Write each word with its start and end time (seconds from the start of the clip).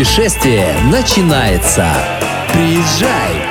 путешествие 0.00 0.74
начинается. 0.90 1.92
Приезжай! 2.54 3.46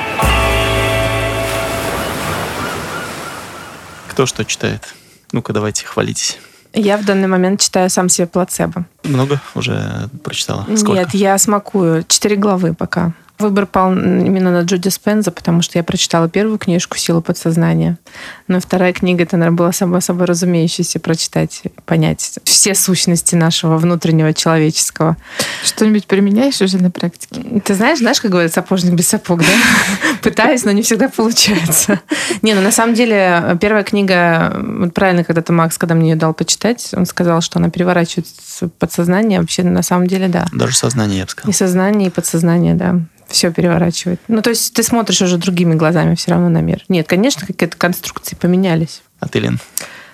Кто 4.08 4.26
что 4.26 4.44
читает? 4.44 4.96
Ну-ка, 5.32 5.54
давайте, 5.54 5.86
хвалитесь. 5.86 6.40
Я 6.74 6.98
в 6.98 7.06
данный 7.06 7.28
момент 7.28 7.62
читаю 7.62 7.92
сам 7.92 8.10
себе 8.10 8.26
плацебо. 8.26 8.86
Много 9.04 9.40
уже 9.54 10.10
прочитала? 10.24 10.66
Сколько? 10.76 10.94
Нет, 10.94 11.14
я 11.14 11.38
смакую. 11.38 12.04
Четыре 12.08 12.36
главы 12.36 12.74
пока. 12.74 13.14
Выбор 13.40 13.66
пал 13.68 13.94
именно 13.94 14.52
на 14.52 14.64
Джуди 14.64 14.90
Спенза, 14.90 15.32
потому 15.32 15.62
что 15.62 15.80
я 15.80 15.84
прочитала 15.84 16.28
первую 16.28 16.58
книжку 16.58 16.98
«Сила 16.98 17.22
подсознания». 17.22 17.98
Но 18.50 18.60
вторая 18.60 18.92
книга, 18.92 19.24
это, 19.24 19.38
наверное, 19.38 19.58
была 19.58 19.72
само 19.72 20.02
собой 20.02 20.26
разумеющейся 20.26 21.00
прочитать, 21.00 21.64
понять 21.86 22.38
все 22.44 22.76
сущности 22.76 23.36
нашего 23.36 23.78
внутреннего 23.78 24.34
человеческого. 24.34 25.16
Что-нибудь 25.64 26.06
применяешь 26.06 26.60
уже 26.60 26.80
на 26.80 26.92
практике? 26.92 27.62
Ты 27.64 27.76
знаешь, 27.76 28.00
знаешь, 28.00 28.20
как 28.20 28.30
говорят, 28.30 28.52
сапожник 28.52 28.94
без 28.94 29.08
сапог, 29.08 29.40
да? 29.40 29.46
Пытаюсь, 30.22 30.66
но 30.66 30.72
не 30.72 30.82
всегда 30.82 31.08
получается. 31.08 32.02
Не, 32.42 32.54
ну 32.56 32.62
на 32.62 32.72
самом 32.74 32.94
деле 32.94 33.58
первая 33.62 33.86
книга, 33.86 34.54
вот 34.62 34.94
правильно 34.94 35.24
когда-то 35.24 35.54
Макс, 35.54 35.78
когда 35.78 35.96
мне 35.96 36.10
ее 36.10 36.16
дал 36.18 36.34
почитать, 36.34 36.90
он 36.92 37.06
сказал, 37.06 37.40
что 37.40 37.60
она 37.60 37.70
переворачивает 37.70 38.28
подсознание. 38.80 39.40
Вообще, 39.40 39.64
на 39.64 39.82
самом 39.82 40.08
деле, 40.08 40.28
да. 40.28 40.46
Даже 40.52 40.76
сознание, 40.76 41.20
я 41.20 41.24
бы 41.24 41.30
сказал. 41.30 41.50
И 41.50 41.54
сознание, 41.54 42.10
и 42.10 42.12
подсознание, 42.12 42.74
да 42.74 43.00
все 43.30 43.52
переворачивает. 43.52 44.20
Ну, 44.28 44.42
то 44.42 44.50
есть 44.50 44.74
ты 44.74 44.84
смотришь 44.84 45.22
уже 45.22 45.38
другими 45.38 45.76
глазами 45.76 46.16
все 46.16 46.32
равно 46.32 46.50
на 46.50 46.62
мир. 46.62 46.84
Нет, 46.90 47.08
конечно, 47.08 47.46
какие-то 47.46 47.78
конструкции 47.78 48.36
поменялись. 48.36 49.02
А 49.20 49.28
ты, 49.28 49.40
Лен? 49.40 49.60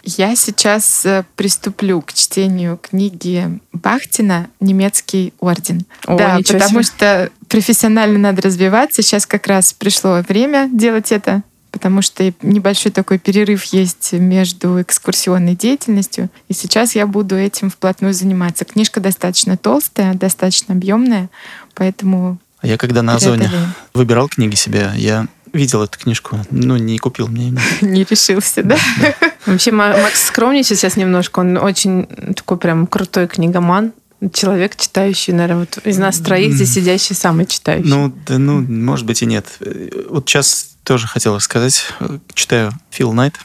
Я 0.03 0.35
сейчас 0.35 1.03
э, 1.03 1.23
приступлю 1.35 1.99
к 2.01 2.13
чтению 2.13 2.77
книги 2.77 3.59
Бахтина 3.73 4.49
«Немецкий 4.59 5.33
орден». 5.39 5.85
О, 6.05 6.15
да, 6.15 6.37
потому 6.45 6.83
себе. 6.83 6.83
что 6.83 7.31
профессионально 7.47 8.19
надо 8.19 8.43
развиваться. 8.43 9.01
Сейчас 9.01 9.25
как 9.25 9.47
раз 9.47 9.73
пришло 9.73 10.23
время 10.27 10.69
делать 10.71 11.11
это, 11.11 11.41
потому 11.71 12.03
что 12.03 12.31
небольшой 12.43 12.91
такой 12.91 13.17
перерыв 13.17 13.63
есть 13.65 14.13
между 14.13 14.79
экскурсионной 14.79 15.55
деятельностью. 15.55 16.29
И 16.49 16.53
сейчас 16.53 16.93
я 16.93 17.07
буду 17.07 17.35
этим 17.35 17.71
вплотную 17.71 18.13
заниматься. 18.13 18.63
Книжка 18.63 18.99
достаточно 18.99 19.57
толстая, 19.57 20.13
достаточно 20.13 20.75
объемная, 20.75 21.29
поэтому 21.73 22.37
я 22.61 22.77
когда 22.77 23.01
на 23.01 23.15
Озоне 23.15 23.49
выбирал 23.93 24.27
книги 24.29 24.55
себе, 24.55 24.91
я 24.95 25.27
видел 25.53 25.83
эту 25.83 25.97
книжку, 25.99 26.39
ну, 26.51 26.75
не 26.77 26.97
купил 26.97 27.27
мне. 27.27 27.53
не 27.81 28.03
решился, 28.09 28.63
да? 28.63 28.77
Вообще, 29.45 29.71
Ма- 29.71 29.95
Макс 29.97 30.23
скромничает 30.25 30.79
сейчас 30.79 30.97
немножко. 30.97 31.39
Он 31.39 31.57
очень 31.57 32.07
такой 32.35 32.57
прям 32.57 32.87
крутой 32.87 33.27
книгоман. 33.27 33.93
Человек, 34.33 34.75
читающий, 34.75 35.33
наверное, 35.33 35.67
вот 35.71 35.85
из 35.85 35.97
нас 35.97 36.17
троих 36.19 36.53
здесь 36.53 36.73
сидящий 36.73 37.15
самый 37.15 37.45
читающий. 37.45 37.87
Ну, 37.89 38.13
да, 38.25 38.37
ну, 38.39 38.59
может 38.61 39.05
быть 39.05 39.21
и 39.21 39.25
нет. 39.25 39.45
Э, 39.59 39.89
Вот 40.09 40.27
сейчас 40.27 40.69
тоже 40.83 41.07
хотел 41.07 41.39
сказать, 41.39 41.85
э, 41.99 42.17
читаю 42.33 42.71
Фил 42.89 43.13
Найт, 43.13 43.35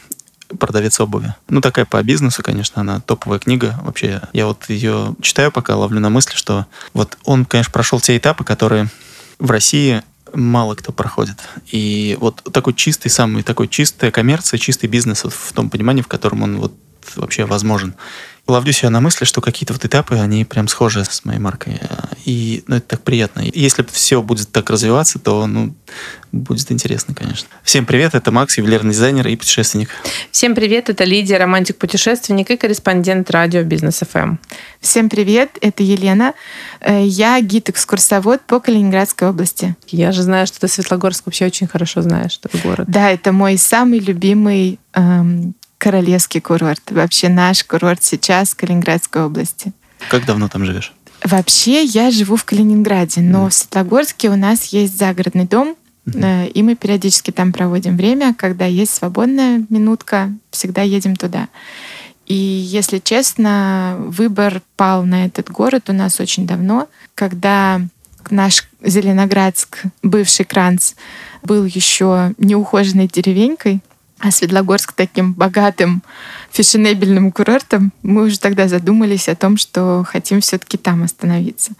продавец 0.58 1.00
обуви. 1.00 1.34
Ну, 1.48 1.60
такая 1.60 1.84
по 1.84 2.02
бизнесу, 2.02 2.42
конечно, 2.42 2.80
она 2.80 3.00
топовая 3.00 3.38
книга. 3.38 3.78
Вообще, 3.82 4.20
я 4.32 4.46
вот 4.46 4.68
ее 4.68 5.14
читаю, 5.20 5.52
пока 5.52 5.76
ловлю 5.76 6.00
на 6.00 6.10
мысли, 6.10 6.34
что 6.34 6.66
вот 6.92 7.18
он, 7.24 7.44
конечно, 7.44 7.72
прошел 7.72 8.00
те 8.00 8.16
этапы, 8.16 8.44
которые 8.44 8.88
в 9.38 9.50
России 9.50 10.02
мало 10.34 10.74
кто 10.74 10.92
проходит. 10.92 11.38
И 11.70 12.16
вот 12.20 12.42
такой 12.52 12.74
чистый, 12.74 13.08
самый 13.08 13.42
такой 13.42 13.68
чистая 13.68 14.10
коммерция, 14.10 14.58
чистый 14.58 14.86
бизнес 14.86 15.24
вот 15.24 15.32
в 15.32 15.52
том 15.52 15.70
понимании, 15.70 16.02
в 16.02 16.08
котором 16.08 16.42
он 16.42 16.58
вот 16.58 16.72
вообще 17.16 17.44
возможен. 17.44 17.94
Ловлю 18.46 18.72
себя 18.72 18.90
на 18.90 19.00
мысли, 19.00 19.24
что 19.24 19.40
какие-то 19.40 19.72
вот 19.72 19.84
этапы, 19.84 20.16
они 20.16 20.44
прям 20.44 20.66
схожи 20.66 21.04
с 21.04 21.24
моей 21.24 21.38
маркой. 21.38 21.78
И 22.24 22.64
ну, 22.66 22.76
это 22.76 22.88
так 22.88 23.02
приятно. 23.02 23.42
Если 23.54 23.84
все 23.90 24.22
будет 24.22 24.50
так 24.50 24.70
развиваться, 24.70 25.18
то 25.20 25.46
ну, 25.46 25.72
будет 26.32 26.72
интересно, 26.72 27.14
конечно. 27.14 27.48
Всем 27.62 27.86
привет, 27.86 28.14
это 28.14 28.32
Макс, 28.32 28.58
ювелирный 28.58 28.92
дизайнер 28.92 29.28
и 29.28 29.36
путешественник. 29.36 29.90
Всем 30.32 30.54
привет, 30.54 30.90
это 30.90 31.04
Лидия, 31.04 31.38
романтик-путешественник 31.38 32.50
и 32.50 32.56
корреспондент 32.56 33.30
радио 33.30 33.62
Бизнес 33.62 34.02
Эм». 34.02 34.08
ФМ. 34.08 34.36
Всем 34.80 35.08
привет, 35.08 35.56
это 35.60 35.82
Елена. 35.82 36.34
Э, 36.80 37.04
Я 37.04 37.40
гид-экскурсовод 37.40 38.40
по 38.46 38.58
Калининградской 38.58 39.28
области. 39.28 39.76
Я 39.88 40.10
же 40.10 40.22
знаю, 40.22 40.46
что 40.48 40.60
ты 40.60 40.68
Светлогорск 40.68 41.26
вообще 41.26 41.46
очень 41.46 41.68
хорошо 41.68 42.02
знаешь, 42.02 42.40
этот 42.42 42.62
город. 42.62 42.86
Да, 42.88 43.10
это 43.10 43.32
мой 43.32 43.58
самый 43.58 44.00
любимый 44.00 44.80
эм, 44.94 45.54
королевский 45.80 46.40
курорт. 46.40 46.82
Вообще 46.90 47.28
наш 47.28 47.64
курорт 47.64 48.04
сейчас 48.04 48.50
в 48.50 48.56
Калининградской 48.56 49.24
области. 49.24 49.72
Как 50.10 50.26
давно 50.26 50.48
там 50.48 50.64
живешь? 50.64 50.92
Вообще 51.24 51.82
я 51.84 52.10
живу 52.10 52.36
в 52.36 52.44
Калининграде, 52.44 53.20
но 53.22 53.48
в 53.48 53.54
Светлогорске 53.54 54.30
у 54.30 54.36
нас 54.36 54.66
есть 54.66 54.96
загородный 54.96 55.46
дом, 55.46 55.76
э, 56.06 56.46
и 56.48 56.62
мы 56.62 56.76
периодически 56.76 57.30
там 57.30 57.52
проводим 57.52 57.96
время. 57.96 58.34
Когда 58.34 58.66
есть 58.66 58.94
свободная 58.94 59.64
минутка, 59.68 60.32
всегда 60.50 60.82
едем 60.82 61.16
туда. 61.16 61.48
И 62.26 62.34
если 62.34 62.98
честно, 62.98 63.96
выбор 63.98 64.62
пал 64.76 65.04
на 65.04 65.26
этот 65.26 65.50
город 65.50 65.90
у 65.90 65.92
нас 65.92 66.20
очень 66.20 66.46
давно, 66.46 66.88
когда 67.14 67.80
наш 68.30 68.68
Зеленоградск, 68.82 69.82
бывший 70.02 70.44
Кранц, 70.44 70.92
был 71.42 71.64
еще 71.64 72.34
неухоженной 72.38 73.08
деревенькой, 73.08 73.80
а 74.20 74.30
Светлогорск 74.30 74.92
таким 74.92 75.32
богатым 75.32 76.02
фешенебельным 76.50 77.32
курортом, 77.32 77.92
мы 78.02 78.24
уже 78.24 78.38
тогда 78.38 78.68
задумались 78.68 79.28
о 79.28 79.34
том, 79.34 79.56
что 79.56 80.04
хотим 80.06 80.40
все-таки 80.40 80.76
там 80.76 81.02
остановиться, 81.02 81.72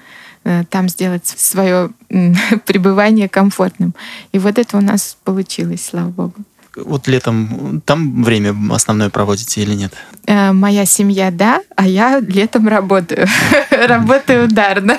э, 0.45 0.65
там 0.71 0.89
сделать 0.89 1.27
свое 1.27 1.91
пребывание 2.67 3.29
комфортным. 3.29 3.95
И 4.33 4.39
вот 4.39 4.59
это 4.59 4.79
у 4.79 4.81
нас 4.81 5.17
получилось, 5.23 5.85
слава 5.85 6.09
богу. 6.09 6.35
Вот 6.77 7.09
летом 7.09 7.83
там 7.85 8.23
время 8.23 8.55
основное 8.73 9.11
проводите 9.11 9.61
или 9.61 9.75
нет? 9.75 9.93
Э, 10.27 10.53
Моя 10.53 10.87
семья, 10.87 11.31
да, 11.31 11.61
а 11.77 11.87
я 11.87 12.21
летом 12.21 12.69
работаю. 12.69 13.27
Работаю 13.71 14.45
ударно. 14.45 14.99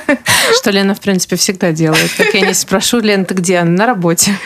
Что 0.58 0.69
Лена, 0.72 0.94
в 0.94 1.00
принципе, 1.00 1.38
всегда 1.38 1.72
делает. 1.72 2.12
Как 2.18 2.34
я 2.34 2.41
не 2.41 2.53
спрошу, 2.53 3.00
Лен, 3.00 3.25
ты 3.25 3.34
где? 3.34 3.63
На 3.63 3.85
работе. 3.85 4.38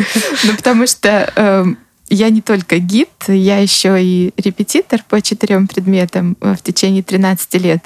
Ну, 0.43 0.53
потому 0.55 0.85
что 0.85 1.31
эм, 1.35 1.77
я 2.09 2.29
не 2.29 2.41
только 2.41 2.77
гид, 2.79 3.09
я 3.27 3.57
еще 3.59 4.01
и 4.01 4.33
репетитор 4.37 5.01
по 5.07 5.21
четырем 5.21 5.67
предметам 5.67 6.37
э, 6.39 6.55
в 6.55 6.61
течение 6.61 7.01
13 7.01 7.53
лет. 7.55 7.83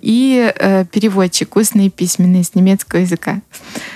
И 0.00 0.52
э, 0.54 0.84
переводчик 0.86 1.56
устный 1.56 1.86
и 1.86 1.90
письменный 1.90 2.42
с 2.42 2.54
немецкого 2.54 3.00
языка. 3.00 3.40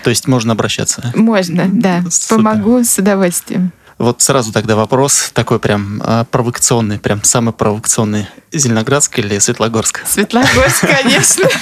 То 0.05 0.11
есть 0.11 0.29
можно 0.29 0.53
обращаться. 0.53 1.13
Можно, 1.15 1.69
да. 1.73 2.05
Супер. 2.09 2.45
Помогу 2.45 2.85
с 2.85 2.99
удовольствием. 2.99 3.73
Вот 3.99 4.23
сразу 4.23 4.53
тогда 4.53 4.77
вопрос 4.77 5.31
такой 5.35 5.59
прям 5.59 6.01
а, 6.05 6.25
провокационный, 6.25 7.01
прям 7.01 7.25
самый 7.25 7.53
провокационный. 7.53 8.29
Зеленоградск 8.53 9.19
или 9.19 9.39
Светлогорск? 9.39 10.03
Светлогорск, 10.07 10.87
конечно. 10.87 11.49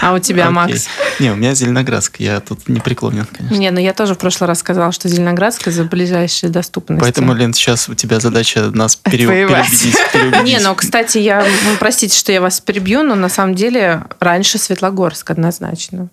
А 0.00 0.12
у 0.12 0.18
тебя. 0.18 0.50
Макс? 0.50 0.88
Не, 1.18 1.30
у 1.30 1.36
меня 1.36 1.54
Зеленоградск, 1.54 2.20
я 2.20 2.40
тут 2.40 2.68
не 2.68 2.80
преклонен, 2.80 3.26
конечно. 3.26 3.54
Не, 3.54 3.70
ну 3.70 3.80
я 3.80 3.92
тоже 3.92 4.14
в 4.14 4.18
прошлый 4.18 4.48
раз 4.48 4.60
сказала, 4.60 4.92
что 4.92 5.08
Зеленоградск 5.08 5.68
из-за 5.68 5.84
ближайшей 5.84 6.48
доступности. 6.48 7.02
Поэтому, 7.02 7.34
Лен, 7.34 7.54
сейчас 7.54 7.88
у 7.88 7.94
тебя 7.94 8.20
задача 8.20 8.70
нас 8.72 8.96
переубедить. 8.96 9.96
Не, 10.42 10.58
ну, 10.60 10.74
кстати, 10.74 11.18
я, 11.18 11.42
ну, 11.42 11.76
простите, 11.78 12.16
что 12.16 12.32
я 12.32 12.40
вас 12.40 12.60
перебью, 12.60 13.02
но 13.02 13.14
на 13.14 13.28
самом 13.28 13.54
деле 13.54 14.04
раньше 14.20 14.58
Светлогорск 14.58 15.30
однозначно. 15.30 16.08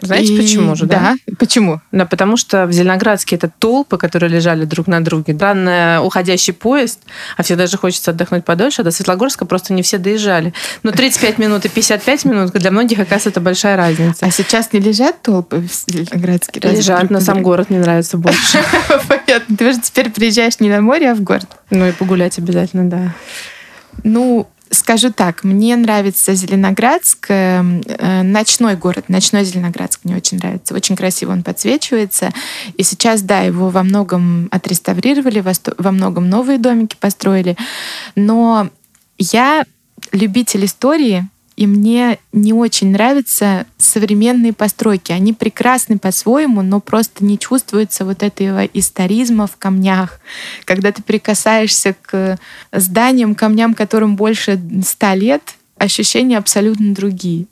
Знаете, 0.00 0.34
И- 0.34 0.36
почему 0.36 0.74
же, 0.74 0.86
да? 0.86 1.16
Да, 1.26 1.34
почему? 1.38 1.80
Да, 1.92 2.04
потому 2.04 2.36
что 2.36 2.66
в 2.66 2.72
Зеленоградске 2.72 3.36
это 3.36 3.50
толпы, 3.58 3.96
которые 3.96 4.30
лежали 4.30 4.64
друг 4.64 4.86
на 4.86 5.02
друге. 5.02 5.34
Странный 5.34 6.04
уходящий 6.04 6.52
поезд, 6.52 7.00
а 7.36 7.42
всегда 7.42 7.66
же 7.66 7.78
хочется 7.78 8.10
отдохнуть 8.10 8.44
подольше, 8.44 8.82
а 8.82 8.84
до 8.84 8.90
Светлогорска 8.90 9.44
просто 9.44 9.72
не 9.72 9.82
все 9.82 9.98
доезжали. 9.98 10.52
Но 10.82 10.90
35 10.90 11.38
минут 11.38 11.64
и 11.64 11.68
55 11.68 12.24
минут 12.24 12.52
для 12.52 12.70
многих, 12.70 12.98
оказывается, 12.98 13.30
это 13.30 13.40
большая 13.40 13.76
разница. 13.76 14.26
А 14.26 14.30
сейчас 14.30 14.72
не 14.72 14.80
лежат 14.80 15.22
толпы 15.22 15.56
в 15.56 15.90
Зеленоградске? 15.90 16.60
Лежат, 16.60 17.10
но 17.10 17.20
сам 17.20 17.42
город 17.42 17.70
мне 17.70 17.78
нравится 17.78 18.18
больше. 18.18 18.58
Понятно. 19.08 19.56
Ты 19.56 19.72
же 19.72 19.80
теперь 19.80 20.10
приезжаешь 20.10 20.60
не 20.60 20.68
на 20.68 20.80
море, 20.80 21.10
а 21.10 21.14
в 21.14 21.20
город. 21.22 21.46
Ну 21.70 21.86
и 21.86 21.92
погулять 21.92 22.38
обязательно, 22.38 22.88
да. 22.90 23.14
Ну, 24.02 24.48
скажу 24.74 25.12
так, 25.12 25.44
мне 25.44 25.76
нравится 25.76 26.34
Зеленоградск, 26.34 27.26
э, 27.30 27.62
э, 27.86 28.22
ночной 28.22 28.76
город, 28.76 29.08
ночной 29.08 29.44
Зеленоградск 29.44 30.00
мне 30.04 30.16
очень 30.16 30.38
нравится. 30.38 30.74
Очень 30.74 30.96
красиво 30.96 31.32
он 31.32 31.42
подсвечивается. 31.42 32.32
И 32.76 32.82
сейчас, 32.82 33.22
да, 33.22 33.40
его 33.40 33.70
во 33.70 33.82
многом 33.82 34.48
отреставрировали, 34.50 35.42
во 35.78 35.90
многом 35.90 36.28
новые 36.28 36.58
домики 36.58 36.96
построили. 36.98 37.56
Но 38.16 38.68
я 39.18 39.64
любитель 40.12 40.64
истории, 40.64 41.28
и 41.56 41.66
мне 41.66 42.18
не 42.32 42.52
очень 42.52 42.90
нравятся 42.90 43.66
современные 43.78 44.52
постройки. 44.52 45.12
Они 45.12 45.32
прекрасны 45.32 45.98
по-своему, 45.98 46.62
но 46.62 46.80
просто 46.80 47.24
не 47.24 47.38
чувствуется 47.38 48.04
вот 48.04 48.22
этого 48.22 48.64
историзма 48.64 49.46
в 49.46 49.56
камнях. 49.56 50.20
Когда 50.64 50.90
ты 50.90 51.02
прикасаешься 51.02 51.94
к 52.02 52.38
зданиям, 52.72 53.34
камням, 53.34 53.74
которым 53.74 54.16
больше 54.16 54.60
ста 54.84 55.14
лет, 55.14 55.54
ощущения 55.78 56.38
абсолютно 56.38 56.94
другие. 56.94 57.46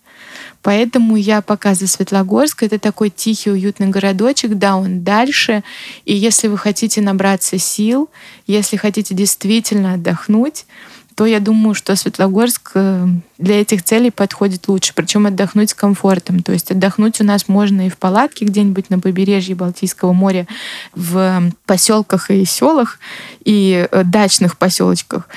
Поэтому 0.63 1.17
я 1.17 1.43
пока 1.43 1.75
за 1.75 1.89
Светлогорск. 1.89 2.63
Это 2.63 2.79
такой 2.79 3.11
тихий, 3.11 3.51
уютный 3.51 3.89
городочек. 3.89 4.55
Да, 4.55 4.77
он 4.77 5.03
дальше. 5.03 5.65
И 6.05 6.15
если 6.15 6.49
вы 6.49 6.57
хотите 6.57 7.01
набраться 7.01 7.59
сил, 7.59 8.09
если 8.47 8.77
хотите 8.77 9.15
действительно 9.15 9.95
отдохнуть, 9.95 10.67
то 11.15 11.27
я 11.27 11.41
думаю, 11.41 11.75
что 11.75 11.95
Светлогорск 11.97 12.73
э, 12.75 13.07
для 13.39 13.61
этих 13.61 13.83
целей 13.83 14.11
подходит 14.11 14.69
лучше. 14.69 14.93
Причем 14.95 15.27
отдохнуть 15.27 15.71
с 15.71 15.75
комфортом. 15.75 16.43
То 16.43 16.53
есть 16.53 16.71
отдохнуть 16.71 17.21
у 17.21 17.25
нас 17.25 17.49
можно 17.49 17.87
и 17.87 17.91
в 17.91 17.99
палатке 17.99 18.45
где-нибудь 18.45 18.91
на 18.91 18.99
побережье 18.99 19.55
Балтийского 19.55 20.13
моря, 20.13 20.47
в 20.95 21.51
поселках 21.67 22.31
и 22.31 22.45
селах, 22.45 22.99
и 23.45 23.87
э, 23.91 24.05
дачных 24.05 24.57
поселочках. 24.57 25.29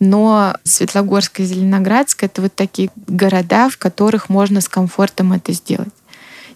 Но 0.00 0.54
Светлогорск 0.64 1.40
и 1.40 1.44
Зеленоградск— 1.44 2.22
это 2.24 2.42
вот 2.42 2.54
такие 2.54 2.90
города, 3.06 3.70
в 3.70 3.78
которых 3.78 4.28
можно 4.28 4.60
с 4.60 4.68
комфортом 4.68 5.32
это 5.32 5.52
сделать. 5.52 5.92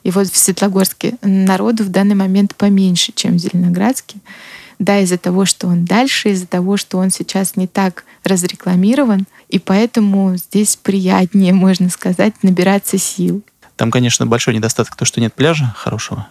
И 0.02 0.10
вот 0.10 0.28
в 0.28 0.36
Светлогорске 0.36 1.14
народу 1.22 1.84
в 1.84 1.88
данный 1.88 2.14
момент 2.14 2.54
поменьше, 2.54 3.12
чем 3.14 3.36
в 3.36 3.38
Зеленоградске. 3.38 4.18
Да, 4.78 4.98
из-за 5.00 5.18
того, 5.18 5.46
что 5.46 5.68
он 5.68 5.84
дальше, 5.84 6.30
из-за 6.30 6.46
того, 6.46 6.76
что 6.76 6.98
он 6.98 7.10
сейчас 7.10 7.56
не 7.56 7.66
так 7.66 8.04
разрекламирован, 8.24 9.26
и 9.48 9.58
поэтому 9.58 10.36
здесь 10.36 10.76
приятнее, 10.76 11.52
можно 11.54 11.88
сказать, 11.88 12.34
набираться 12.42 12.98
сил. 12.98 13.42
Там, 13.76 13.90
конечно, 13.90 14.26
большой 14.26 14.54
недостаток 14.54 14.96
то, 14.96 15.04
что 15.04 15.20
нет 15.20 15.34
пляжа 15.34 15.74
хорошего 15.76 16.28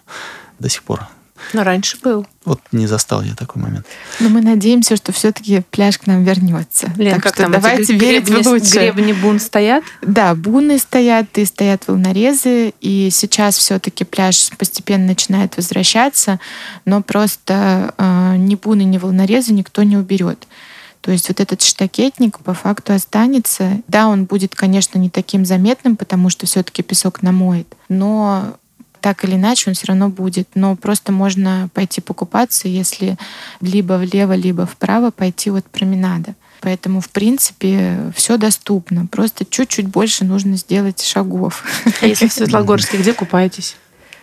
до 0.59 0.69
сих 0.69 0.83
пор. 0.83 1.07
Но 1.53 1.63
раньше 1.63 1.97
был. 2.01 2.25
Вот 2.45 2.61
не 2.71 2.87
застал 2.87 3.21
я 3.21 3.35
такой 3.35 3.61
момент. 3.61 3.85
Но 4.19 4.29
мы 4.29 4.41
надеемся, 4.41 4.95
что 4.95 5.11
все-таки 5.11 5.61
пляж 5.69 5.97
к 5.97 6.07
нам 6.07 6.23
вернется. 6.23 6.93
Лен, 6.95 7.15
так 7.15 7.23
как 7.23 7.33
что 7.33 7.43
там 7.43 7.51
давайте 7.51 7.83
эти 7.83 7.91
верить 7.91 8.27
гребни, 8.27 8.43
в 8.43 8.47
лучшее. 8.47 8.91
гребни 8.91 9.13
бун 9.13 9.39
стоят? 9.39 9.83
Да, 10.01 10.33
буны 10.35 10.79
стоят, 10.79 11.37
и 11.37 11.45
стоят 11.45 11.87
волнорезы, 11.87 12.73
и 12.81 13.09
сейчас 13.11 13.57
все-таки 13.57 14.05
пляж 14.05 14.49
постепенно 14.57 15.07
начинает 15.07 15.57
возвращаться, 15.57 16.39
но 16.85 17.01
просто 17.01 17.93
э, 17.97 18.35
ни 18.37 18.55
буны, 18.55 18.83
ни 18.83 18.97
волнорезы 18.97 19.53
никто 19.53 19.83
не 19.83 19.97
уберет. 19.97 20.47
То 21.01 21.11
есть 21.11 21.27
вот 21.27 21.39
этот 21.39 21.61
штакетник 21.61 22.39
по 22.39 22.55
факту 22.55 22.93
останется. 22.93 23.81
Да, 23.87 24.07
он 24.07 24.25
будет, 24.25 24.55
конечно, 24.55 24.97
не 24.97 25.11
таким 25.11 25.45
заметным, 25.45 25.97
потому 25.97 26.31
что 26.31 26.47
все-таки 26.47 26.81
песок 26.81 27.21
намоет, 27.21 27.67
но 27.89 28.57
так 29.05 29.23
или 29.23 29.35
иначе 29.35 29.69
он 29.69 29.75
все 29.75 29.85
равно 29.85 30.09
будет. 30.09 30.47
Но 30.55 30.75
просто 30.75 31.11
можно 31.11 31.69
пойти 31.75 32.01
покупаться, 32.01 32.67
если 32.67 33.17
либо 33.61 33.99
влево, 33.99 34.33
либо 34.33 34.65
вправо 34.65 35.11
пойти 35.11 35.51
от 35.51 35.63
променада. 35.65 36.33
Поэтому, 36.61 37.01
в 37.01 37.09
принципе, 37.09 38.11
все 38.15 38.37
доступно. 38.37 39.05
Просто 39.05 39.45
чуть-чуть 39.45 39.85
больше 39.89 40.25
нужно 40.25 40.57
сделать 40.57 41.03
шагов. 41.03 41.63
А 42.01 42.07
если 42.07 42.27
в 42.27 42.33
Светлогорске, 42.33 42.97
где 42.97 43.13
купаетесь? 43.13 43.75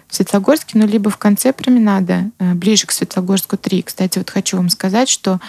В 0.09 0.17
Светлогорске, 0.17 0.73
ну, 0.77 0.85
либо 0.85 1.11
в 1.11 1.17
конце 1.17 1.53
променада, 1.53 2.33
э, 2.41 2.55
ближе 2.55 2.89
к 2.89 2.91
Светлогорску 2.91 3.57
3. 3.57 3.83
Кстати, 3.83 4.19
вот 4.19 4.31
хочу 4.31 4.57
вам 4.57 4.69
сказать, 4.69 5.09
что 5.09 5.41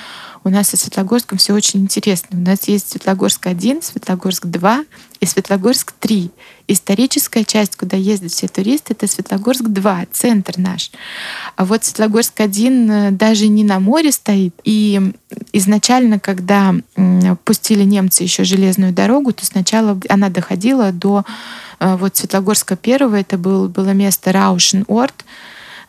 у 0.43 0.49
нас 0.49 0.69
со 0.69 0.77
Светлогорском 0.77 1.37
все 1.37 1.53
очень 1.53 1.81
интересно. 1.81 2.37
У 2.37 2.41
нас 2.41 2.67
есть 2.67 2.91
Светлогорск 2.91 3.47
1, 3.47 3.81
Светлогорск 3.81 4.45
2 4.45 4.85
и 5.21 5.25
Светлогорск 5.25 5.93
3. 5.99 6.31
Историческая 6.67 7.45
часть, 7.45 7.77
куда 7.77 7.95
ездят 7.95 8.31
все 8.31 8.47
туристы, 8.47 8.93
это 8.93 9.07
Светлогорск 9.07 9.63
2, 9.63 10.07
центр 10.11 10.55
наш. 10.57 10.91
А 11.55 11.63
вот 11.63 11.85
Светлогорск 11.85 12.41
1 12.41 12.91
э, 12.91 13.11
даже 13.11 13.47
не 13.47 13.63
на 13.63 13.79
море 13.79 14.11
стоит. 14.11 14.53
И 14.65 15.13
изначально, 15.53 16.19
когда 16.19 16.75
пустили 17.45 17.83
немцы 17.83 18.23
еще 18.23 18.43
железную 18.43 18.91
дорогу, 18.91 19.31
то 19.31 19.45
сначала 19.45 19.97
она 20.09 20.29
доходила 20.29 20.91
до 20.91 21.23
э, 21.79 21.95
вот 21.95 22.17
Светлогорска 22.17 22.77
1, 22.81 23.13
это 23.13 23.37
был, 23.37 23.69
было 23.69 23.91
место 23.91 24.33
Раушен-Орт, 24.33 25.23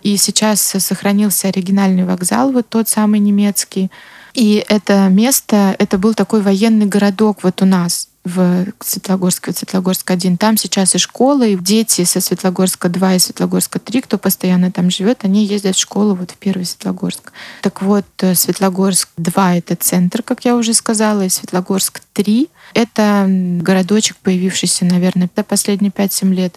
и 0.03 0.17
сейчас 0.17 0.61
сохранился 0.61 1.49
оригинальный 1.49 2.05
вокзал, 2.05 2.53
вот 2.53 2.69
тот 2.69 2.89
самый 2.89 3.21
немецкий. 3.21 3.91
И 4.35 4.65
это 4.69 5.09
место, 5.09 5.77
это 5.79 5.97
был 5.97 6.15
такой 6.15 6.43
военный 6.43 6.87
городок 6.87 7.39
вот 7.43 7.63
у 7.63 7.67
нас 7.67 8.09
в 8.25 8.67
Светлогорске, 8.81 9.51
вот 9.51 9.59
Светлогорск 9.59 10.11
1. 10.11 10.39
Там 10.39 10.57
сейчас 10.57 10.95
и 10.95 10.99
школа, 10.99 11.47
и 11.47 11.57
дети 11.57 12.05
со 12.05 12.21
Светлогорска 12.21 12.89
2 12.89 13.15
и 13.15 13.19
Светлогорска 13.19 13.79
3, 13.79 14.01
кто 14.01 14.19
постоянно 14.19 14.73
там 14.73 14.91
живет, 14.91 15.25
они 15.25 15.45
ездят 15.45 15.77
в 15.77 15.81
школу 15.81 16.15
вот 16.15 16.31
в 16.31 16.37
первый 16.37 16.65
Светлогорск. 16.65 17.33
Так 17.61 17.83
вот, 17.83 18.07
э, 18.21 18.35
Светлогорск 18.35 19.11
2— 19.19 19.57
это 19.57 19.77
центр, 19.77 20.23
как 20.23 20.45
я 20.45 20.57
уже 20.57 20.73
сказала, 20.73 21.25
и 21.25 21.29
Светлогорск 21.29 22.01
3— 22.15 22.49
это 22.75 23.27
городочек, 23.29 24.17
появившийся, 24.23 24.85
наверное, 24.85 25.31
за 25.37 25.43
последние 25.45 25.91
5-7 25.93 26.33
лет. 26.35 26.57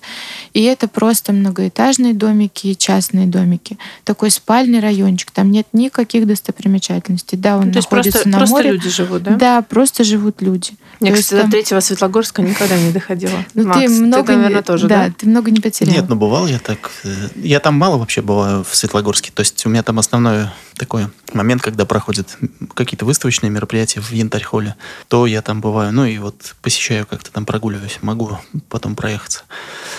И 0.54 0.64
это 0.64 0.88
просто 0.88 1.32
многоэтажные 1.34 2.14
домики 2.14 2.68
и 2.68 2.78
частные 2.78 3.28
домики. 3.28 3.78
Такой 4.04 4.32
спальный 4.32 4.80
райончик. 4.80 5.32
Там 5.32 5.52
нет 5.52 5.68
никаких 5.74 6.28
достопримечательностей. 6.28 7.38
Да, 7.38 7.58
он 7.58 7.68
Ну, 7.68 7.72
То 7.74 7.78
есть 7.78 7.92
находится 7.92 8.12
просто, 8.20 8.30
на 8.30 8.38
просто 8.40 8.56
море. 8.56 8.72
люди 8.72 8.90
живут, 8.90 9.24
да? 9.24 9.32
Да, 9.36 9.62
просто 9.62 10.04
живут 10.04 10.42
люди. 10.42 10.72
Я, 11.00 11.08
То 11.10 11.14
есть 11.14 11.24
кстати, 11.26 11.42
там- 11.42 11.50
до 11.50 11.56
третьего 11.58 11.80
Светлогорска 11.80 12.42
никогда 12.42 12.78
не 12.80 12.92
доходила. 12.92 13.46
Ну, 13.54 13.68
Макс, 13.68 13.80
ты 13.80 13.88
много, 13.90 14.32
не- 14.34 14.38
наверное, 14.38 14.64
тоже, 14.64 14.88
да, 14.88 15.08
да? 15.08 15.14
ты 15.18 15.28
много 15.28 15.52
не 15.52 15.60
потерял. 15.60 15.94
Нет, 15.94 16.06
ну 16.10 16.16
бывал 16.16 16.48
я 16.48 16.60
так. 16.60 16.90
э, 17.04 17.14
Я 17.36 17.60
там 17.60 17.76
мало 17.76 17.98
вообще 17.98 18.22
бываю 18.22 18.64
в 18.64 18.76
Светлогорске. 18.76 19.32
То 19.34 19.42
есть 19.42 19.64
у 19.66 19.70
меня 19.70 19.84
там 19.84 20.00
основной 20.00 20.48
такой 20.78 21.08
момент, 21.34 21.62
когда 21.62 21.86
проходят 21.86 22.38
какие-то 22.74 23.06
выставочные 23.06 23.50
мероприятия 23.50 24.02
в 24.02 24.12
Янтарь-холле, 24.12 24.76
то 25.08 25.26
я 25.26 25.42
там 25.42 25.62
бываю. 25.62 25.92
Ну 25.94 26.06
и 26.06 26.18
вот 26.18 26.56
посещаю 26.62 27.06
как-то 27.06 27.32
там 27.32 27.46
прогуливаюсь. 27.46 28.00
Могу 28.02 28.38
потом 28.70 28.96
проехаться. 28.96 29.44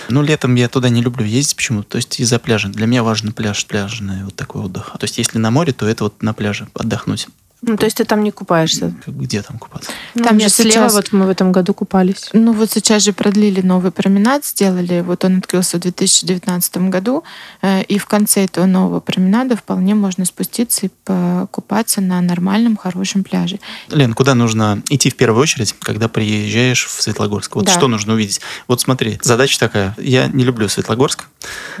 Ну, 0.09 0.21
летом 0.21 0.55
я 0.55 0.69
туда 0.69 0.89
не 0.89 1.01
люблю 1.01 1.25
ездить 1.25 1.55
почему-то. 1.55 1.89
То 1.89 1.95
есть 1.97 2.19
из-за 2.19 2.39
пляжа. 2.39 2.69
Для 2.69 2.87
меня 2.87 3.03
важен 3.03 3.31
пляж, 3.31 3.65
пляжный 3.65 4.23
вот 4.23 4.35
такой 4.35 4.61
отдых. 4.63 4.95
То 4.99 5.03
есть 5.03 5.17
если 5.17 5.37
на 5.37 5.51
море, 5.51 5.73
то 5.73 5.87
это 5.87 6.05
вот 6.05 6.23
на 6.23 6.33
пляже 6.33 6.67
отдохнуть. 6.73 7.27
Ну, 7.61 7.75
то 7.75 7.85
есть 7.85 7.97
ты 7.97 8.05
там 8.05 8.23
не 8.23 8.31
купаешься? 8.31 8.93
Где 9.05 9.41
там 9.41 9.57
купаться? 9.59 9.91
Ну, 10.15 10.23
Там 10.23 10.39
же 10.39 10.47
слева 10.49 10.71
сейчас- 10.71 10.93
вот 10.93 11.11
мы 11.11 11.25
в 11.25 11.29
этом 11.29 11.51
году 11.51 11.73
купались. 11.73 12.29
Ну 12.33 12.53
вот 12.53 12.71
сейчас 12.71 13.03
же 13.03 13.11
продлили 13.11 13.59
новый 13.61 13.91
променад, 13.91 14.45
сделали, 14.45 15.01
вот 15.01 15.25
он 15.25 15.39
открылся 15.39 15.77
в 15.77 15.81
2019 15.81 16.89
году, 16.89 17.23
э, 17.61 17.83
и 17.83 17.97
в 17.97 18.05
конце 18.05 18.45
этого 18.45 18.65
нового 18.65 19.01
променада 19.01 19.57
вполне 19.57 19.93
можно 19.93 20.23
спуститься 20.25 20.85
и 20.85 20.89
покупаться 21.03 21.99
на 22.01 22.21
нормальном, 22.21 22.77
хорошем 22.77 23.23
пляже. 23.23 23.59
Лен, 23.89 24.13
куда 24.13 24.35
нужно 24.35 24.81
идти 24.89 25.09
в 25.09 25.15
первую 25.17 25.41
очередь, 25.41 25.75
когда 25.81 26.07
приезжаешь 26.07 26.85
в 26.85 27.01
Светлогорск? 27.01 27.55
Вот 27.55 27.65
Да. 27.65 27.71
что 27.73 27.87
нужно 27.89 28.13
увидеть? 28.13 28.39
Вот 28.67 28.79
смотри, 28.81 29.19
задача 29.21 29.59
такая. 29.59 29.95
Я 29.97 30.27
не 30.27 30.43
люблю 30.45 30.69
Светлогорск. 30.69 31.25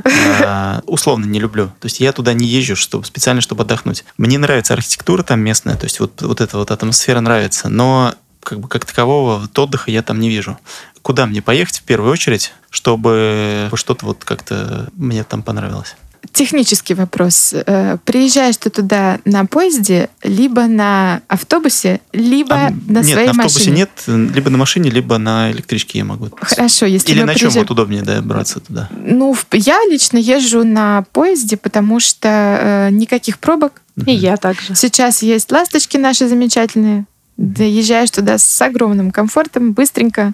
А, 0.41 0.81
Условно 0.85 1.25
не 1.25 1.39
люблю. 1.39 1.67
То 1.79 1.85
есть 1.85 1.99
я 1.99 2.11
туда 2.11 2.33
не 2.33 2.45
езжу 2.47 2.75
чтобы, 2.75 3.05
специально, 3.05 3.41
чтобы 3.41 3.63
отдохнуть. 3.63 4.03
Мне 4.17 4.37
нравится 4.37 4.73
архитектура 4.73 5.21
там 5.23 5.39
местная, 5.41 5.68
то 5.75 5.85
есть 5.85 5.99
вот, 5.99 6.21
вот 6.21 6.41
эта 6.41 6.57
вот 6.57 6.71
атмосфера 6.71 7.19
нравится, 7.19 7.69
но 7.69 8.13
как 8.41 8.59
бы 8.59 8.67
как 8.67 8.85
такового 8.85 9.37
вот 9.39 9.57
отдыха 9.59 9.91
я 9.91 10.01
там 10.01 10.19
не 10.19 10.29
вижу. 10.29 10.57
Куда 11.01 11.25
мне 11.25 11.41
поехать 11.41 11.79
в 11.79 11.83
первую 11.83 12.11
очередь, 12.11 12.53
чтобы 12.69 13.69
что-то 13.73 14.05
вот 14.05 14.23
как-то 14.23 14.89
мне 14.95 15.23
там 15.23 15.43
понравилось? 15.43 15.95
Технический 16.33 16.93
вопрос. 16.95 17.53
Э, 17.53 17.97
Приезжаешь 18.03 18.57
ты 18.57 18.69
туда 18.69 19.19
на 19.23 19.45
поезде, 19.45 20.09
либо 20.21 20.67
на 20.67 21.21
автобусе, 21.29 22.01
либо 22.11 22.55
А, 22.55 22.69
на 22.87 22.99
нет, 22.99 23.05
своей 23.13 23.27
на 23.27 23.31
автобусе 23.31 23.59
машине? 23.71 23.75
нет, 23.77 24.33
либо 24.35 24.49
на 24.49 24.57
машине, 24.57 24.89
либо 24.89 25.17
на 25.17 25.49
электричке 25.51 25.99
я 25.99 26.05
могу. 26.05 26.29
Хорошо, 26.41 26.85
если 26.85 27.11
Или 27.13 27.23
на 27.23 27.33
чем 27.35 27.49
приезжаем- 27.49 27.65
вот 27.65 27.71
удобнее 27.71 28.01
добраться 28.03 28.59
туда? 28.59 28.89
Ну, 28.91 29.35
я 29.53 29.79
лично 29.89 30.17
езжу 30.17 30.65
на 30.65 31.05
поезде, 31.13 31.55
потому 31.55 32.01
что 32.01 32.27
э, 32.27 32.89
никаких 32.91 33.39
пробок. 33.39 33.81
И 34.05 34.13
я 34.13 34.37
также. 34.37 34.75
Сейчас 34.75 35.21
есть 35.21 35.51
ласточки 35.51 35.97
наши 35.97 36.27
замечательные. 36.27 37.05
Доезжаешь 37.37 38.11
туда 38.11 38.37
с 38.37 38.61
огромным 38.61 39.11
комфортом, 39.11 39.71
быстренько. 39.71 40.33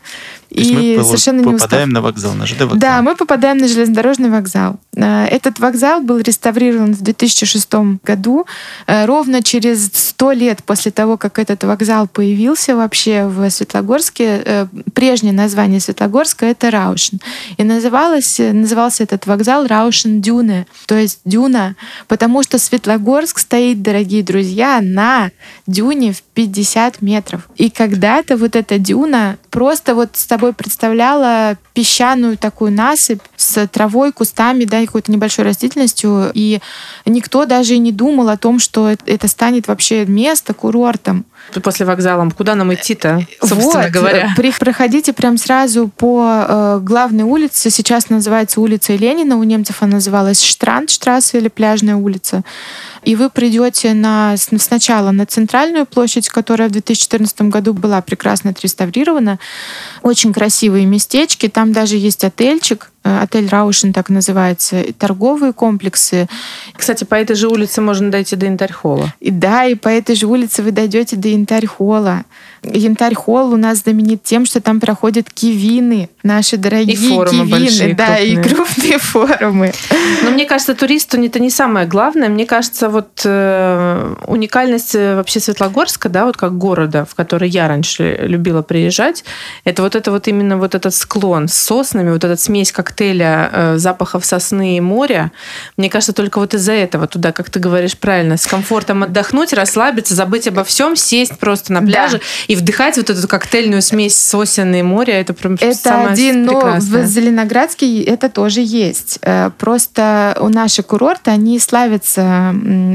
То 0.55 0.61
есть 0.61 0.71
и 0.71 0.97
мы 0.97 1.03
совершенно 1.03 1.39
не 1.41 1.47
устав. 1.47 1.69
попадаем 1.69 1.89
на 1.89 2.01
вокзал, 2.01 2.33
на 2.33 2.45
ЖД 2.45 2.61
вокзал. 2.61 2.77
Да, 2.79 3.01
мы 3.01 3.15
попадаем 3.15 3.57
на 3.57 3.67
железнодорожный 3.67 4.29
вокзал. 4.29 4.77
Э, 4.95 5.25
Этот 5.25 5.59
вокзал 5.59 6.01
был 6.01 6.19
реставрирован 6.19 6.93
в 6.93 7.01
2006 7.01 7.99
году, 8.03 8.45
э, 8.87 9.05
ровно 9.05 9.43
через 9.43 9.89
100 9.93 10.31
лет 10.31 10.63
после 10.63 10.91
того, 10.91 11.17
как 11.17 11.39
этот 11.39 11.63
вокзал 11.63 12.07
появился 12.07 12.75
вообще 12.75 13.25
в 13.25 13.49
Светлогорске. 13.49 14.41
э, 14.45 14.67
Прежнее 14.93 15.33
название 15.33 15.79
Светлогорска— 15.79 16.45
это 16.47 16.71
Раушен. 16.71 17.19
И 17.57 17.63
называлось, 17.63 18.39
назывался 18.39 19.03
этот 19.03 19.27
вокзал 19.27 19.67
Раушен 19.67 20.21
Дюне, 20.21 20.65
то 20.85 20.95
есть 20.95 21.19
дюна, 21.25 21.75
потому 22.07 22.43
что 22.43 22.57
Светлогорск 22.59 23.39
стоит, 23.39 23.81
дорогие 23.81 24.23
друзья, 24.23 24.79
на 24.81 25.31
дюне 25.67 26.13
в 26.13 26.21
50 26.21 27.01
метров. 27.01 27.49
И 27.57 27.69
когда-то 27.69 28.37
вот 28.37 28.55
эта 28.55 28.79
дюна 28.79 29.37
просто 29.49 29.95
вот 29.95 30.09
с 30.13 30.25
тобой 30.25 30.44
представляла 30.53 31.57
песчаную 31.73 32.37
такую 32.37 32.71
насыпь 32.71 33.21
с 33.35 33.67
травой, 33.67 34.11
кустами, 34.11 34.65
да, 34.65 34.85
какой-то 34.85 35.11
небольшой 35.11 35.45
растительностью. 35.45 36.31
И 36.33 36.59
никто 37.05 37.45
даже 37.45 37.75
и 37.75 37.79
не 37.79 37.91
думал 37.91 38.29
о 38.29 38.37
том, 38.37 38.59
что 38.59 38.89
это 38.89 39.27
станет 39.27 39.67
вообще 39.67 40.05
место 40.05 40.53
курортом. 40.53 41.25
После 41.61 41.85
вокзала. 41.85 42.29
Куда 42.29 42.55
нам 42.55 42.73
идти-то, 42.73 43.25
собственно 43.39 43.83
вот, 43.83 43.91
говоря? 43.91 44.33
При, 44.37 44.51
проходите 44.51 45.13
прям 45.13 45.37
сразу 45.37 45.87
по 45.87 46.45
э, 46.47 46.79
главной 46.81 47.23
улице. 47.23 47.69
Сейчас 47.69 48.09
называется 48.09 48.61
улица 48.61 48.95
Ленина. 48.95 49.37
У 49.37 49.43
немцев 49.43 49.81
она 49.81 49.95
называлась 49.95 50.41
Штрандштрассе 50.41 51.37
или 51.37 51.47
Пляжная 51.47 51.95
улица. 51.95 52.43
И 53.03 53.15
вы 53.15 53.29
придете 53.29 53.93
на, 53.93 54.35
сначала 54.37 55.11
на 55.11 55.25
центральную 55.25 55.85
площадь, 55.85 56.29
которая 56.29 56.69
в 56.69 56.71
2014 56.71 57.41
году 57.43 57.73
была 57.73 58.01
прекрасно 58.01 58.49
отреставрирована. 58.49 59.39
Очень 60.01 60.33
красивые 60.33 60.85
местечки. 60.85 61.47
Там 61.47 61.71
даже 61.71 61.97
есть 61.97 62.23
отельчик, 62.23 62.91
отель 63.05 63.47
Раушин 63.47 63.93
так 63.93 64.09
называется, 64.09 64.83
торговые 64.97 65.53
комплексы. 65.53 66.27
Кстати, 66.73 67.03
по 67.03 67.15
этой 67.15 67.35
же 67.35 67.47
улице 67.47 67.81
можно 67.81 68.09
дойти 68.09 68.35
до 68.35 68.47
Янтарь-холла. 68.47 69.13
И 69.19 69.29
да, 69.29 69.65
и 69.65 69.75
по 69.75 69.89
этой 69.89 70.15
же 70.15 70.25
улице 70.25 70.63
вы 70.63 70.71
дойдете 70.71 71.15
до 71.15 71.27
Янтарь-холла. 72.63 73.05
Янтарь-холл 73.05 73.53
у 73.53 73.57
нас 73.57 73.79
знаменит 73.79 74.23
тем, 74.23 74.45
что 74.45 74.61
там 74.61 74.79
проходят 74.79 75.29
кивины, 75.31 76.09
наши 76.23 76.57
дорогие 76.57 76.93
и 76.93 77.09
форумы 77.09 77.45
кивины, 77.45 77.59
большие, 77.59 77.93
да, 77.95 78.05
крупные. 78.07 78.31
и 78.31 78.35
крупные 78.43 78.97
форумы. 78.99 79.73
Но 80.23 80.31
мне 80.31 80.45
кажется, 80.45 80.75
туристу 80.75 81.21
это 81.21 81.39
не 81.39 81.49
самое 81.49 81.87
главное. 81.87 82.29
Мне 82.29 82.45
кажется, 82.45 82.89
вот 82.89 83.21
э, 83.23 84.15
уникальность 84.27 84.95
э, 84.95 85.15
вообще 85.15 85.39
Светлогорска, 85.39 86.09
да, 86.09 86.25
вот 86.25 86.37
как 86.37 86.57
города, 86.57 87.05
в 87.05 87.15
который 87.15 87.49
я 87.49 87.67
раньше 87.67 88.17
любила 88.21 88.61
приезжать, 88.61 89.23
это 89.63 89.81
вот 89.81 89.95
это 89.95 90.11
вот 90.11 90.27
именно 90.27 90.57
вот 90.57 90.75
этот 90.75 90.93
склон 90.93 91.47
с 91.47 91.53
соснами, 91.53 92.11
вот 92.11 92.23
эта 92.23 92.37
смесь 92.37 92.71
коктейля 92.71 93.49
э, 93.51 93.77
запахов 93.77 94.25
сосны 94.25 94.77
и 94.77 94.81
моря. 94.81 95.31
Мне 95.77 95.89
кажется, 95.89 96.13
только 96.13 96.39
вот 96.39 96.53
из-за 96.53 96.73
этого 96.73 97.07
туда, 97.07 97.31
как 97.31 97.49
ты 97.49 97.59
говоришь 97.59 97.97
правильно, 97.97 98.37
с 98.37 98.47
комфортом 98.47 99.03
отдохнуть, 99.03 99.53
расслабиться, 99.53 100.15
забыть 100.15 100.47
обо 100.47 100.63
всем, 100.63 100.95
сесть 100.95 101.37
просто 101.39 101.73
на 101.73 101.81
пляже 101.81 102.17
Да. 102.17 102.23
и 102.47 102.54
вдыхать 102.55 102.97
вот 102.97 103.09
эту 103.09 103.27
коктейльную 103.27 103.81
смесь 103.81 104.17
сосен 104.17 104.73
и 104.75 104.81
моря. 104.81 105.19
Это 105.19 105.33
прям 105.33 105.53
Это 105.55 105.73
самое 105.75 106.09
один, 106.09 106.45
но 106.45 106.77
в 106.79 107.05
Зеленоградске 107.05 108.03
это 108.03 108.29
тоже 108.29 108.61
есть. 108.61 109.19
Э, 109.21 109.51
Просто 109.57 110.37
у 110.39 110.49
наши 110.49 110.83
курорты, 110.83 111.31
они 111.31 111.59
славятся, 111.59 112.49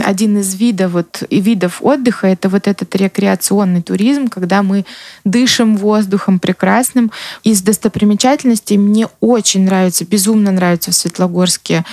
один 0.04 0.38
из 0.38 0.54
видов, 0.54 0.92
вот, 0.92 1.22
и 1.28 1.40
видов 1.40 1.78
отдыха, 1.80 2.26
это 2.26 2.48
вот 2.48 2.66
этот 2.68 2.94
рекреационный 2.96 3.82
туризм, 3.82 4.28
когда 4.28 4.62
мы 4.62 4.84
дышим 5.24 5.76
воздухом 5.76 6.38
прекрасным. 6.38 7.10
Из 7.44 7.62
достопримечательностей 7.62 8.76
мне 8.76 9.08
очень 9.20 9.64
нравится, 9.64 10.04
безумно 10.04 10.50
нравится 10.50 10.90
в 10.90 10.94
Светлогорске 10.94 11.84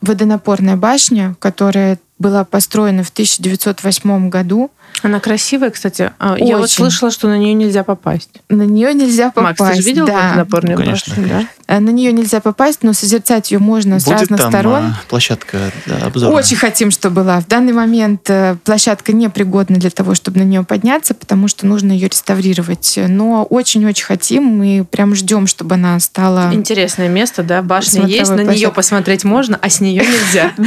водонапорная 0.00 0.76
башня, 0.76 1.36
которая 1.38 1.98
была 2.18 2.44
построена 2.44 3.02
в 3.02 3.10
1908 3.10 4.28
году. 4.28 4.70
Она 5.02 5.20
красивая, 5.20 5.70
кстати. 5.70 6.12
А, 6.18 6.36
Я 6.38 6.56
вот 6.56 6.64
Очень. 6.64 6.76
слышала, 6.76 7.10
что 7.10 7.28
на 7.28 7.36
нее 7.38 7.54
нельзя 7.54 7.84
попасть. 7.84 8.30
На 8.48 8.62
нее 8.62 8.94
нельзя 8.94 9.30
попасть. 9.30 9.60
Макс, 9.60 9.76
ты 9.76 9.82
же 9.82 9.88
видел 9.88 10.06
да. 10.06 10.28
водонапорную 10.30 10.78
Ну, 10.78 10.84
конечно, 10.84 11.10
башню, 11.14 11.28
да? 11.28 11.34
конечно. 11.34 11.50
Э, 11.68 11.80
На 11.80 11.90
нее 11.90 12.12
нельзя 12.12 12.40
попасть, 12.40 12.82
но 12.82 12.92
созерцать 12.92 13.50
ее 13.50 13.58
можно 13.58 13.98
с 14.00 14.04
Будет 14.04 14.20
разных 14.20 14.40
там 14.40 14.50
сторон. 14.50 14.74
а, 14.84 15.00
площадка 15.08 15.58
да, 15.86 16.06
обзора? 16.06 16.32
Очень 16.32 16.56
хотим, 16.56 16.90
чтобы 16.90 17.16
была. 17.22 17.40
В 17.40 17.46
данный 17.46 17.72
момент 17.72 18.28
э, 18.30 18.56
площадка 18.64 19.12
непригодна 19.12 19.76
для 19.78 19.90
того, 19.90 20.14
чтобы 20.14 20.38
на 20.38 20.44
нее 20.44 20.62
подняться, 20.64 21.14
потому 21.14 21.48
что 21.48 21.66
нужно 21.66 21.92
ее 21.92 22.08
реставрировать. 22.08 22.98
Но 23.08 23.44
очень-очень 23.44 24.04
хотим, 24.04 24.44
мы 24.44 24.86
прям 24.88 25.14
ждем, 25.14 25.46
чтобы 25.46 25.74
она 25.74 25.98
стала... 26.00 26.52
Интересное 26.52 27.08
место, 27.08 27.42
да, 27.42 27.62
башня 27.62 28.06
есть, 28.06 28.30
на 28.30 28.42
нее 28.42 28.70
посмотреть 28.70 29.24
можно, 29.24 29.58
а 29.60 29.68
с 29.68 29.80
нее 29.80 30.04
нельзя. 30.04 30.52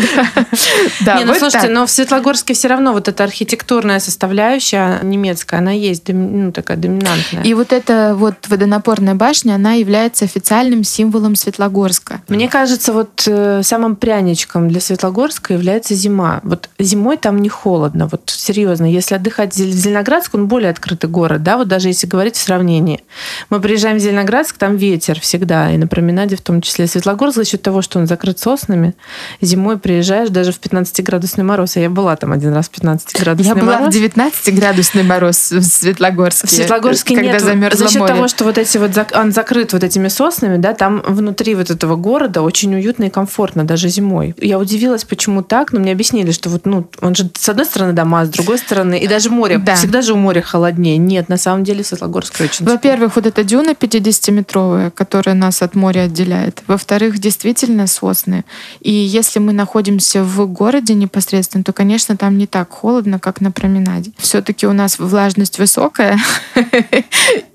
Да, 1.01 1.17
Не, 1.19 1.25
ну 1.25 1.33
слушайте, 1.35 1.69
но 1.69 1.85
в 1.85 1.91
Светлогорске 1.91 2.53
все 2.53 2.67
равно 2.67 2.93
вот 2.93 3.07
эта 3.07 3.23
архитектурная 3.23 3.99
составляющая 4.19 4.99
немецкая, 5.01 5.57
она 5.57 5.71
есть, 5.71 6.03
ну, 6.09 6.51
такая 6.51 6.75
доминантная. 6.75 7.41
И 7.43 7.53
вот 7.53 7.71
эта 7.71 8.13
вот 8.17 8.35
водонапорная 8.49 9.15
башня, 9.15 9.53
она 9.55 9.73
является 9.73 10.25
официальным 10.25 10.83
символом 10.83 11.35
Светлогорска. 11.35 12.21
Мне 12.27 12.49
кажется, 12.49 12.91
вот 12.91 13.23
э, 13.27 13.61
самым 13.63 13.95
пряничком 13.95 14.67
для 14.67 14.81
Светлогорска 14.81 15.53
является 15.53 15.95
зима. 15.95 16.41
Вот 16.43 16.69
зимой 16.77 17.15
там 17.15 17.41
не 17.41 17.47
холодно, 17.47 18.09
вот 18.11 18.23
серьезно. 18.29 18.91
Если 18.91 19.15
отдыхать 19.15 19.53
в 19.53 19.57
Зеленоградск, 19.57 20.35
он 20.35 20.47
более 20.47 20.71
открытый 20.71 21.09
город, 21.09 21.41
да, 21.41 21.55
вот 21.55 21.69
даже 21.69 21.87
если 21.87 22.05
говорить 22.05 22.35
в 22.35 22.41
сравнении. 22.41 23.01
Мы 23.49 23.61
приезжаем 23.61 23.97
в 23.97 23.99
Зеленоградск, 24.01 24.57
там 24.57 24.75
ветер 24.75 25.21
всегда, 25.21 25.71
и 25.71 25.77
на 25.77 25.87
променаде 25.87 26.35
в 26.35 26.41
том 26.41 26.61
числе. 26.61 26.87
Светлогорск 26.87 27.37
за 27.37 27.45
счет 27.45 27.61
того, 27.61 27.81
что 27.81 27.99
он 27.99 28.07
закрыт 28.07 28.37
соснами, 28.37 28.95
зимой 29.39 29.77
приезжаешь 29.77 30.29
даже 30.29 30.51
в 30.51 30.59
15-градусный 30.59 31.45
мороз. 31.45 31.77
А 31.77 31.79
я 31.79 31.89
была 31.89 32.17
там 32.17 32.33
один 32.33 32.53
раз 32.53 32.67
в 32.67 32.77
15-градусный 32.77 33.47
Я 33.47 33.55
была 33.55 33.79
мороз. 33.79 33.95
в 33.95 34.08
19-градусный 34.09 35.03
мороз 35.03 35.51
в 35.51 35.61
Светлогорске. 35.63 36.47
В 36.47 36.51
Светлогорске 36.51 37.15
когда 37.15 37.33
нет. 37.33 37.41
замерзло 37.41 37.87
За 37.87 37.91
счет 37.91 37.99
море. 38.01 38.13
того, 38.13 38.27
что 38.27 38.43
вот 38.43 38.57
эти 38.57 38.77
вот 38.77 38.91
он 39.13 39.31
закрыт 39.31 39.73
вот 39.73 39.83
этими 39.83 40.07
соснами, 40.07 40.57
да, 40.57 40.73
там 40.73 41.01
внутри 41.07 41.55
вот 41.55 41.69
этого 41.69 41.95
города 41.95 42.41
очень 42.41 42.73
уютно 42.75 43.05
и 43.05 43.09
комфортно, 43.09 43.63
даже 43.63 43.89
зимой. 43.89 44.35
Я 44.39 44.59
удивилась, 44.59 45.03
почему 45.03 45.43
так, 45.43 45.71
но 45.73 45.79
мне 45.79 45.91
объяснили, 45.91 46.31
что 46.31 46.49
вот, 46.49 46.65
ну, 46.65 46.87
он 47.01 47.15
же 47.15 47.29
с 47.37 47.49
одной 47.49 47.65
стороны 47.65 47.93
дома, 47.93 48.25
с 48.25 48.29
другой 48.29 48.57
стороны, 48.57 48.99
и 48.99 49.07
даже 49.07 49.29
море, 49.29 49.57
Да. 49.57 49.75
всегда 49.75 50.01
же 50.01 50.13
у 50.13 50.17
моря 50.17 50.41
холоднее. 50.41 50.97
Нет, 50.97 51.29
на 51.29 51.37
самом 51.37 51.63
деле 51.63 51.83
Светлогорск 51.83 52.41
очень 52.41 52.65
Во-первых, 52.65 53.15
вот 53.15 53.25
эта 53.25 53.43
дюна 53.43 53.71
50-метровая, 53.71 54.91
которая 54.91 55.35
нас 55.35 55.61
от 55.61 55.75
моря 55.75 56.01
отделяет. 56.01 56.61
Во-вторых, 56.67 57.19
действительно 57.19 57.87
сосны. 57.87 58.43
И 58.81 58.91
если 58.91 59.39
мы 59.39 59.53
находимся 59.53 60.23
в 60.23 60.45
городе 60.47 60.93
непосредственно, 60.93 61.63
то, 61.63 61.73
конечно, 61.73 62.17
там 62.17 62.37
не 62.37 62.47
так 62.47 62.69
холодно, 62.71 63.19
как 63.19 63.41
на 63.41 63.51
променаде. 63.51 63.88
Все-таки 64.17 64.67
у 64.67 64.73
нас 64.73 64.99
влажность 64.99 65.59
высокая. 65.59 66.19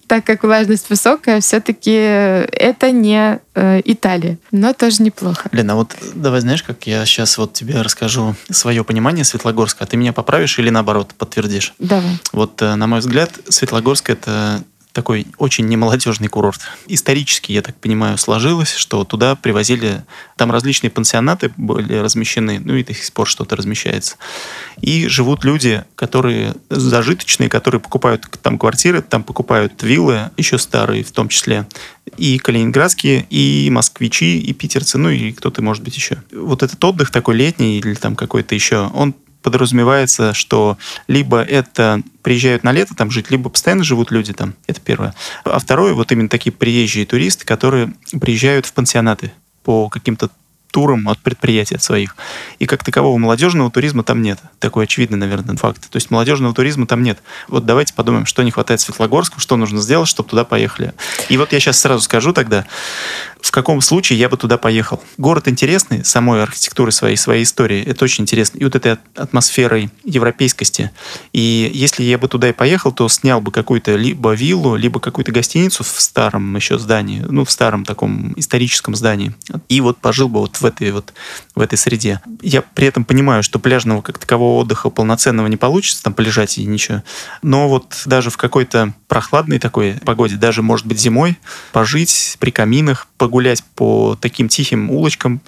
Так 0.07 0.25
как 0.25 0.45
влажность 0.45 0.91
высокая, 0.91 1.41
все-таки 1.41 1.91
это 1.91 2.91
не 2.91 3.41
э, 3.55 3.81
Италия, 3.85 4.39
но 4.51 4.75
тоже 4.75 5.03
неплохо. 5.03 5.49
Лена, 5.51 5.73
а 5.73 5.77
вот 5.77 5.97
давай 6.15 6.41
знаешь, 6.41 6.63
как 6.63 6.87
я 6.87 7.07
сейчас 7.07 7.39
вот 7.39 7.55
тебе 7.55 7.81
расскажу 7.81 8.35
свое 8.51 8.85
понимание 8.85 9.25
Светлогорска, 9.25 9.85
а 9.85 9.87
ты 9.87 9.97
меня 9.97 10.13
поправишь 10.13 10.59
или 10.59 10.69
наоборот 10.69 11.15
подтвердишь? 11.17 11.73
Давай. 11.79 12.19
Вот, 12.33 12.61
э, 12.61 12.75
на 12.75 12.87
мой 12.87 13.01
взгляд, 13.01 13.33
Светлогорск 13.49 14.11
это 14.11 14.63
такой 14.95 15.27
очень 15.39 15.67
немолодежный 15.67 16.29
курорт. 16.29 16.61
Исторически, 16.87 17.53
я 17.53 17.61
так 17.61 17.77
понимаю, 17.77 18.17
сложилось, 18.17 18.73
что 18.73 19.05
туда 19.05 19.35
привозили, 19.35 20.05
там 20.37 20.51
различные 20.51 20.91
пансионаты 20.91 21.53
были 21.57 21.95
размещены, 21.95 22.61
ну 22.65 22.77
и 22.77 22.85
до 22.85 22.95
сих 22.95 23.13
пор 23.13 23.29
что-то 23.29 23.57
размещается. 23.57 24.17
И 24.81 25.09
живут 25.09 25.45
люди, 25.45 25.85
которые 25.97 26.55
зажиточные, 26.71 27.49
которые 27.49 27.81
покупают 27.81 28.27
там 28.41 28.57
квартиры, 28.57 29.03
там 29.03 29.25
покупают 29.25 29.83
виллы, 29.83 30.31
еще 30.37 30.59
старые 30.59 31.03
в 31.03 31.11
том 31.11 31.29
числе, 31.29 31.67
и 32.17 32.39
калининградские, 32.39 33.27
и 33.31 33.69
москвичи, 33.71 34.39
и 34.39 34.53
питерцы, 34.53 34.97
ну 34.97 35.11
и 35.11 35.33
кто-то, 35.33 35.61
может 35.61 35.83
быть, 35.83 35.97
еще. 35.97 36.23
Вот 36.33 36.63
этот 36.63 36.83
отдых 36.85 37.11
такой 37.11 37.35
летний 37.35 37.79
или 37.79 37.95
там 37.95 38.15
какой-то 38.15 38.55
еще, 38.55 38.91
он 38.95 39.15
подразумевается, 39.45 40.33
что 40.33 40.79
либо 41.07 41.43
это 41.43 42.03
приезжают 42.23 42.65
на 42.65 42.73
лето 42.73 42.95
там 42.97 43.11
жить, 43.11 43.31
либо 43.31 43.51
постоянно 43.51 43.85
живут 43.85 44.11
люди 44.11 44.33
там. 44.33 44.55
Это 44.67 44.81
первое. 44.81 45.15
А 45.45 45.59
второе, 45.59 45.93
вот 45.93 46.11
именно 46.11 46.31
такие 46.31 46.51
приезжие 46.51 47.05
туристы, 47.07 47.45
которые 47.45 47.93
приезжают 48.21 48.65
в 48.67 48.73
пансионаты 48.73 49.33
по 49.63 49.89
каким-то 49.91 50.31
турам 50.75 51.09
от 51.09 51.21
предприятий 51.21 51.77
от 51.77 51.83
своих. 51.85 52.17
И 52.59 52.67
как 52.67 52.83
такового 52.83 53.17
молодежного 53.17 53.71
туризма 53.71 54.03
там 54.03 54.23
нет. 54.23 54.41
Такой 54.59 54.85
очевидный, 54.85 55.19
наверное, 55.19 55.57
факт. 55.57 55.89
То 55.89 55.97
есть 55.99 56.11
молодежного 56.11 56.53
туризма 56.53 56.87
там 56.87 57.05
нет. 57.05 57.21
Вот 57.47 57.65
давайте 57.65 57.95
подумаем, 57.95 58.27
что 58.27 58.43
не 58.43 58.51
хватает 58.51 58.81
Светлогорску, 58.81 59.39
что 59.39 59.57
нужно 59.57 59.81
сделать, 59.81 60.09
чтобы 60.09 60.29
туда 60.29 60.45
поехали. 60.45 60.93
И 61.29 61.37
вот 61.37 61.53
я 61.53 61.61
сейчас 61.61 61.79
сразу 61.79 62.03
скажу 62.03 62.33
тогда, 62.33 62.67
в 63.45 63.51
каком 63.51 63.83
случае 63.83 64.19
я 64.19 64.31
бы 64.31 64.39
туда 64.39 64.57
поехал. 64.57 65.03
Город 65.19 65.49
интересный, 65.49 66.03
самой 66.03 66.43
архитектурой 66.43 66.93
своей, 66.93 67.17
своей 67.17 67.45
истории. 67.45 67.85
Это 67.85 68.05
очень 68.05 68.23
интересно. 68.23 68.57
И 68.57 68.65
вот 68.65 68.75
этой 68.75 68.97
атмосферой 69.15 69.91
европейскости. 70.03 70.91
И 71.35 71.71
если 71.75 72.05
я 72.05 72.17
бы 72.17 72.27
туда 72.27 72.49
и 72.49 72.53
поехал, 72.53 72.91
то 72.91 73.07
снял 73.11 73.43
бы 73.43 73.53
какую-то 73.53 73.97
либо 73.97 74.33
виллу, 74.33 74.77
либо 74.77 74.99
какую-то 74.99 75.31
гостиницу 75.31 75.85
в 75.85 76.01
старом 76.01 76.57
еще 76.57 76.79
здании, 76.79 77.23
ну, 77.29 77.45
в 77.45 77.51
старом 77.51 77.85
таком 77.85 78.33
историческом 78.37 78.95
здании. 78.95 79.35
И 79.69 79.83
вот 79.83 79.99
пожил 79.99 80.31
бы 80.31 80.41
вот 80.41 80.57
в 80.57 80.65
этой 80.65 80.91
вот 80.91 81.13
в 81.55 81.61
этой 81.61 81.77
среде. 81.77 82.23
Я 82.41 82.63
при 82.63 82.87
этом 82.87 83.05
понимаю, 83.05 83.43
что 83.43 83.59
пляжного 83.59 84.01
как 84.01 84.19
такового 84.19 84.63
отдыха 84.63 84.89
полноценного 84.89 85.49
не 85.49 85.59
получится, 85.59 86.03
там 86.03 86.15
полежать 86.15 86.57
и 86.57 86.65
ничего. 86.65 87.03
Но 87.43 87.69
вот 87.69 88.03
даже 88.07 88.31
в 88.31 88.39
какой-то 88.39 88.95
прохладной 89.07 89.59
такой 89.59 89.95
погоде, 90.05 90.37
даже, 90.37 90.63
может 90.63 90.87
быть, 90.87 90.99
зимой, 90.99 91.39
пожить 91.73 92.37
при 92.41 92.51
каминах, 92.51 93.07
погулять 93.19 93.34
по 93.75 94.17
таким 94.21 94.49
тихим 94.49 94.91
улочкам, 94.91 95.41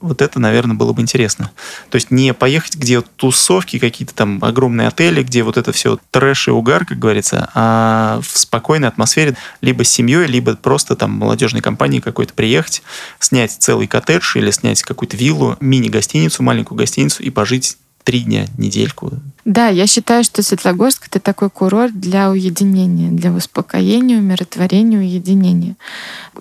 вот 0.00 0.22
это, 0.22 0.38
наверное, 0.38 0.76
было 0.76 0.92
бы 0.92 1.02
интересно. 1.02 1.50
То 1.90 1.96
есть 1.96 2.10
не 2.10 2.32
поехать, 2.32 2.76
где 2.76 3.00
тусовки, 3.00 3.78
какие-то 3.78 4.14
там 4.14 4.38
огромные 4.42 4.88
отели, 4.88 5.22
где 5.22 5.42
вот 5.42 5.56
это 5.56 5.72
все 5.72 5.98
трэш 6.12 6.48
и 6.48 6.50
угар, 6.52 6.84
как 6.84 6.98
говорится, 6.98 7.50
а 7.54 8.20
в 8.22 8.38
спокойной 8.38 8.88
атмосфере 8.88 9.36
либо 9.60 9.82
с 9.84 9.88
семьей, 9.88 10.26
либо 10.26 10.54
просто 10.54 10.94
там 10.94 11.12
молодежной 11.12 11.62
компанией 11.62 12.00
какой-то 12.00 12.32
приехать, 12.32 12.82
снять 13.18 13.52
целый 13.52 13.88
коттедж 13.88 14.36
или 14.38 14.50
снять 14.52 14.82
какую-то 14.82 15.16
виллу, 15.16 15.56
мини-гостиницу, 15.60 16.42
маленькую 16.42 16.78
гостиницу 16.78 17.22
и 17.22 17.30
пожить 17.30 17.76
три 18.08 18.20
дня, 18.20 18.46
недельку. 18.56 19.12
Да, 19.44 19.68
я 19.68 19.86
считаю, 19.86 20.24
что 20.24 20.42
Светлогорск 20.42 21.08
это 21.08 21.20
такой 21.20 21.50
курорт 21.50 22.00
для 22.00 22.30
уединения, 22.30 23.10
для 23.10 23.30
успокоения, 23.30 24.16
умиротворения, 24.16 24.98
уединения. 24.98 25.76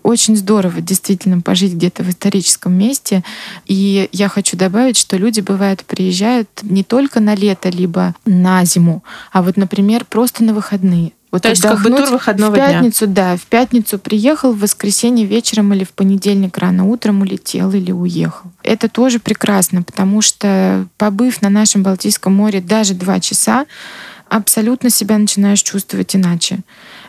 Очень 0.01 0.38
здорово 0.38 0.79
действительно 0.79 1.41
пожить 1.41 1.74
где-то 1.74 2.03
в 2.03 2.09
историческом 2.09 2.71
месте. 2.74 3.21
И 3.65 4.07
я 4.13 4.29
хочу 4.29 4.55
добавить, 4.55 4.95
что 4.95 5.17
люди 5.17 5.41
бывают 5.41 5.83
приезжают 5.83 6.47
не 6.63 6.86
только 6.86 7.19
на 7.19 7.36
лето, 7.36 7.67
либо 7.67 8.15
на 8.25 8.63
зиму, 8.63 9.03
а 9.33 9.41
вот, 9.41 9.57
например, 9.57 10.05
просто 10.05 10.45
на 10.45 10.53
выходные. 10.53 11.12
Вот 11.31 11.41
То 11.41 11.50
есть 11.50 11.62
как 11.62 11.81
бы 11.81 11.89
тур 11.89 12.10
выходного 12.10 12.53
в 12.53 12.55
пятницу, 12.55 13.05
дня. 13.05 13.15
да, 13.15 13.38
в 13.38 13.46
пятницу 13.48 14.00
приехал, 14.00 14.53
в 14.53 14.60
воскресенье 14.60 15.25
вечером 15.25 15.74
или 15.74 15.84
в 15.84 15.91
понедельник 15.91 16.57
рано 16.57 16.86
утром 16.86 17.22
улетел 17.22 17.72
или 17.74 17.91
уехал. 17.91 18.51
Это 18.63 18.88
тоже 18.88 19.19
прекрасно, 19.19 19.84
потому 19.84 20.22
что 20.22 20.88
побыв 20.98 21.41
на 21.41 21.50
нашем 21.50 21.84
Балтийском 21.84 22.34
море 22.34 22.62
даже 22.62 22.93
два 22.93 23.19
часа, 23.19 23.65
абсолютно 24.29 24.89
себя 24.89 25.17
начинаешь 25.17 25.62
чувствовать 25.62 26.15
иначе. 26.15 26.60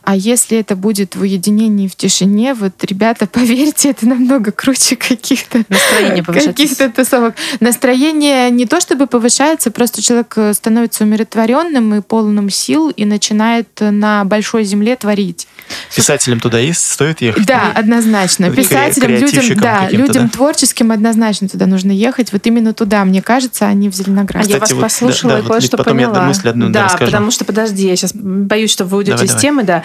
А 0.08 0.16
если 0.16 0.56
это 0.56 0.74
будет 0.74 1.16
в 1.16 1.20
уединении, 1.20 1.86
в 1.86 1.94
тишине, 1.94 2.54
вот, 2.54 2.72
ребята, 2.82 3.26
поверьте, 3.30 3.90
это 3.90 4.08
намного 4.08 4.52
круче 4.52 4.96
каких-то 4.96 5.64
настроение 5.68 6.24
каких-то 6.24 6.88
тусовок. 6.88 7.34
Настроение 7.60 8.50
не 8.50 8.64
то 8.64 8.80
чтобы 8.80 9.06
повышается, 9.06 9.70
просто 9.70 10.00
человек 10.00 10.32
э, 10.36 10.54
становится 10.54 11.04
умиротворенным 11.04 11.94
и 11.96 12.00
полным 12.00 12.48
сил 12.48 12.88
и 12.88 13.04
начинает 13.04 13.68
на 13.80 14.24
большой 14.24 14.64
земле 14.64 14.96
творить. 14.96 15.46
Писателям 15.94 16.40
туда 16.40 16.58
есть, 16.58 16.90
стоит 16.90 17.20
ехать? 17.20 17.44
Да, 17.44 17.70
однозначно. 17.74 18.50
Писателям, 18.50 19.10
людям, 19.10 19.58
да, 19.58 19.90
людям 19.90 20.24
да? 20.24 20.28
творческим 20.30 20.90
однозначно 20.90 21.50
туда 21.50 21.66
нужно 21.66 21.90
ехать. 21.90 22.32
Вот 22.32 22.46
именно 22.46 22.72
туда, 22.72 23.04
мне 23.04 23.20
кажется, 23.20 23.66
они 23.66 23.90
в 23.90 23.94
Зеленоград. 23.94 24.46
А 24.46 24.48
я 24.48 24.58
вас 24.58 24.72
вот, 24.72 24.80
послушала 24.80 25.34
да, 25.34 25.38
и 25.40 25.42
кое-что 25.42 25.76
потом 25.76 25.98
поняла. 25.98 26.16
я 26.16 26.22
мысль 26.22 26.48
одну 26.48 26.70
да, 26.70 26.84
расскажу. 26.84 27.12
потому 27.12 27.30
что, 27.30 27.44
подожди, 27.44 27.86
я 27.86 27.94
сейчас 27.94 28.12
боюсь, 28.14 28.70
что 28.70 28.86
вы 28.86 28.96
уйдете 28.96 29.18
давай, 29.18 29.26
из 29.26 29.30
давай. 29.30 29.42
темы, 29.42 29.62
да. 29.64 29.82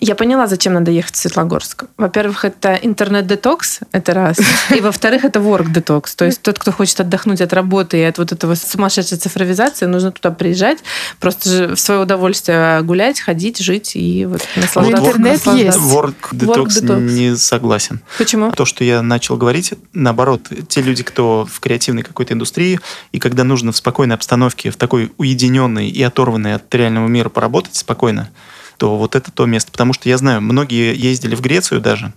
Я 0.00 0.14
поняла, 0.14 0.46
зачем 0.46 0.74
надо 0.74 0.90
ехать 0.90 1.14
в 1.14 1.18
Светлогорск. 1.18 1.84
Во-первых, 1.96 2.44
это 2.44 2.74
интернет-детокс, 2.74 3.80
это 3.92 4.14
раз. 4.14 4.38
И 4.70 4.80
во-вторых, 4.80 5.24
это 5.24 5.40
work-детокс. 5.40 6.14
То 6.14 6.24
есть 6.24 6.42
тот, 6.42 6.58
кто 6.58 6.72
хочет 6.72 7.00
отдохнуть 7.00 7.40
от 7.40 7.52
работы 7.52 7.98
и 7.98 8.02
от 8.02 8.18
вот 8.18 8.32
этого 8.32 8.54
сумасшедшей 8.54 9.18
цифровизации, 9.18 9.86
нужно 9.86 10.12
туда 10.12 10.30
приезжать, 10.30 10.78
просто 11.20 11.48
же 11.48 11.74
в 11.74 11.80
свое 11.80 12.00
удовольствие 12.00 12.82
гулять, 12.82 13.20
ходить, 13.20 13.58
жить 13.58 13.96
и 13.96 14.26
вот 14.26 14.42
наслаждаться. 14.56 15.06
Интернет 15.06 15.46
есть. 15.46 15.78
Work-детокс 15.78 16.82
не 16.82 17.36
согласен. 17.36 18.00
Почему? 18.18 18.52
То, 18.52 18.64
что 18.64 18.84
я 18.84 19.02
начал 19.02 19.36
говорить, 19.36 19.74
наоборот, 19.92 20.48
те 20.68 20.82
люди, 20.82 21.02
кто 21.02 21.46
в 21.50 21.60
креативной 21.60 22.02
какой-то 22.02 22.34
индустрии, 22.34 22.80
и 23.12 23.18
когда 23.18 23.44
нужно 23.44 23.72
в 23.72 23.76
спокойной 23.76 24.14
обстановке, 24.14 24.70
в 24.70 24.76
такой 24.76 25.12
уединенной 25.16 25.88
и 25.88 26.02
оторванной 26.02 26.54
от 26.54 26.74
реального 26.74 27.08
мира 27.08 27.28
поработать 27.28 27.76
спокойно, 27.76 28.30
то 28.78 28.96
вот 28.96 29.14
это 29.14 29.30
то 29.30 29.46
место. 29.46 29.72
Потому 29.72 29.92
что 29.92 30.08
я 30.08 30.18
знаю, 30.18 30.40
многие 30.40 30.94
ездили 30.96 31.34
в 31.34 31.40
Грецию 31.40 31.80
даже. 31.80 32.12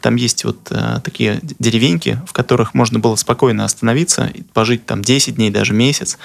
Там 0.00 0.16
есть 0.16 0.44
вот 0.44 0.58
э, 0.70 1.00
такие 1.04 1.40
деревеньки, 1.58 2.20
в 2.26 2.32
которых 2.32 2.74
можно 2.74 2.98
было 2.98 3.16
спокойно 3.16 3.64
остановиться, 3.64 4.30
пожить 4.52 4.86
там 4.86 5.02
10 5.02 5.36
дней, 5.36 5.50
даже 5.50 5.72
месяц 5.72 6.18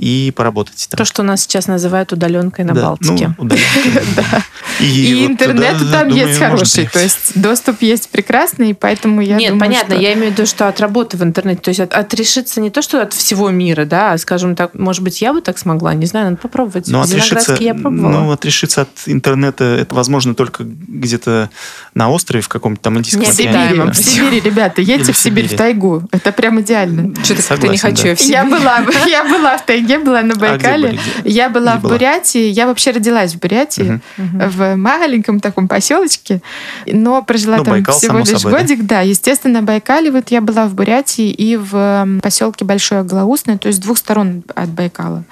и 0.00 0.32
поработать 0.34 0.88
там. 0.90 0.96
То, 0.96 1.04
что 1.04 1.22
нас 1.22 1.42
сейчас 1.42 1.66
называют 1.66 2.10
удаленкой 2.12 2.64
на 2.64 2.74
да, 2.74 2.82
Балтике. 2.82 3.34
Ну, 3.38 3.44
да. 4.16 4.42
И, 4.80 5.26
интернет 5.26 5.76
там 5.92 6.08
есть 6.08 6.38
хороший, 6.38 6.88
то 6.88 7.00
есть 7.00 7.38
доступ 7.38 7.82
есть 7.82 8.08
прекрасный, 8.08 8.74
поэтому 8.74 9.20
я 9.20 9.36
Нет, 9.36 9.58
понятно, 9.58 9.92
я 9.92 10.14
имею 10.14 10.30
в 10.30 10.32
виду, 10.32 10.46
что 10.46 10.68
от 10.68 10.80
работы 10.80 11.18
в 11.18 11.22
интернете, 11.22 11.60
то 11.60 11.68
есть 11.68 11.80
от, 11.80 11.92
отрешиться 11.92 12.62
не 12.62 12.70
то, 12.70 12.80
что 12.80 13.02
от 13.02 13.12
всего 13.12 13.50
мира, 13.50 13.84
да, 13.84 14.12
а, 14.12 14.18
скажем 14.18 14.56
так, 14.56 14.74
может 14.74 15.02
быть, 15.02 15.20
я 15.20 15.34
бы 15.34 15.42
так 15.42 15.58
смогла, 15.58 15.92
не 15.92 16.06
знаю, 16.06 16.30
надо 16.30 16.38
попробовать. 16.38 16.88
Но 16.88 17.02
отрешиться, 17.02 17.56
я 17.60 17.74
пробовала. 17.74 18.10
Ну, 18.10 18.32
отрешиться 18.32 18.82
от 18.82 18.88
интернета, 19.04 19.19
это 19.24 19.86
возможно 19.90 20.34
только 20.34 20.64
где-то 20.64 21.50
на 21.94 22.10
острове 22.10 22.42
в 22.42 22.48
каком-то 22.48 22.82
там 22.82 22.98
индийском 22.98 23.22
Нет, 23.22 23.34
океане. 23.34 23.90
В 23.90 23.94
Сибири, 23.94 24.02
в 24.02 24.14
Сибири, 24.14 24.40
ребята, 24.40 24.82
едьте 24.82 25.12
в 25.12 25.16
Сибирь, 25.16 25.48
в 25.48 25.56
тайгу, 25.56 26.02
это 26.12 26.32
прям 26.32 26.60
идеально. 26.60 27.14
Что-то 27.24 27.42
как-то 27.42 27.68
не 27.68 27.78
хочу 27.78 28.04
да. 28.04 28.14
в 28.14 28.20
Сибирь. 28.20 28.32
Я 28.32 28.44
была, 28.44 28.84
я 29.06 29.24
была 29.24 29.58
в 29.58 29.66
тайге, 29.66 29.98
была 29.98 30.22
на 30.22 30.34
Байкале. 30.34 30.88
А 30.88 30.92
где 30.92 30.98
были, 31.22 31.28
Я 31.32 31.50
была 31.50 31.76
где 31.76 31.86
в 31.86 31.90
Бурятии, 31.90 32.48
я 32.48 32.66
вообще 32.66 32.90
родилась 32.90 33.34
в 33.34 33.38
Бурятии, 33.38 34.00
угу. 34.16 34.26
в 34.48 34.76
маленьком 34.76 35.40
таком 35.40 35.68
поселочке, 35.68 36.40
но 36.86 37.22
прожила 37.22 37.58
ну, 37.58 37.64
там 37.64 37.74
Байкал, 37.74 37.98
всего 37.98 38.18
лишь 38.18 38.28
собой, 38.28 38.60
годик. 38.60 38.80
Да? 38.82 38.96
да, 38.96 39.00
естественно, 39.02 39.62
Байкале. 39.62 40.10
Вот 40.10 40.30
я 40.30 40.40
была 40.40 40.66
в 40.66 40.74
Бурятии 40.74 41.30
и 41.30 41.56
в 41.56 42.20
поселке 42.22 42.64
Большое 42.64 43.02
Глаусное, 43.02 43.58
то 43.58 43.68
есть 43.68 43.78
с 43.78 43.82
двух 43.82 43.98
сторон 43.98 44.42
от 44.54 44.68
Байкала. 44.68 45.24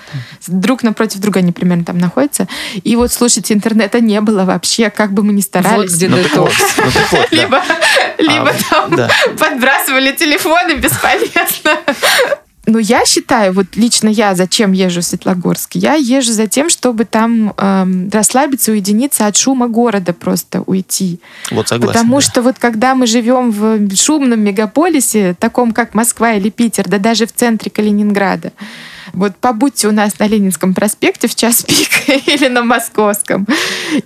Друг 0.46 0.83
напротив 0.83 1.20
друга 1.20 1.40
они 1.40 1.53
примерно 1.53 1.85
там 1.85 1.98
находятся. 1.98 2.48
И 2.83 2.96
вот, 2.96 3.12
слушайте, 3.12 3.55
интернета 3.78 4.00
не 4.00 4.20
было 4.20 4.44
вообще, 4.44 4.90
как 4.90 5.12
бы 5.12 5.22
мы 5.22 5.32
ни 5.32 5.40
старались. 5.40 5.90
Вот 5.90 5.96
где 5.96 6.08
ну, 6.08 6.18
детокс. 6.18 6.54
Ну, 7.12 7.24
либо 7.30 7.62
либо 8.18 8.50
а, 8.50 8.54
там 8.70 9.08
подбрасывали 9.38 10.12
телефоны 10.12 10.72
бесполезно. 10.74 11.78
Ну, 12.68 12.78
я 12.78 13.07
считаю, 13.07 13.54
вот 13.54 13.76
лично 13.76 14.09
я 14.09 14.35
зачем 14.35 14.72
езжу 14.72 15.00
в 15.00 15.04
Светлогорск? 15.04 15.70
Я 15.74 15.94
езжу 15.94 16.33
за 16.33 16.46
тем, 16.48 16.68
чтобы 16.68 17.07
там 17.07 17.54
эм, 17.57 18.11
расслабиться, 18.11 18.72
уединиться 18.72 19.26
от 19.26 19.38
шума 19.38 19.68
города, 19.68 20.12
просто 20.12 20.61
уйти. 20.66 21.18
Вот 21.50 21.68
согласен. 21.68 21.94
Потому 21.94 22.16
да. 22.16 22.20
что 22.20 22.42
вот 22.42 22.59
когда 22.59 22.94
мы 22.94 23.07
живем 23.07 23.50
в 23.50 23.96
шумном 23.96 24.40
мегаполисе, 24.40 25.35
таком 25.40 25.72
как 25.72 25.94
Москва 25.94 26.35
или 26.35 26.50
Питер, 26.50 26.87
да 26.88 26.98
даже 26.98 27.26
в 27.26 27.33
центре 27.33 27.70
Калининграда, 27.70 28.52
вот 29.14 29.37
побудьте 29.37 29.88
у 29.88 29.92
нас 29.92 30.18
на 30.18 30.26
Ленинском 30.26 30.74
проспекте 30.74 31.26
в 31.26 31.35
час 31.35 31.62
пик 31.62 32.07
или 32.28 32.48
на 32.48 32.62
Московском. 32.62 33.46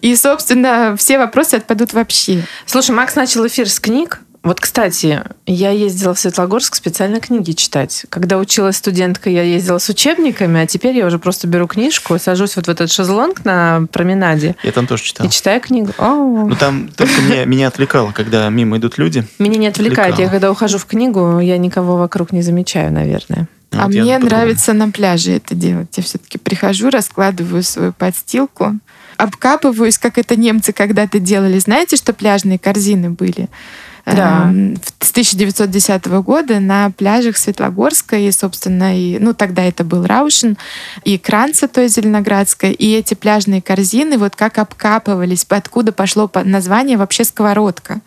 И, 0.00 0.14
собственно, 0.14 0.94
все 0.96 1.18
вопросы 1.18 1.56
отпадут 1.56 1.94
вообще. 1.94 2.44
Слушай, 2.66 2.92
Макс 2.92 3.16
начал 3.16 3.44
эфир 3.44 3.68
с 3.68 3.80
книг. 3.80 4.20
Вот, 4.42 4.60
кстати, 4.60 5.22
я 5.46 5.70
ездила 5.70 6.14
в 6.14 6.18
Светлогорск 6.18 6.74
специально 6.74 7.20
книги 7.20 7.52
читать. 7.52 8.06
Когда 8.08 8.38
училась 8.38 8.76
студентка, 8.76 9.30
я 9.30 9.42
ездила 9.42 9.78
с 9.78 9.88
учебниками, 9.88 10.60
а 10.60 10.66
теперь 10.66 10.96
я 10.96 11.06
уже 11.06 11.20
просто 11.20 11.46
беру 11.46 11.68
книжку, 11.68 12.18
сажусь 12.18 12.56
вот 12.56 12.66
в 12.66 12.68
этот 12.68 12.90
шезлонг 12.90 13.44
на 13.44 13.86
променаде. 13.92 14.56
Я 14.64 14.72
там 14.72 14.88
тоже 14.88 15.04
читал. 15.04 15.26
И 15.26 15.30
читаю 15.30 15.60
книгу. 15.60 15.92
О. 15.96 16.46
Ну 16.48 16.56
там 16.56 16.88
только 16.88 17.20
меня, 17.22 17.44
меня 17.44 17.68
отвлекало, 17.68 18.10
когда 18.10 18.48
мимо 18.48 18.78
идут 18.78 18.98
люди. 18.98 19.24
Меня 19.38 19.58
не 19.58 19.68
отвлекает. 19.68 20.14
Отвлекало. 20.14 20.26
Я 20.26 20.30
когда 20.30 20.50
ухожу 20.50 20.78
в 20.78 20.86
книгу, 20.86 21.38
я 21.38 21.56
никого 21.56 21.96
вокруг 21.96 22.32
не 22.32 22.42
замечаю, 22.42 22.92
наверное. 22.92 23.46
Ну, 23.70 23.80
а 23.80 23.88
мне 23.88 24.18
нравится 24.18 24.72
на 24.72 24.90
пляже 24.90 25.32
это 25.32 25.54
делать. 25.54 25.96
Я 25.96 26.02
все-таки 26.02 26.38
прихожу, 26.38 26.90
раскладываю 26.90 27.62
свою 27.62 27.92
подстилку, 27.92 28.74
обкапываюсь, 29.16 29.98
как 29.98 30.18
это 30.18 30.36
немцы 30.36 30.72
когда-то 30.72 31.20
делали. 31.20 31.58
Знаете, 31.58 31.96
что 31.96 32.12
пляжные 32.12 32.58
корзины 32.58 33.10
были? 33.10 33.48
Да. 34.04 34.50
э, 34.52 34.74
с 35.00 35.10
1910 35.10 36.06
года 36.06 36.60
на 36.60 36.90
пляжах 36.90 37.36
Светлогорска 37.36 38.16
и, 38.16 38.30
собственно, 38.32 38.98
и, 38.98 39.18
ну, 39.18 39.34
тогда 39.34 39.62
это 39.62 39.84
был 39.84 40.06
Раушин, 40.06 40.56
и 41.04 41.18
Кранца, 41.18 41.68
то 41.68 41.80
есть 41.80 41.94
Зеленоградская, 41.94 42.72
и 42.72 42.92
эти 42.92 43.14
пляжные 43.14 43.62
корзины, 43.62 44.18
вот 44.18 44.36
как 44.36 44.58
обкапывались, 44.58 45.46
откуда 45.48 45.92
пошло 45.92 46.30
название 46.44 46.96
вообще 46.96 47.24
сковородка. 47.24 48.00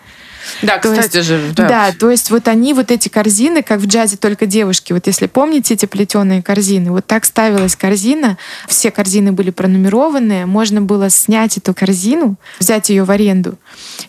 Да, 0.62 0.78
то 0.78 0.92
кстати 0.92 1.18
есть, 1.18 1.28
же. 1.28 1.52
Да. 1.56 1.68
да, 1.68 1.92
то 1.98 2.10
есть 2.10 2.32
вот 2.32 2.48
они, 2.48 2.74
вот 2.74 2.92
эти 2.92 3.10
корзины, 3.10 3.64
как 3.64 3.80
в 3.80 3.88
джазе 3.88 4.18
только 4.18 4.46
девушки, 4.46 4.94
вот 4.94 5.08
если 5.08 5.28
помните 5.28 5.74
эти 5.74 5.86
плетеные 5.86 6.42
корзины, 6.42 6.92
вот 6.92 7.06
так 7.06 7.26
ставилась 7.26 7.76
корзина, 7.76 8.38
все 8.68 8.92
корзины 8.92 9.32
были 9.32 9.52
пронумерованы, 9.52 10.46
можно 10.46 10.82
было 10.82 11.10
снять 11.10 11.58
эту 11.58 11.74
корзину, 11.74 12.36
взять 12.60 12.90
ее 12.90 13.04
в 13.04 13.12
аренду, 13.12 13.58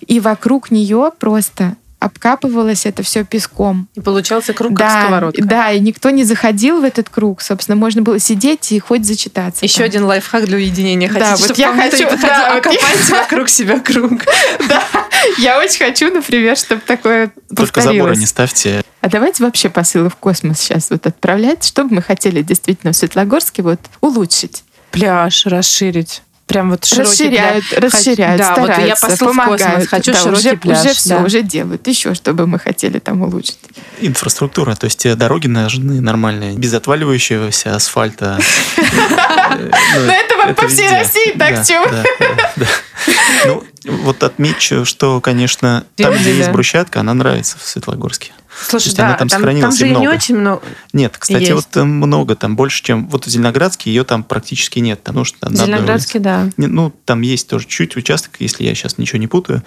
и 0.07 0.21
вокруг 0.21 0.71
нее 0.71 1.13
просто 1.19 1.77
обкапывалось 1.99 2.87
это 2.87 3.03
все 3.03 3.25
песком. 3.25 3.89
И 3.95 4.01
получался 4.01 4.53
круг, 4.53 4.75
да, 4.75 4.89
как 4.89 5.03
сковородка. 5.03 5.45
Да, 5.45 5.73
и 5.73 5.81
никто 5.81 6.11
не 6.11 6.25
заходил 6.25 6.81
в 6.81 6.85
этот 6.85 7.09
круг. 7.09 7.41
Собственно, 7.41 7.77
можно 7.77 8.03
было 8.03 8.19
сидеть 8.19 8.71
и 8.73 8.79
хоть 8.79 9.05
зачитаться. 9.05 9.65
Еще 9.65 9.79
там. 9.79 9.87
один 9.87 10.05
лайфхак 10.05 10.45
для 10.45 10.57
уединения. 10.57 11.09
Хотите, 11.09 11.27
да, 11.31 11.37
вот 11.37 11.59
я 11.59 11.75
хочу, 11.75 12.05
да, 12.21 12.55
вот 12.55 12.59
окопать 12.59 13.09
я... 13.09 13.23
вокруг 13.23 13.49
себя 13.49 13.81
круг. 13.81 14.13
Да, 14.69 14.83
я 15.39 15.59
очень 15.59 15.79
хочу, 15.79 16.13
например, 16.13 16.57
чтобы 16.57 16.83
такое 16.83 17.33
Только 17.55 17.81
заборы 17.81 18.17
не 18.17 18.27
ставьте. 18.27 18.83
А 19.01 19.09
давайте 19.09 19.45
вообще 19.45 19.71
посылы 19.71 20.11
в 20.11 20.17
космос 20.17 20.59
сейчас 20.59 20.91
вот 20.91 21.07
отправлять, 21.07 21.65
чтобы 21.65 21.95
мы 21.95 22.03
хотели 22.03 22.43
действительно 22.43 22.93
в 22.93 22.97
Светлогорске 22.97 23.63
вот 23.63 23.81
улучшить. 24.01 24.65
Пляж 24.91 25.47
расширить 25.47 26.23
прям 26.47 26.71
вот 26.71 26.85
широкий 26.85 27.11
расширяют, 27.11 27.65
пляж. 27.69 27.83
расширяют, 27.83 28.39
да, 28.39 28.53
стараются, 28.53 28.81
вот 28.81 28.89
я 28.89 28.97
посыл 28.97 29.27
помогают. 29.29 29.61
в 29.61 29.65
космос, 29.65 29.89
хочу 29.89 30.13
да, 30.13 30.19
широкий 30.19 30.49
уже, 30.49 30.57
пляж. 30.57 30.85
Уже 30.85 30.95
все, 30.95 31.09
да. 31.09 31.25
уже 31.25 31.43
делают. 31.43 31.87
Еще, 31.87 32.15
чтобы 32.15 32.47
мы 32.47 32.59
хотели 32.59 32.99
там 32.99 33.23
улучшить. 33.23 33.59
Инфраструктура, 34.01 34.75
то 34.75 34.85
есть 34.85 35.05
э, 35.07 35.17
дороги 35.17 35.49
нужны 35.49 36.01
нормальные, 36.01 36.57
без 36.57 36.73
отваливающегося 36.75 37.75
асфальта. 37.75 38.39
Но 39.57 40.13
это 40.13 40.37
вам 40.37 40.55
по 40.55 40.69
всей 40.69 40.89
России, 40.89 41.33
так 41.39 41.67
чего? 41.67 41.87
Ну, 43.45 43.65
вот 43.85 44.23
отмечу, 44.23 44.85
что, 44.85 45.21
конечно, 45.21 45.85
там, 45.97 46.15
где 46.15 46.37
есть 46.37 46.51
брусчатка, 46.51 47.01
она 47.01 47.15
нравится 47.15 47.57
в 47.59 47.67
Светлогорске. 47.67 48.33
Слушай, 48.69 48.87
есть 48.87 48.97
да, 48.97 49.09
она 49.09 49.17
там 49.17 49.29
там, 49.29 49.41
сохранилась 49.41 49.77
там 49.77 49.79
же 49.79 49.87
и 49.87 49.89
и 49.89 49.93
не 49.93 50.01
много. 50.01 50.15
очень 50.15 50.37
много. 50.37 50.63
Нет, 50.93 51.17
кстати, 51.19 51.43
Есть. 51.43 51.53
вот 51.53 51.67
там 51.69 51.89
много, 51.89 52.37
там 52.37 52.57
больше, 52.57 52.83
чем... 52.83 53.07
Вот 53.09 53.27
в 53.27 53.29
Зеленоградске 53.29 53.91
ее 53.91 54.05
там 54.05 54.25
практически 54.25 54.79
нет. 54.79 55.01
Потому 55.01 55.25
что 55.25 55.37
на 55.43 55.49
одной 55.49 55.67
Зеленоградский, 55.67 56.21
да. 56.21 56.49
Ну, 56.57 56.93
там 57.05 57.21
есть 57.21 57.49
тоже 57.49 57.67
чуть 57.67 57.97
участок, 57.97 58.37
если 58.39 58.65
я 58.65 58.75
сейчас 58.75 58.97
ничего 58.99 59.19
не 59.19 59.27
путаю. 59.27 59.63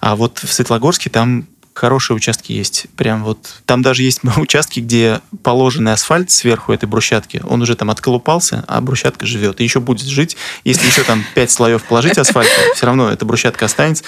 А 0.00 0.16
вот 0.16 0.38
в 0.38 0.52
Светлогорске 0.52 1.10
там 1.10 1.48
хорошие 1.74 2.16
участки 2.16 2.52
есть. 2.52 2.86
Прям 2.96 3.24
вот... 3.24 3.62
Там 3.66 3.82
даже 3.82 4.02
есть 4.02 4.20
участки, 4.36 4.80
где 4.80 5.20
положенный 5.42 5.92
асфальт 5.92 6.30
сверху 6.30 6.72
этой 6.72 6.86
брусчатки, 6.86 7.42
он 7.46 7.62
уже 7.62 7.74
там 7.74 7.90
отколупался, 7.90 8.64
а 8.68 8.80
брусчатка 8.80 9.26
живет. 9.26 9.60
И 9.60 9.64
еще 9.64 9.80
будет 9.80 10.06
жить. 10.06 10.36
Если 10.62 10.86
еще 10.86 11.02
там 11.02 11.24
пять 11.34 11.50
слоев 11.50 11.82
положить 11.84 12.16
асфальта, 12.16 12.52
все 12.74 12.86
равно 12.86 13.10
эта 13.10 13.24
брусчатка 13.24 13.66
останется. 13.66 14.04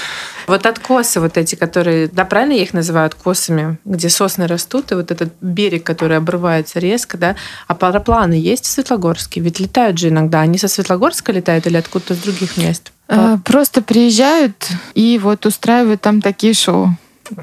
Вот 0.47 0.65
откосы 0.65 1.21
вот 1.21 1.37
эти, 1.37 1.57
которые, 1.57 2.09
да, 2.09 2.25
правильно 2.25 2.53
я 2.53 2.63
их 2.63 2.73
называют 2.73 3.15
косами, 3.15 3.79
где 3.85 4.09
сосны 4.09 4.47
растут, 4.47 4.93
и 4.93 4.95
вот 4.95 5.11
этот 5.11 5.33
берег, 5.41 5.83
который 5.85 6.17
обрывается 6.17 6.79
резко, 6.79 7.19
да, 7.19 7.37
а 7.67 7.75
парапланы 7.75 8.35
есть 8.35 8.65
в 8.65 8.69
Светлогорске? 8.69 9.41
Ведь 9.41 9.59
летают 9.59 9.99
же 9.99 10.09
иногда. 10.09 10.41
Они 10.41 10.57
со 10.57 10.69
Светлогорска 10.69 11.33
летают 11.33 11.67
или 11.67 11.77
откуда-то 11.77 12.15
с 12.15 12.19
других 12.19 12.57
мест? 12.57 12.93
Э, 13.09 13.39
Просто 13.45 13.83
приезжают 13.83 14.69
и 14.95 15.19
вот 15.21 15.47
устраивают 15.47 16.01
там 16.01 16.21
такие 16.21 16.55
шоу. 16.55 16.97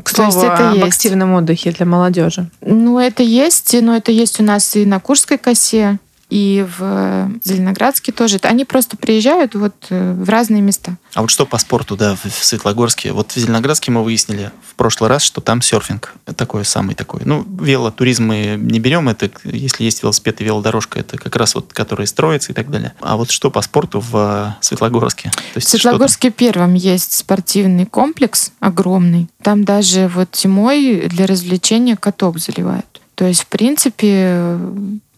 К 0.04 0.14
То 0.14 0.24
есть 0.26 0.38
это 0.38 0.70
об 0.72 0.76
есть. 0.76 0.88
активном 0.88 1.34
отдыхе 1.34 1.72
для 1.72 1.86
молодежи. 1.86 2.50
Ну, 2.62 3.00
это 3.00 3.24
есть, 3.24 3.76
но 3.82 3.96
это 3.96 4.12
есть 4.12 4.40
у 4.40 4.44
нас 4.44 4.76
и 4.76 4.86
на 4.86 5.00
Курской 5.00 5.38
косе, 5.38 6.00
и 6.34 6.66
в 6.78 7.30
Зеленоградске 7.44 8.12
тоже. 8.12 8.40
Они 8.42 8.66
просто 8.66 8.98
приезжают 8.98 9.54
вот 9.54 9.76
э, 9.92 10.14
в 10.14 10.28
разные 10.28 10.64
места. 10.64 10.98
А 11.14 11.22
вот 11.22 11.30
что 11.30 11.46
по 11.46 11.60
спорту, 11.60 11.96
да, 11.96 12.16
в 12.16 12.24
в 12.26 12.44
Светлогорске? 12.44 13.12
Вот 13.12 13.34
в 13.34 13.38
Зеленоградске 13.38 13.92
мы 13.92 14.04
выяснили 14.04 14.52
в 14.68 14.74
прошлый 14.74 15.12
раз, 15.12 15.22
что 15.22 15.42
там 15.42 15.62
серфинг 15.62 16.16
такой 16.36 16.66
самый 16.66 16.96
такой. 16.96 17.22
Ну, 17.26 17.46
велотуризм 17.62 18.26
мы 18.26 18.58
не 18.60 18.80
берем, 18.80 19.10
это 19.10 19.30
если 19.44 19.84
есть 19.84 20.02
велосипед 20.02 20.42
и 20.42 20.44
велодорожка, 20.44 21.00
это 21.00 21.20
как 21.20 21.36
раз 21.36 21.54
вот, 21.54 21.72
которые 21.72 22.08
строятся 22.08 22.52
и 22.52 22.56
так 22.56 22.72
далее. 22.72 22.94
А 23.00 23.16
вот 23.16 23.30
что 23.30 23.52
по 23.52 23.62
спорту 23.62 24.00
в 24.00 24.16
э, 24.16 24.64
Светлогорске? 24.64 25.30
То 25.30 25.38
В 25.38 25.56
есть 25.58 25.72
там? 25.72 25.82
Светлогорске 25.82 26.32
первом 26.32 26.74
есть 26.74 27.14
спортивный 27.14 27.86
комплекс 27.86 28.52
огромный. 28.60 29.30
Там 29.44 29.66
даже 29.66 30.08
вот 30.08 30.36
зимой 30.36 31.08
для 31.10 31.28
развлечения 31.28 31.96
каток 31.96 32.40
заливают. 32.40 33.02
То 33.14 33.26
есть, 33.26 33.42
в 33.42 33.48
принципе, 33.48 34.08
э, 34.10 34.72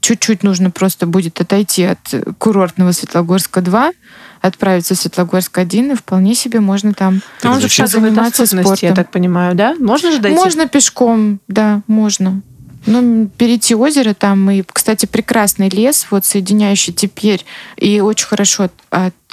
чуть-чуть 0.06 0.44
нужно 0.44 0.70
просто 0.70 1.08
будет 1.08 1.41
отойти 1.41 1.84
от 1.84 2.13
курортного 2.38 2.91
Светлогорска 2.91 3.62
2, 3.62 3.91
отправиться 4.39 4.94
в 4.94 5.00
Светлогорск 5.00 5.58
1, 5.58 5.94
и 5.94 5.96
вполне 5.96 6.36
себе 6.36 6.60
можно 6.60 6.94
там 6.94 7.22
Так 7.41 7.54
Он 7.54 7.60
же 7.60 7.68
заниматься 7.88 8.44
доступности, 8.44 8.86
я 8.86 8.91
спортом. 8.91 8.96
так 8.96 9.10
понимаю, 9.12 9.56
да? 9.56 9.74
Можно 9.80 10.12
же 10.12 10.20
дойти? 10.20 10.38
Можно 10.38 10.68
пешком, 10.68 11.39
да, 11.48 11.82
можно. 11.88 12.44
Ну, 12.86 13.28
перейти 13.38 13.74
озеро 13.74 14.13
там, 14.13 14.50
и, 14.52 14.62
кстати, 14.62 15.08
прекрасный 15.08 15.69
лес, 15.69 16.08
вот 16.12 16.24
соединяющий 16.24 16.93
теперь, 16.93 17.43
и 17.78 18.00
очень 18.00 18.28
хорошо 18.28 18.63
от- 18.65 18.71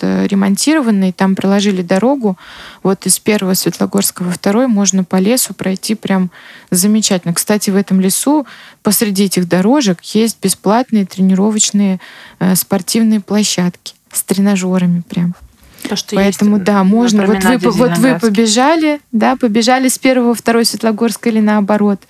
отремонтированный, 0.03 1.13
там 1.13 1.35
проложили 1.35 1.83
дорогу, 1.83 2.39
вот 2.83 3.05
из 3.07 3.19
первого 3.19 3.55
Светлогорска 3.55 4.23
во 4.23 4.33
второй 4.33 4.69
можно 4.69 5.05
по 5.05 5.17
лесу 5.17 5.53
пройти 5.53 5.95
прям 5.95 6.31
замечательно. 6.71 7.35
Кстати, 7.35 7.69
в 7.71 7.77
этом 7.77 8.01
лесу 8.01 8.47
посреди 8.83 9.25
этих 9.25 9.47
дорожек 9.47 10.01
есть 10.03 10.39
бесплатные 10.43 11.05
тренировочные 11.05 12.01
э, 12.39 12.55
спортивные 12.57 13.21
площадки 13.21 13.95
с 14.11 14.23
тренажерами 14.23 15.03
прям. 15.09 15.35
То, 15.89 15.97
что 15.97 16.17
Поэтому, 16.17 16.57
есть 16.57 16.65
да, 16.65 16.75
на 16.75 16.85
можно. 16.85 17.27
Вот 17.27 17.43
вы, 17.45 17.59
вот 17.59 17.99
вы 17.99 18.19
побежали, 18.19 19.01
да, 19.11 19.37
побежали 19.37 19.89
с 19.89 19.99
первого 19.99 20.29
во 20.29 20.35
второй 20.35 20.65
Светлогорска 20.65 21.29
или 21.29 21.41
наоборот. 21.41 22.01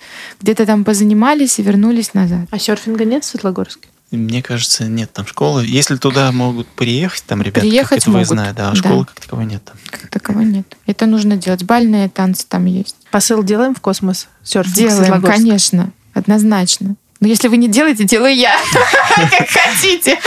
Где-то 0.41 0.65
там 0.65 0.83
позанимались 0.83 1.59
и 1.59 1.63
вернулись 1.63 2.13
назад. 2.13 2.47
А 2.51 2.59
серфинга 2.59 3.05
нет 3.05 3.23
в 3.23 3.27
Светлогорске? 3.27 3.89
Мне 4.11 4.43
кажется, 4.43 4.85
нет 4.85 5.11
там 5.11 5.25
школы. 5.25 5.65
Если 5.65 5.95
туда 5.95 6.31
могут 6.31 6.67
приехать, 6.67 7.23
там 7.25 7.41
ребята, 7.41 7.61
Приехать 7.61 8.03
как 8.03 8.07
могут, 8.07 8.27
выездная, 8.27 8.53
да, 8.53 8.69
а 8.69 8.71
да. 8.71 8.75
школы 8.75 9.05
как 9.05 9.19
таковой 9.19 9.45
нет 9.45 9.63
там. 9.65 9.75
Как 9.89 10.07
такового 10.07 10.43
нет. 10.43 10.77
Это 10.85 11.07
нужно 11.07 11.35
делать. 11.35 11.63
Бальные 11.63 12.09
танцы 12.09 12.45
там 12.47 12.65
есть. 12.65 12.95
Посыл 13.09 13.41
делаем 13.43 13.73
в 13.73 13.81
космос? 13.81 14.27
Серфинг 14.43 14.75
Делаем, 14.75 15.21
конечно. 15.21 15.91
Однозначно. 16.13 16.95
Но 17.23 17.29
если 17.29 17.47
вы 17.47 17.55
не 17.55 17.69
делаете, 17.69 18.03
делаю 18.03 18.35
я. 18.35 18.53
Как 19.15 19.47
хотите. 19.47 20.19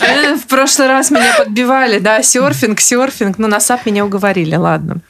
Э, 0.00 0.34
В 0.34 0.48
прошлый 0.48 0.88
раз 0.88 1.12
меня 1.12 1.36
подбивали, 1.38 2.00
да, 2.00 2.20
серфинг, 2.24 2.80
серфинг, 2.80 3.38
но 3.38 3.46
на 3.46 3.60
САП 3.60 3.86
меня 3.86 4.04
уговорили, 4.04 4.56
ладно. 4.56 5.02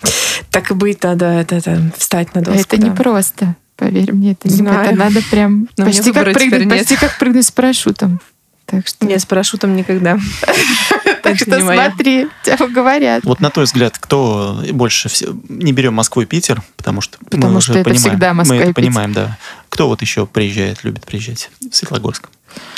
Так 0.51 0.71
и 0.71 0.75
быть, 0.75 1.03
надо 1.03 1.25
это, 1.25 1.55
это, 1.55 1.81
встать 1.97 2.35
на 2.35 2.43
доску. 2.43 2.61
Это 2.61 2.77
да. 2.77 2.87
непросто. 2.89 3.57
Поверь 3.77 4.13
мне, 4.13 4.33
это, 4.33 4.47
не, 4.47 4.57
Знаю. 4.57 4.87
это 4.87 4.95
надо 4.95 5.23
прям 5.31 5.69
Но 5.79 5.87
почти 5.87 6.13
как, 6.13 6.35
прыгнуть, 6.35 6.69
почти 6.69 6.97
как 6.97 7.17
прыгнуть 7.17 7.47
с 7.47 7.51
парашютом. 7.51 8.21
Так 8.73 8.89
что, 8.89 9.05
Нет, 9.05 9.21
с 9.21 9.27
парашютом 9.27 9.77
никогда. 9.77 10.19
так 11.23 11.37
что 11.37 11.61
смотри, 11.61 12.27
тебя 12.43 12.57
говорят. 12.69 13.23
Вот 13.23 13.39
на 13.39 13.51
твой 13.51 13.67
взгляд, 13.67 13.99
кто 13.99 14.63
больше 14.73 15.11
всего... 15.11 15.39
Не 15.51 15.73
берем 15.73 15.93
Москву 15.93 16.23
и 16.23 16.25
Питер, 16.25 16.63
потому 16.79 17.03
что 17.03 17.19
Потому 17.19 17.53
мы 17.53 17.61
что 17.61 17.73
уже 17.73 17.81
это 17.81 17.91
понимаем. 17.91 18.11
всегда 18.11 18.33
Москва 18.33 18.57
мы 18.57 18.63
это 18.63 18.73
понимаем, 18.73 19.13
да. 19.13 19.39
Кто 19.69 19.89
вот 19.89 20.01
еще 20.01 20.25
приезжает, 20.25 20.85
любит 20.85 21.05
приезжать 21.05 21.51
в 21.61 21.77
Светлогорск 21.77 22.31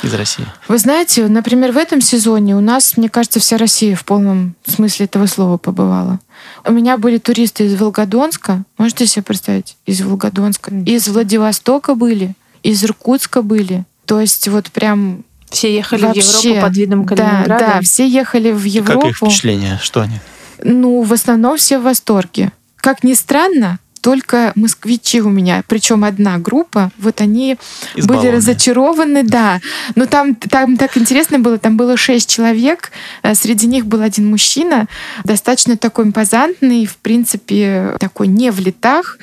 из 0.03 0.13
России? 0.13 0.45
Вы 0.67 0.79
знаете, 0.79 1.29
например, 1.29 1.71
в 1.71 1.77
этом 1.77 2.01
сезоне 2.01 2.57
у 2.57 2.61
нас, 2.61 2.97
мне 2.97 3.09
кажется, 3.09 3.39
вся 3.39 3.57
Россия 3.57 3.95
в 3.95 4.05
полном 4.05 4.57
смысле 4.67 5.07
этого 5.07 5.27
слова 5.27 5.57
побывала. 5.57 6.19
У 6.65 6.73
меня 6.73 6.99
были 6.99 7.19
туристы 7.19 7.67
из 7.67 7.81
Волгодонска, 7.81 8.65
можете 8.79 9.07
себе 9.07 9.23
представить, 9.23 9.77
из 9.87 10.03
Волгодонска, 10.03 10.75
из 10.75 11.07
Владивостока 11.07 11.95
были, 11.95 12.35
из 12.65 12.83
Иркутска 12.83 13.43
были. 13.43 13.85
То 14.07 14.21
есть 14.21 14.49
вот 14.49 14.71
прям 14.71 15.25
Все 15.55 15.75
ехали 15.75 16.01
в 16.01 16.07
вообще, 16.09 16.49
Европу 16.51 16.67
под 16.67 16.77
видом 16.77 17.05
да, 17.07 17.15
Калининграда. 17.17 17.67
да, 17.75 17.81
все 17.81 18.07
ехали 18.09 18.51
в 18.53 18.59
Как 18.59 18.67
их 18.67 18.75
Европу. 18.75 19.13
впечатление? 19.15 19.79
Что 19.83 20.01
они? 20.03 20.21
Ну, 20.63 21.03
в 21.03 21.13
основном 21.13 21.57
все 21.57 21.79
в 21.79 21.83
восторге. 21.83 22.53
Как 22.77 23.03
ни 23.05 23.15
странно, 23.15 23.79
только 24.05 24.53
москвичи 24.55 25.23
у 25.23 25.31
меня, 25.31 25.63
причем 25.67 26.05
одна 26.05 26.37
группа, 26.37 26.91
вот 26.99 27.23
они 27.23 27.57
были 27.95 28.03
Избалованные. 28.03 28.33
разочарованы, 28.37 29.23
да. 29.23 29.63
Но 29.95 30.05
там, 30.05 30.35
там 30.35 30.77
так 30.77 30.99
интересно 30.99 31.39
было, 31.39 31.57
там 31.57 31.79
было 31.79 31.97
шесть 31.97 32.29
человек, 32.29 32.93
э, 33.23 33.35
среди 33.35 33.67
них 33.67 33.87
был 33.87 34.03
один 34.03 34.29
мужчина, 34.29 34.89
достаточно 35.25 35.79
такой 35.79 36.05
импозантный, 36.05 36.85
в 36.85 36.99
принципе, 36.99 37.97
такой 37.99 38.27
не 38.27 38.51
в 38.51 38.61
летах, 38.61 39.19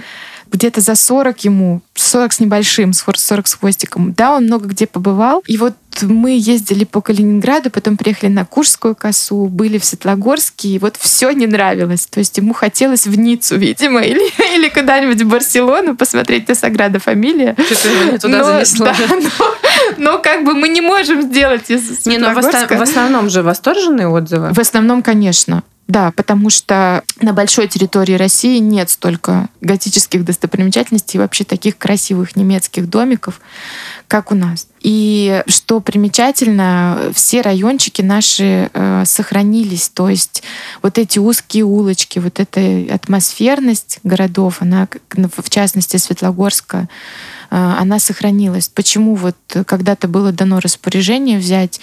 где-то 0.52 0.82
за 0.82 0.96
40 0.96 1.46
ему, 1.46 1.82
40 1.96 2.34
с 2.34 2.40
небольшим, 2.40 2.94
40 2.94 3.48
с 3.48 3.54
хвостиком. 3.54 4.14
Да, 4.14 4.36
он 4.36 4.46
много 4.46 4.68
где 4.68 4.86
побывал. 4.88 5.44
И 5.48 5.58
вот 5.58 5.74
мы 6.02 6.38
ездили 6.38 6.84
по 6.86 7.02
Калининграду, 7.02 7.70
потом 7.70 7.98
приехали 7.98 8.30
на 8.30 8.46
Куршскую 8.46 8.96
косу, 8.96 9.48
были 9.48 9.78
в 9.78 9.86
Светлогорске, 9.86 10.70
и 10.70 10.80
вот 10.80 10.96
все 10.98 11.32
не 11.32 11.48
нравилось. 11.48 12.06
То 12.08 12.20
есть 12.20 12.38
ему 12.38 12.54
хотелось 12.54 13.08
в 13.08 13.18
Ниццу, 13.18 13.58
видимо, 13.58 14.02
или, 14.02 14.22
или 14.56 14.70
куда-нибудь 14.70 15.22
в 15.22 15.28
Барселону 15.28 15.96
посмотреть 15.96 16.48
на 16.48 16.56
Саграда 16.56 17.00
Фамилия. 17.00 17.56
Что-то 17.58 18.20
туда 18.20 18.38
Но, 18.40 18.44
занесло. 18.46 18.86
да, 18.86 18.96
но, 19.10 19.56
но 19.98 20.18
как 20.20 20.44
бы 20.44 20.54
мы 20.54 20.70
не 20.70 20.82
можем 20.82 21.22
сделать 21.24 21.70
из 21.70 22.06
Не, 22.06 22.18
ну 22.18 22.34
в, 22.34 22.38
оста- 22.38 22.52
Светлогорска. 22.52 22.78
в 22.78 22.82
основном 22.82 23.30
же 23.30 23.44
восторженные 23.44 24.08
отзывы. 24.08 24.54
В 24.54 24.60
основном, 24.60 25.02
конечно. 25.04 25.64
Да, 25.92 26.14
потому 26.16 26.50
что 26.50 27.04
на 27.20 27.34
большой 27.34 27.68
территории 27.68 28.14
России 28.14 28.60
нет 28.60 28.90
столько 28.90 29.50
готических 29.60 30.24
достопримечательностей 30.24 31.18
и 31.18 31.20
вообще 31.20 31.44
таких 31.44 31.78
красивых 31.78 32.38
немецких 32.38 32.90
домиков, 32.90 33.42
как 34.08 34.32
у 34.32 34.36
нас. 34.36 34.68
И 34.80 35.44
что 35.48 35.82
примечательно, 35.82 37.12
все 37.14 37.42
райончики 37.42 38.02
наши 38.02 38.70
э, 38.72 39.04
сохранились. 39.06 39.90
То 39.90 40.08
есть 40.08 40.44
вот 40.82 40.98
эти 40.98 41.20
узкие 41.20 41.66
улочки, 41.66 42.20
вот 42.20 42.40
эта 42.40 42.62
атмосферность 42.96 44.00
городов, 44.04 44.62
она, 44.62 44.88
в 45.10 45.50
частности, 45.50 45.98
Светлогорска, 45.98 46.88
она 47.56 48.00
сохранилась. 48.00 48.70
Почему 48.70 49.16
вот 49.16 49.36
когда-то 49.66 50.08
было 50.08 50.32
дано 50.32 50.60
распоряжение 50.60 51.38
взять 51.38 51.80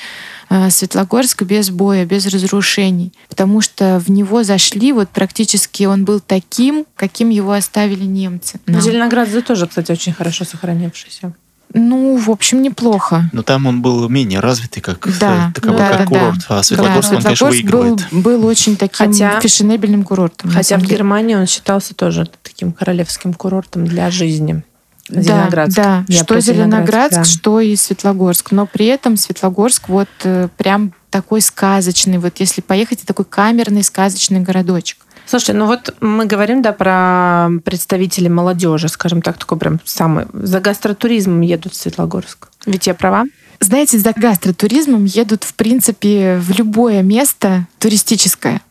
э, 0.49 0.71
Светлогорск 0.71 1.43
без 1.43 1.71
боя, 1.71 2.05
без 2.07 2.27
разрушений? 2.27 3.13
Потому 3.29 3.61
что 3.61 4.03
в 4.05 4.11
него 4.11 4.43
зашли, 4.45 4.93
вот 4.93 5.11
практически 5.11 5.85
он 5.85 6.05
был 6.05 6.21
таким, 6.21 6.87
каким 6.97 7.29
его 7.29 7.53
оставили 7.53 8.05
немцы. 8.05 8.59
нам. 8.67 8.81
Зеленоград 8.81 9.29
тоже, 9.47 9.67
кстати, 9.67 9.93
очень 9.93 10.13
хорошо 10.15 10.45
сохранившийся. 10.45 11.33
Ну, 11.75 12.17
в 12.17 12.31
общем, 12.31 12.63
неплохо. 12.63 13.29
Но 13.35 13.43
там 13.43 13.67
он 13.67 13.83
был 13.83 14.09
менее 14.09 14.41
развитый, 14.41 14.83
как 14.83 15.07
Да, 15.21 15.51
э, 15.51 15.53
таковой, 15.55 15.77
да, 15.79 15.89
как 15.89 15.99
да, 15.99 16.05
курорт. 16.07 16.39
А 16.49 16.63
Светлогорск, 16.63 17.11
Да, 17.11 17.17
он, 17.17 17.23
конечно, 17.23 17.51
Светлогорск 17.51 17.71
был, 17.71 17.83
выигрывает. 17.83 18.25
был 18.25 18.47
очень 18.47 18.77
таким 18.79 19.13
Хотя- 19.13 19.39
фешенебельным 19.41 20.03
курортом. 20.03 20.51
Хотя 20.51 20.79
в. 20.79 20.83
Германии 20.83 21.35
он 21.35 21.47
считался 21.47 21.95
тоже 21.95 22.27
таким 22.43 22.73
королевским 22.73 23.35
курортом 23.35 23.87
для 23.87 24.11
жизни. 24.11 24.63
Да, 25.09 25.23
Зеленоградск. 25.23 25.77
да, 25.77 26.05
Я 26.09 26.23
что 26.23 26.41
Зеленоградск, 26.41 27.17
да. 27.17 27.25
что 27.25 27.61
и 27.61 27.77
Светлогорск. 27.77 28.53
Но 28.53 28.67
при 28.67 28.87
этом 28.87 29.17
Светлогорск 29.17 29.89
вот 29.89 30.09
э, 30.25 30.49
прям 30.57 30.93
такой 31.11 31.41
сказочный. 31.41 32.19
Вот 32.19 32.41
если 32.41 32.61
поехать, 32.61 32.99
это 32.99 33.07
такой 33.09 33.25
камерный 33.25 33.83
сказочный 33.83 34.41
городочек. 34.41 34.99
Слушай, 35.27 35.55
ну 35.55 35.67
вот 35.67 35.95
мы 36.01 36.25
говорим, 36.25 36.63
да, 36.63 36.73
про 36.73 37.51
представителей 37.65 38.31
молодежи, 38.31 38.89
скажем 38.89 39.21
так, 39.21 39.37
такой 39.37 39.59
прям 39.59 39.79
самый. 39.85 40.27
За 40.33 40.61
гастротуризмом 40.61 41.43
едут 41.43 41.75
в 41.75 41.77
Светлогорск. 41.77 42.49
Ведь 42.65 42.87
я 42.87 42.95
права? 42.95 43.25
Знаете, 43.61 43.99
за 43.99 44.13
гастротуризмом 44.17 45.05
едут, 45.05 45.45
в 45.45 45.55
принципе, 45.55 46.39
в 46.39 46.57
любое 46.57 47.03
место 47.03 47.67
туристическое. 47.79 48.63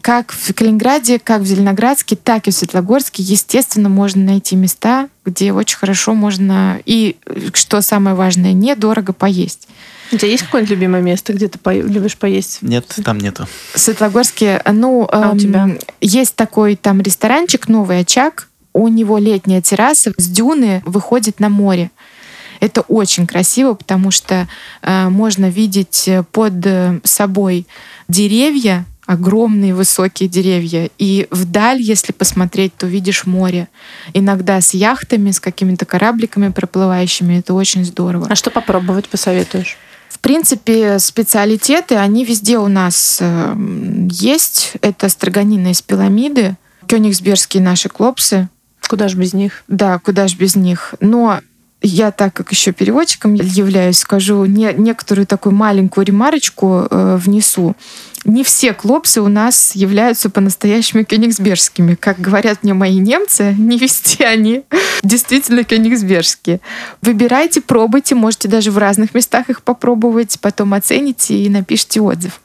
Как 0.00 0.32
в 0.32 0.52
Калининграде, 0.54 1.18
как 1.18 1.42
в 1.42 1.46
Зеленоградске, 1.46 2.16
так 2.16 2.48
и 2.48 2.50
в 2.50 2.54
Светлогорске, 2.54 3.22
естественно, 3.22 3.88
можно 3.88 4.22
найти 4.24 4.56
места, 4.56 5.08
где 5.24 5.52
очень 5.52 5.76
хорошо 5.76 6.14
можно 6.14 6.80
и, 6.84 7.16
что 7.54 7.80
самое 7.82 8.16
важное, 8.16 8.52
недорого 8.52 9.12
поесть. 9.12 9.68
У 10.10 10.16
тебя 10.16 10.28
есть 10.28 10.44
какое-нибудь 10.44 10.70
любимое 10.72 11.00
место, 11.00 11.32
где 11.32 11.48
ты 11.48 11.58
по- 11.58 11.74
любишь 11.74 12.16
поесть? 12.16 12.58
Нет, 12.60 12.86
там 13.04 13.18
нету. 13.18 13.46
В 13.74 13.78
Светлогорске, 13.78 14.62
ну, 14.70 15.08
А 15.10 15.30
у 15.30 15.32
эм, 15.32 15.38
тебя? 15.38 15.68
есть 16.00 16.34
такой 16.34 16.76
там 16.76 17.00
ресторанчик 17.00 17.68
«Новый 17.68 18.00
очаг». 18.00 18.48
У 18.74 18.88
него 18.88 19.18
летняя 19.18 19.60
терраса 19.60 20.12
с 20.16 20.26
дюны 20.28 20.82
выходит 20.86 21.40
на 21.40 21.48
море. 21.48 21.90
Это 22.60 22.82
очень 22.82 23.26
красиво, 23.26 23.74
потому 23.74 24.10
что 24.10 24.48
э, 24.82 25.08
можно 25.08 25.50
видеть 25.50 26.06
э, 26.06 26.22
под 26.30 26.64
э, 26.64 27.00
собой 27.04 27.66
деревья, 28.08 28.84
огромные 29.06 29.74
высокие 29.74 30.28
деревья. 30.28 30.90
И 30.98 31.26
вдаль, 31.30 31.80
если 31.80 32.12
посмотреть, 32.12 32.74
то 32.76 32.86
видишь 32.86 33.26
море. 33.26 33.68
Иногда 34.14 34.60
с 34.60 34.74
яхтами, 34.74 35.30
с 35.30 35.40
какими-то 35.40 35.84
корабликами 35.84 36.48
проплывающими. 36.48 37.38
Это 37.38 37.54
очень 37.54 37.84
здорово. 37.84 38.26
А 38.30 38.34
что 38.34 38.50
попробовать 38.50 39.08
посоветуешь? 39.08 39.76
В 40.08 40.18
принципе, 40.18 40.98
специалитеты, 40.98 41.96
они 41.96 42.24
везде 42.24 42.58
у 42.58 42.68
нас 42.68 43.18
э, 43.20 43.56
есть. 44.10 44.74
Это 44.82 45.08
строганина 45.08 45.72
из 45.72 45.82
пиламиды, 45.82 46.56
кёнигсбергские 46.86 47.62
наши 47.62 47.88
клопсы. 47.88 48.48
Куда 48.88 49.08
же 49.08 49.16
без 49.16 49.32
них? 49.32 49.64
Да, 49.68 49.98
куда 49.98 50.28
ж 50.28 50.36
без 50.36 50.54
них. 50.54 50.94
Но 51.00 51.40
я, 51.82 52.10
так 52.10 52.32
как 52.34 52.50
еще 52.52 52.72
переводчиком 52.72 53.34
являюсь, 53.34 53.98
скажу 53.98 54.44
не, 54.44 54.72
некоторую 54.72 55.26
такую 55.26 55.54
маленькую 55.54 56.06
ремарочку 56.06 56.86
э, 56.90 57.16
внесу. 57.20 57.74
Не 58.24 58.44
все 58.44 58.72
клопсы 58.72 59.20
у 59.20 59.28
нас 59.28 59.74
являются 59.74 60.30
по-настоящему 60.30 61.04
кёнигсбергскими. 61.04 61.96
Как 61.96 62.20
говорят 62.20 62.62
мне 62.62 62.72
мои 62.72 62.98
немцы, 62.98 63.54
не 63.58 63.78
везде 63.78 64.24
они 64.24 64.62
действительно 65.02 65.64
кёнигсбергские. 65.64 66.60
Выбирайте, 67.02 67.60
пробуйте, 67.60 68.14
можете 68.14 68.48
даже 68.48 68.70
в 68.70 68.78
разных 68.78 69.14
местах 69.14 69.50
их 69.50 69.62
попробовать, 69.62 70.38
потом 70.40 70.74
оцените 70.74 71.34
и 71.34 71.48
напишите 71.48 72.00
отзыв. 72.00 72.40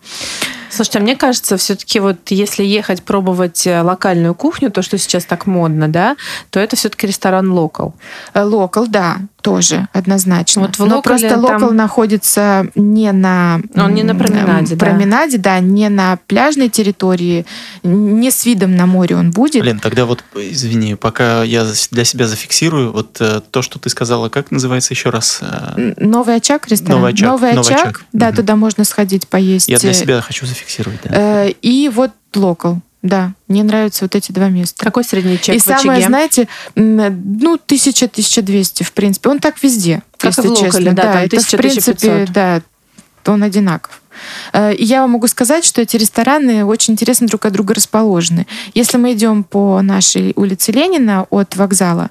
Слушайте, 0.69 0.99
а 0.99 1.01
мне 1.01 1.15
кажется, 1.15 1.57
все-таки 1.57 1.99
вот 1.99 2.17
если 2.29 2.63
ехать 2.63 3.03
пробовать 3.03 3.65
э, 3.67 3.81
локальную 3.81 4.35
кухню, 4.35 4.71
то, 4.71 4.81
что 4.81 4.97
сейчас 4.97 5.25
так 5.25 5.45
модно, 5.45 5.87
да, 5.87 6.15
то 6.49 6.59
это 6.59 6.75
все-таки 6.75 7.07
ресторан 7.07 7.51
локал. 7.51 7.93
Локал, 8.33 8.87
да, 8.87 9.17
тоже 9.47 9.87
однозначно. 9.93 10.63
Вот 10.63 10.75
в 10.75 10.79
Но 10.85 10.97
локале 10.97 11.19
просто 11.29 11.39
локал 11.39 11.69
там- 11.69 11.75
находится 11.77 12.67
не 12.75 13.11
на 13.11 13.61
Он 13.75 13.93
не 13.93 14.03
на 14.03 14.13
променаде, 14.15 14.75
да. 14.75 14.85
променаде, 14.85 15.37
да, 15.37 15.59
не 15.59 15.89
на 15.89 16.17
пляжной 16.27 16.69
территории, 16.69 17.45
не 17.83 18.29
с 18.29 18.45
видом 18.45 18.75
на 18.75 18.85
море 18.85 19.15
он 19.15 19.31
будет. 19.31 19.61
Блин, 19.61 19.79
тогда 19.79 20.05
вот, 20.05 20.23
извини, 20.35 20.95
пока 20.95 21.43
я 21.43 21.65
для 21.91 22.03
себя 22.03 22.27
зафиксирую, 22.27 22.91
вот 22.91 23.17
э, 23.21 23.41
то, 23.51 23.61
что 23.61 23.79
ты 23.79 23.89
сказала, 23.89 24.29
как 24.29 24.51
называется 24.51 24.93
еще 24.93 25.09
раз? 25.11 25.39
Э, 25.41 25.93
Новый 25.97 26.35
очаг 26.35 26.67
ресторан. 26.67 26.99
Новый 26.99 27.13
очаг, 27.13 27.29
новый 27.29 27.51
очаг. 27.51 28.05
да, 28.13 28.27
Мгм. 28.27 28.35
туда 28.35 28.55
можно 28.55 28.83
сходить 28.83 29.27
поесть. 29.27 29.69
Я 29.69 29.77
для 29.79 29.91
Э, 29.91 29.93
себя 29.93 30.21
хочу 30.21 30.45
зафиксировать, 30.45 30.99
да. 31.05 31.45
И 31.61 31.89
вот 31.93 32.11
локал, 32.35 32.81
да. 33.07 33.33
Мне 33.47 33.63
нравятся 33.63 34.05
вот 34.05 34.15
эти 34.15 34.31
два 34.31 34.49
места. 34.49 34.83
Какой 34.83 35.03
средний 35.03 35.39
чек 35.39 35.55
и 35.55 35.59
в 35.59 35.63
самое, 35.63 35.99
очаге? 35.99 36.07
знаете, 36.07 36.47
ну, 36.75 37.55
1000-1200, 37.55 38.83
в 38.83 38.91
принципе. 38.93 39.29
Он 39.29 39.39
так 39.39 39.61
везде, 39.63 40.01
Как 40.17 40.31
и 40.37 40.41
если 40.41 40.47
в 40.47 40.51
локале, 40.51 40.71
честно. 40.71 40.93
да, 40.93 41.01
там 41.13 41.17
это, 41.23 41.39
в 41.39 41.53
1000-1500. 41.53 41.57
принципе, 41.57 42.27
да, 42.33 42.61
он 43.25 43.43
одинаков. 43.43 44.01
Э, 44.53 44.73
И 44.73 44.83
я 44.85 45.01
вам 45.01 45.11
могу 45.11 45.27
сказать, 45.27 45.65
что 45.65 45.81
эти 45.81 45.97
рестораны 45.97 46.65
очень 46.65 46.93
интересно 46.93 47.27
друг 47.27 47.45
от 47.45 47.53
друга 47.53 47.73
расположены. 47.73 48.47
Если 48.73 48.97
мы 48.97 49.13
идем 49.13 49.43
по 49.43 49.81
нашей 49.81 50.33
улице 50.35 50.71
Ленина 50.71 51.25
от 51.29 51.55
вокзала, 51.55 52.09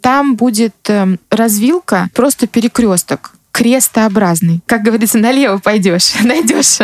там 0.00 0.36
будет 0.36 0.74
эм, 0.88 1.18
развилка, 1.30 2.08
просто 2.14 2.46
перекресток 2.46 3.32
крестообразный. 3.58 4.60
Как 4.66 4.82
говорится, 4.82 5.18
налево 5.18 5.58
пойдешь, 5.58 6.14
найдешь 6.22 6.78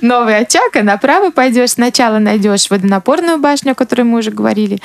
новый 0.00 0.38
очаг, 0.38 0.74
а 0.74 0.82
направо 0.82 1.30
пойдешь. 1.30 1.72
Сначала 1.72 2.18
найдешь 2.18 2.70
водонапорную 2.70 3.38
башню, 3.38 3.72
о 3.72 3.74
которой 3.74 4.02
мы 4.02 4.20
уже 4.20 4.30
говорили, 4.30 4.80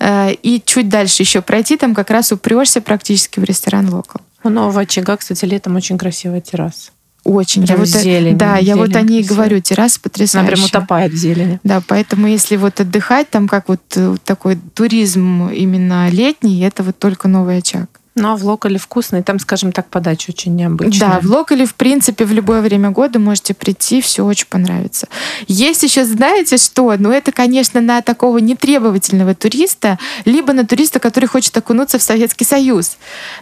э, 0.00 0.32
и 0.42 0.60
чуть 0.64 0.88
дальше 0.88 1.22
еще 1.22 1.42
пройти, 1.42 1.76
там 1.76 1.94
как 1.94 2.10
раз 2.10 2.32
упрешься 2.32 2.80
практически 2.80 3.38
в 3.38 3.44
ресторан 3.44 3.88
Локал. 3.88 4.20
У 4.42 4.48
нового 4.48 4.80
очага, 4.80 5.16
кстати, 5.16 5.44
летом 5.44 5.76
очень 5.76 5.96
красивая 5.96 6.40
терраса. 6.40 6.90
Очень. 7.22 7.66
Прям 7.66 7.76
я 7.76 7.84
вот, 7.84 7.88
зелень, 7.88 8.38
да, 8.38 8.56
я 8.56 8.76
вот 8.76 8.88
зелень 8.88 8.98
о 8.98 9.02
ней 9.02 9.20
и 9.20 9.22
красивая. 9.22 9.46
говорю. 9.46 9.60
Терраса 9.60 9.98
Она 10.02 10.10
потрясающая. 10.10 10.52
прям 10.54 10.64
утопает 10.64 11.12
в 11.12 11.16
зелени. 11.16 11.60
Да, 11.62 11.82
поэтому 11.86 12.26
если 12.26 12.56
вот 12.56 12.80
отдыхать, 12.80 13.30
там 13.30 13.46
как 13.46 13.68
вот 13.68 13.82
э, 13.94 14.16
такой 14.24 14.58
туризм 14.74 15.48
именно 15.50 16.08
летний, 16.08 16.60
это 16.62 16.82
вот 16.82 16.98
только 16.98 17.28
новый 17.28 17.58
очаг. 17.58 17.99
Ну, 18.16 18.32
а 18.32 18.36
в 18.36 18.44
локале 18.44 18.78
вкусный, 18.78 19.22
там, 19.22 19.38
скажем 19.38 19.70
так, 19.70 19.86
подача 19.86 20.30
очень 20.30 20.56
необычная. 20.56 21.08
Да, 21.08 21.20
в 21.20 21.26
локале, 21.26 21.64
в 21.64 21.74
принципе, 21.74 22.24
в 22.24 22.32
любое 22.32 22.60
время 22.60 22.90
года 22.90 23.18
можете 23.20 23.54
прийти, 23.54 24.00
все 24.00 24.24
очень 24.24 24.46
понравится. 24.46 25.06
Есть 25.46 25.84
еще, 25.84 26.04
знаете 26.04 26.56
что? 26.56 26.92
Ну, 26.98 27.12
это, 27.12 27.30
конечно, 27.30 27.80
на 27.80 28.02
такого 28.02 28.38
нетребовательного 28.38 29.34
туриста, 29.34 29.98
либо 30.24 30.52
на 30.52 30.66
туриста, 30.66 30.98
который 30.98 31.26
хочет 31.26 31.56
окунуться 31.56 31.98
в 31.98 32.02
Советский 32.02 32.44
Союз. 32.44 32.98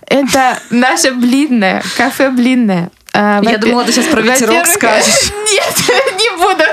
Это 0.06 0.58
наше 0.70 1.12
блинное, 1.12 1.82
кафе 1.96 2.30
блинное. 2.30 2.90
А, 3.14 3.40
Я 3.42 3.56
думала, 3.58 3.84
ты 3.84 3.92
сейчас 3.92 4.06
про 4.06 4.20
ветерок 4.20 4.66
скажешь. 4.66 5.32
Нет, 5.50 5.74
не 6.18 6.36
буду. 6.36 6.64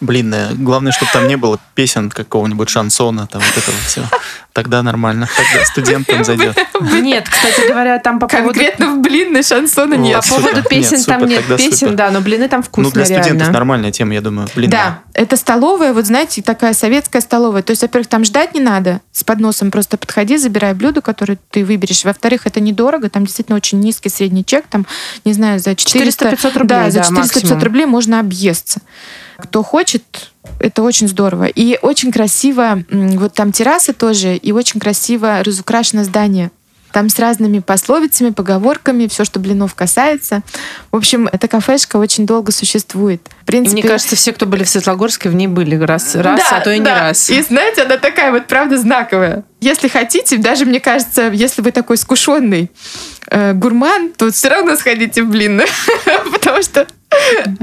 Блин, 0.00 0.34
главное, 0.54 0.92
чтобы 0.92 1.10
там 1.12 1.26
не 1.26 1.36
было 1.36 1.58
песен 1.74 2.10
какого-нибудь 2.10 2.68
шансона, 2.68 3.26
там 3.26 3.42
вот 3.42 3.56
этого 3.56 3.76
все. 3.86 4.04
Тогда 4.52 4.82
нормально. 4.82 5.28
Тогда 5.36 5.64
студентам 5.64 6.24
зайдет. 6.24 6.56
Нет, 6.80 7.28
кстати 7.28 7.68
говоря, 7.68 7.98
там 7.98 8.18
по 8.18 8.26
поводу... 8.26 8.48
Конкретно 8.48 8.94
в 8.94 9.00
блинной 9.00 9.42
шансона 9.42 9.94
нет. 9.94 10.22
По 10.22 10.36
поводу 10.36 10.62
песен 10.62 11.02
там 11.04 11.24
нет 11.26 11.44
песен, 11.56 11.96
да, 11.96 12.10
но 12.10 12.20
блины 12.20 12.48
там 12.48 12.60
Ну, 12.60 12.66
вкусные, 12.66 13.06
для 13.06 13.22
студентов 13.22 13.50
нормальная 13.50 13.92
тема, 13.92 14.14
я 14.14 14.20
думаю. 14.20 14.48
Блин, 14.54 14.70
Да, 14.70 15.00
это 15.18 15.36
столовая, 15.36 15.92
вот 15.92 16.06
знаете, 16.06 16.42
такая 16.42 16.72
советская 16.72 17.20
столовая. 17.20 17.62
То 17.62 17.72
есть, 17.72 17.82
во-первых, 17.82 18.06
там 18.06 18.24
ждать 18.24 18.54
не 18.54 18.60
надо. 18.60 19.00
С 19.10 19.24
подносом 19.24 19.72
просто 19.72 19.98
подходи, 19.98 20.36
забирай 20.36 20.74
блюдо, 20.74 21.00
которое 21.00 21.38
ты 21.50 21.64
выберешь. 21.64 22.04
Во-вторых, 22.04 22.46
это 22.46 22.60
недорого, 22.60 23.10
там 23.10 23.24
действительно 23.24 23.56
очень 23.56 23.80
низкий 23.80 24.10
средний 24.10 24.44
чек, 24.44 24.66
там, 24.68 24.86
не 25.24 25.32
знаю, 25.32 25.58
за 25.58 25.74
400... 25.74 26.30
400-500 26.30 26.58
рублей, 26.58 26.68
Да, 26.68 26.90
за 26.90 27.00
да, 27.00 27.06
400-500 27.06 27.12
максимум. 27.12 27.62
рублей 27.62 27.86
можно 27.86 28.20
объесться. 28.20 28.80
Кто 29.38 29.64
хочет, 29.64 30.30
это 30.60 30.82
очень 30.82 31.08
здорово. 31.08 31.46
И 31.46 31.78
очень 31.82 32.12
красиво, 32.12 32.84
вот 32.90 33.34
там 33.34 33.50
терраса 33.50 33.92
тоже, 33.92 34.36
и 34.36 34.52
очень 34.52 34.78
красиво 34.78 35.42
разукрашено 35.42 36.04
здание. 36.04 36.52
Там 36.92 37.08
с 37.08 37.18
разными 37.18 37.58
пословицами, 37.58 38.30
поговорками, 38.30 39.06
все, 39.06 39.24
что 39.24 39.40
блинов 39.40 39.74
касается. 39.74 40.42
В 40.90 40.96
общем, 40.96 41.28
эта 41.30 41.48
кафешка 41.48 41.96
очень 41.96 42.26
долго 42.26 42.52
существует. 42.52 43.20
В 43.42 43.42
И 43.42 43.46
принципе, 43.46 43.80
мне 43.80 43.88
кажется, 43.88 44.16
все, 44.16 44.32
кто 44.32 44.46
были 44.46 44.64
в 44.64 44.68
Светлогорске, 44.68 45.28
в 45.28 45.34
ней 45.34 45.46
были 45.46 45.76
раз, 45.76 46.14
раз 46.14 46.40
да, 46.40 46.56
а 46.56 46.60
то 46.60 46.70
и 46.72 46.78
не 46.78 46.84
да. 46.84 47.00
раз. 47.00 47.30
И 47.30 47.40
знаете, 47.42 47.82
она 47.82 47.98
такая 47.98 48.32
вот, 48.32 48.46
правда, 48.46 48.78
знаковая. 48.78 49.44
Если 49.60 49.88
хотите, 49.88 50.36
даже 50.38 50.64
мне 50.64 50.80
кажется, 50.80 51.30
если 51.32 51.62
вы 51.62 51.72
такой 51.72 51.96
скушенный 51.96 52.70
э, 53.28 53.52
гурман, 53.54 54.10
то 54.16 54.30
все 54.30 54.48
равно 54.48 54.76
сходите 54.76 55.22
в 55.24 55.28
блин. 55.30 55.60
Потому 56.32 56.62
что 56.62 56.86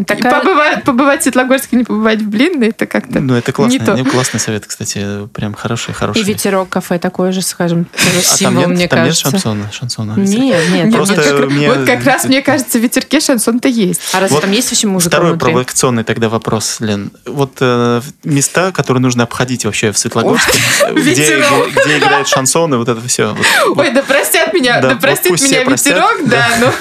Такая- 0.07 0.39
побывать, 0.41 0.83
побывать 0.83 1.19
в 1.19 1.23
Светлогорске, 1.23 1.77
не 1.77 1.83
побывать 1.83 2.19
в 2.19 2.27
блин, 2.29 2.63
это 2.63 2.87
как-то 2.87 3.19
Ну, 3.19 3.35
это 3.35 3.51
не 3.51 3.53
классный, 3.53 3.79
то. 3.79 3.93
не, 3.93 4.03
классный 4.03 4.39
совет, 4.39 4.65
кстати. 4.65 5.27
Прям 5.27 5.53
хороший, 5.53 5.93
хороший. 5.93 6.21
И 6.21 6.23
ветерок 6.25 6.69
кафе 6.69 6.97
такое 6.97 7.31
же, 7.31 7.43
скажем, 7.43 7.85
тоже 7.85 8.09
а 8.09 8.13
там 8.13 8.37
символ, 8.37 8.59
нет, 8.61 8.69
мне 8.69 8.87
там 8.87 8.99
нет 9.03 9.07
кажется. 9.09 9.29
шансона? 9.31 9.71
шансона 9.71 10.13
Нет, 10.17 10.29
нет, 10.71 10.85
Нет, 10.85 10.95
Просто 10.95 11.15
нет, 11.15 11.25
как- 11.25 11.49
мне- 11.51 11.71
вот 11.71 11.85
как 11.85 12.03
раз, 12.03 12.23
мне 12.25 12.41
кажется, 12.41 12.79
в 12.79 12.81
ветерке 12.81 13.19
шансон-то 13.19 13.67
есть. 13.67 14.01
А 14.13 14.19
разве 14.19 14.33
Вот 14.33 14.41
там 14.41 14.51
есть 14.51 14.71
вообще 14.71 14.87
музыка 14.87 15.09
Второй 15.11 15.31
внутри? 15.33 15.51
провокационный 15.51 16.03
тогда 16.03 16.27
вопрос, 16.27 16.77
Лен. 16.79 17.11
Вот 17.27 17.57
э, 17.61 18.01
места, 18.23 18.71
которые 18.71 19.01
нужно 19.01 19.23
обходить 19.23 19.63
вообще 19.65 19.91
в 19.91 19.97
Светлогорске, 19.99 20.59
где. 20.95 21.45
Где 21.85 21.97
играет 21.97 22.27
шансон 22.27 22.73
и 22.73 22.77
вот 22.77 22.89
это 22.89 23.05
все. 23.07 23.35
Ой, 23.75 23.91
да 23.91 24.01
простят 24.03 24.53
меня, 24.53 24.75
Да, 24.75 24.81
да, 24.81 24.89
вот 24.89 25.01
простит 25.01 25.31
пусть 25.31 25.49
меня 25.51 25.61
простят, 25.61 25.93
ветерок, 25.95 26.17
да, 26.27 26.47
но, 26.59 26.73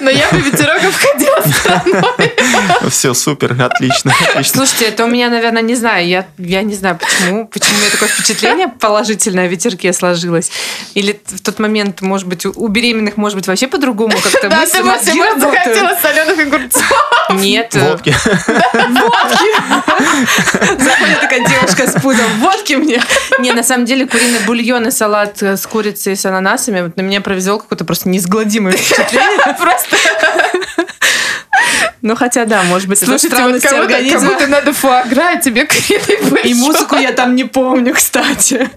но 0.00 0.10
я 0.10 0.28
бы 0.30 0.38
ветерок 0.40 0.80
обходила 0.82 1.40
Все, 2.90 3.14
супер, 3.14 3.56
отлично, 3.60 4.12
отлично. 4.30 4.56
Слушайте, 4.58 4.86
это 4.86 5.04
у 5.04 5.06
меня, 5.08 5.30
наверное, 5.30 5.62
не 5.62 5.74
знаю, 5.74 6.06
я, 6.06 6.26
я 6.38 6.62
не 6.62 6.74
знаю, 6.74 6.98
почему, 6.98 7.46
почему 7.46 7.76
у 7.76 7.80
меня 7.80 7.90
такое 7.90 8.08
впечатление 8.08 8.68
положительное 8.68 9.44
о 9.44 9.48
ветерке 9.48 9.92
сложилось. 9.92 10.50
Или 10.94 11.20
в 11.26 11.40
тот 11.40 11.58
момент, 11.58 12.00
может 12.02 12.26
быть, 12.26 12.46
у- 12.46 12.68
беременных, 12.68 13.16
может 13.16 13.36
быть, 13.36 13.46
вообще 13.46 13.66
по-другому 13.68 14.12
как-то 14.20 14.48
Да, 14.48 14.66
ты 14.66 14.78
работают. 14.78 15.40
захотела 15.40 15.96
соленых 16.00 16.38
огурцов. 16.38 16.92
Нет, 17.30 17.74
э, 17.74 17.80
Водки. 17.80 18.14
Заходит 20.78 21.20
такая 21.20 21.46
девушка 21.46 21.86
с 21.88 21.92
пузом. 22.00 22.26
Водки 22.40 22.74
мне. 22.74 23.02
Не, 23.38 23.52
на 23.52 23.62
самом 23.62 23.84
деле 23.86 24.06
куриный 24.24 24.40
бульон 24.46 24.86
и 24.86 24.90
салат 24.90 25.42
э, 25.42 25.56
с 25.56 25.66
курицей 25.66 26.14
и 26.14 26.16
с 26.16 26.24
ананасами 26.24 26.80
вот 26.82 26.96
на 26.96 27.02
меня 27.02 27.20
произвел 27.20 27.58
какое-то 27.58 27.84
просто 27.84 28.08
неизгладимое 28.08 28.72
впечатление. 28.72 29.54
Просто. 29.58 29.96
Ну, 32.02 32.16
хотя 32.16 32.44
да, 32.44 32.62
может 32.64 32.88
быть, 32.88 32.98
это 32.98 33.06
Слушайте, 33.06 33.28
вот 33.28 33.36
странности 33.36 33.66
кому-то, 33.66 33.94
организма. 33.94 34.28
кому-то 34.28 34.46
надо 34.46 34.72
фуагра, 34.72 35.32
а 35.34 35.36
тебе 35.36 35.66
куриный 35.66 36.30
бульон. 36.30 36.46
И 36.46 36.54
музыку 36.54 36.96
я 36.96 37.12
там 37.12 37.34
не 37.34 37.44
помню, 37.44 37.94
кстати. 37.94 38.68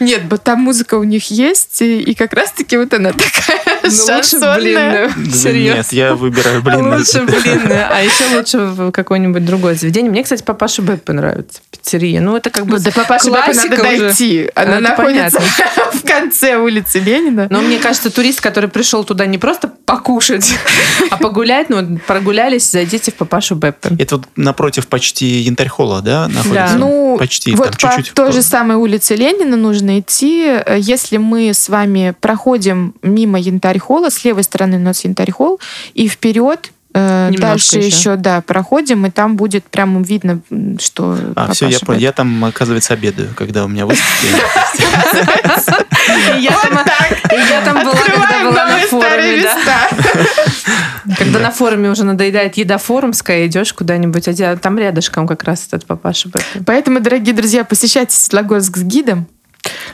Нет, 0.00 0.22
вот 0.30 0.42
там 0.42 0.60
музыка 0.60 0.94
у 0.96 1.04
них 1.04 1.30
есть, 1.30 1.80
и, 1.82 2.00
и 2.00 2.14
как 2.14 2.32
раз-таки 2.32 2.76
вот 2.76 2.92
она 2.94 3.12
такая 3.12 3.60
Ну, 3.82 3.88
лучше 3.88 4.30
шансонная. 4.30 4.56
блинную. 4.56 5.10
Да 5.16 5.36
Серьезно. 5.36 5.76
Нет, 5.78 5.92
я 5.92 6.14
выбираю 6.14 6.62
блин. 6.62 6.92
Лучше 6.94 7.22
блинную. 7.22 7.86
А 7.90 8.00
еще 8.02 8.36
лучше 8.36 8.58
в 8.58 8.92
какое-нибудь 8.92 9.44
другое 9.44 9.74
заведение. 9.74 10.10
Мне, 10.10 10.22
кстати, 10.22 10.42
папаша 10.42 10.82
Беппе 10.82 11.12
нравится. 11.12 11.60
Пиццерия. 11.70 12.20
Ну, 12.20 12.36
это 12.36 12.50
как 12.50 12.66
бы 12.66 12.78
Ну, 12.78 12.84
до 12.84 12.92
папаши 12.92 13.26
Беппе 13.30 13.52
надо 13.54 13.74
уже. 13.74 13.82
дойти. 14.06 14.50
Она 14.54 14.72
Это 14.78 14.80
находится 14.80 15.40
в 15.92 16.02
конце 16.06 16.56
улицы 16.56 16.98
Ленина. 16.98 17.46
Но 17.50 17.60
мне 17.60 17.78
кажется, 17.78 18.10
турист, 18.10 18.40
который 18.40 18.68
пришел 18.68 19.04
туда 19.04 19.26
не 19.26 19.38
просто 19.38 19.68
покушать, 19.86 20.54
а 21.10 21.16
погулять, 21.16 21.68
ну, 21.70 21.98
прогулялись, 22.06 22.70
зайдите 22.70 23.10
в 23.10 23.14
папашу 23.14 23.54
Беппе. 23.54 23.90
Это 23.98 24.16
вот 24.16 24.26
напротив 24.36 24.86
почти 24.88 25.26
янтарь-холла, 25.40 26.00
да, 26.02 26.28
находится? 26.28 26.52
Да. 26.54 26.74
Ну, 26.76 27.16
почти, 27.18 27.54
вот 27.54 27.76
там 27.78 27.90
по 27.90 27.96
чуть-чуть. 27.96 28.14
той 28.14 28.32
же 28.32 28.42
самой 28.42 28.76
улице 28.76 29.14
Ленина 29.16 29.56
нужно 29.70 30.00
идти. 30.00 30.46
Э, 30.46 30.76
Если 30.78 31.16
мы 31.18 31.54
с 31.54 31.68
вами 31.68 32.14
проходим 32.20 32.94
мимо 33.02 33.38
Янтарь-холла, 33.38 34.10
с 34.10 34.24
левой 34.24 34.42
стороны 34.42 34.76
у 34.76 34.80
нас 34.80 35.04
Янтарь-холл, 35.04 35.60
и 35.94 36.08
вперед 36.08 36.72
э, 36.92 37.28
Немножко 37.30 37.46
дальше 37.46 37.76
еще. 37.78 37.86
еще. 37.96 38.16
да, 38.16 38.40
проходим, 38.40 39.06
и 39.06 39.10
там 39.10 39.36
будет 39.36 39.64
прямо 39.64 40.02
видно, 40.02 40.40
что 40.80 41.16
А, 41.36 41.52
все, 41.52 41.68
я. 41.68 41.78
Беппе. 41.78 41.94
Я 42.02 42.10
там, 42.12 42.44
оказывается, 42.44 42.94
обедаю, 42.94 43.28
когда 43.36 43.64
у 43.64 43.68
меня 43.68 43.86
выставки. 43.86 44.26
Я 46.40 47.60
там, 47.64 47.84
была, 47.84 47.94
когда 47.94 48.44
была 48.44 48.66
на 48.66 48.78
форуме. 48.88 49.44
Когда 51.18 51.38
на 51.38 51.50
форуме 51.50 51.90
уже 51.90 52.04
надоедает 52.04 52.56
еда 52.56 52.78
форумская, 52.78 53.46
идешь 53.46 53.72
куда-нибудь, 53.72 54.28
а 54.40 54.56
там 54.56 54.78
рядышком 54.78 55.26
как 55.26 55.44
раз 55.44 55.66
этот 55.66 55.86
папаша. 55.86 56.28
Поэтому, 56.66 57.00
дорогие 57.00 57.34
друзья, 57.34 57.64
посещайте 57.64 58.16
Светлогорск 58.16 58.76
с 58.76 58.82
гидом. 58.82 59.26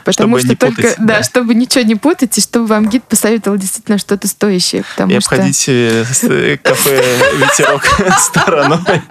Потому 0.05 0.39
Чтобы 0.39 0.41
что 0.41 0.49
не 0.51 0.55
только, 0.57 0.83
путать, 0.83 0.95
да, 0.99 1.19
да. 1.19 1.23
чтобы 1.25 1.55
ничего 1.55 1.83
не 1.85 1.97
путать, 1.97 2.39
и 2.39 2.41
чтобы 2.41 2.67
вам 2.67 2.89
гид 2.89 3.03
посоветовал 3.05 3.59
действительно 3.59 3.99
что-то 3.99 4.29
стоящее. 4.29 4.85
Потому 4.85 5.13
И 5.13 5.21
что... 5.21 5.35
обходите 5.35 6.05
с- 6.05 6.23
э, 6.25 6.59
кафе 6.63 7.03
«Ветерок» 7.39 7.85
стороной. 8.21 9.03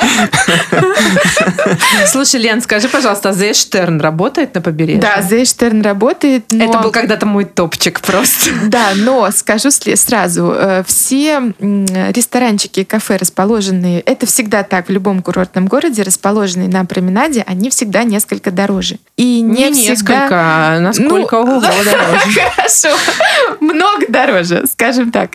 Слушай, 2.07 2.41
Лен, 2.41 2.61
скажи, 2.61 2.87
пожалуйста, 2.87 3.29
а 3.29 3.33
The 3.33 3.53
Штерн 3.53 3.99
работает 3.99 4.55
на 4.55 4.61
побережье? 4.61 5.01
Да, 5.01 5.21
Зейштерн 5.21 5.81
работает, 5.81 6.45
но... 6.51 6.63
Это 6.65 6.79
был 6.79 6.91
когда-то 6.91 7.25
мой 7.25 7.45
топчик 7.45 7.99
просто. 8.01 8.51
Да, 8.65 8.91
но 8.95 9.29
скажу 9.31 9.69
сразу, 9.71 10.53
э, 10.55 10.83
все 10.85 11.53
ресторанчики 11.59 12.81
и 12.81 12.83
кафе, 12.83 13.17
расположенные, 13.17 14.01
это 14.01 14.25
всегда 14.25 14.63
так 14.63 14.87
в 14.87 14.91
любом 14.91 15.21
курортном 15.21 15.67
городе, 15.67 16.03
расположенные 16.03 16.67
на 16.67 16.83
променаде, 16.85 17.43
они 17.47 17.69
всегда 17.69 18.03
несколько 18.03 18.51
дороже. 18.51 18.97
И 19.17 19.41
не, 19.41 19.69
Не 19.69 19.73
всегда... 19.73 19.91
несколько, 19.91 20.44
а 20.47 20.79
насколько 20.79 21.37
Ну, 21.37 21.41
ого 21.41 21.59
дороже. 21.61 22.41
Хорошо, 22.55 22.89
много 23.59 24.05
дороже, 24.09 24.65
скажем 24.71 25.11
так. 25.11 25.31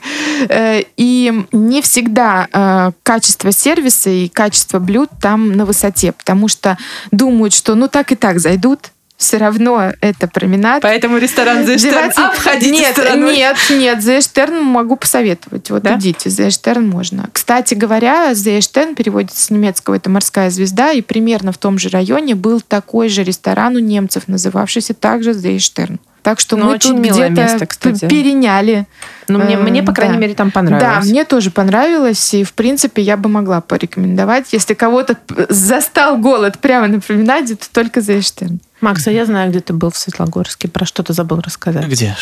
Э, 0.49 0.83
И 0.97 1.45
не 1.53 1.83
всегда 1.83 2.47
э, 2.53 2.93
качество 3.03 3.51
сервиса 3.53 4.11
и 4.11 4.29
качество 4.29 4.79
блюд 4.79 5.11
там 5.21 5.53
на 5.53 5.65
высоте, 5.65 6.13
потому 6.13 6.49
что 6.49 6.79
думают, 7.11 7.55
что 7.55 7.75
ну 7.75 7.89
так 7.89 8.13
и 8.13 8.15
так 8.15 8.39
зайдут, 8.39 8.91
все 9.21 9.37
равно 9.37 9.93
это 10.01 10.27
променад. 10.29 10.81
Поэтому 10.83 11.19
ресторан 11.19 11.59
The 11.59 11.77
Штерн 11.77 11.93
Деваться- 12.11 12.29
обходите 12.31 12.71
нет, 12.71 12.93
стороной. 12.93 13.37
нет, 13.37 13.57
нет, 13.69 14.03
Зейштерн 14.03 14.63
могу 14.65 14.97
посоветовать. 14.97 15.71
Вот 15.71 15.83
Да? 15.83 15.97
идите, 15.97 16.31
Зейштерн 16.31 16.89
можно. 16.89 17.29
Кстати 17.33 17.75
говоря, 17.75 18.33
Зейштерн 18.35 18.95
переводится 18.95 19.43
с 19.43 19.51
немецкого, 19.51 19.97
это 19.97 20.09
морская 20.09 20.49
звезда, 20.49 20.93
и 20.93 21.03
примерно 21.03 21.53
в 21.53 21.59
том 21.59 21.79
же 21.79 21.91
районе 21.91 22.35
был 22.35 22.63
такой 22.63 23.11
же 23.11 23.23
ресторан 23.23 23.77
у 23.77 23.79
немцев, 23.79 24.23
называвшийся 24.27 24.95
также 24.95 25.35
Зейштерн. 25.35 26.01
Так 26.23 26.41
что 26.41 26.57
Ну, 26.57 26.67
мы 26.67 26.73
очень 26.73 26.91
тут 26.97 27.01
где-то 27.01 27.31
место, 27.31 27.67
кстати. 27.67 28.01
п- 28.01 28.09
переняли. 28.09 28.87
Ну, 29.29 29.39
мне, 29.39 29.55
Э, 29.55 29.59
мне, 29.59 29.83
по 29.83 29.93
крайней 29.93 30.15
да. 30.15 30.21
мере, 30.21 30.35
там 30.35 30.49
Да, 30.49 30.53
понравилось. 30.53 31.07
мне 31.07 31.25
тоже 31.25 31.51
понравилось, 31.51 32.35
и, 32.35 32.45
в 32.45 32.53
принципе, 32.55 33.01
я 33.03 33.17
бы 33.19 33.29
могла 33.31 33.61
порекомендовать. 33.61 34.53
Если 34.53 34.75
кого-то 34.75 35.17
застал 35.49 36.17
голод 36.19 36.59
прямо 36.59 36.89
на 36.89 37.01
променаде, 37.01 37.55
то 37.57 37.67
только 37.73 38.01
Зейштерн. 38.03 38.61
Макс, 38.81 39.07
а 39.07 39.11
я 39.11 39.27
знаю, 39.27 39.51
где 39.51 39.61
ты 39.61 39.73
был 39.73 39.91
в 39.91 39.97
Светлогорске. 39.97 40.69
Про 40.69 40.87
что 40.87 41.03
ты 41.03 41.13
забыл 41.13 41.41
рассказать. 41.41 41.87
Где? 41.87 42.17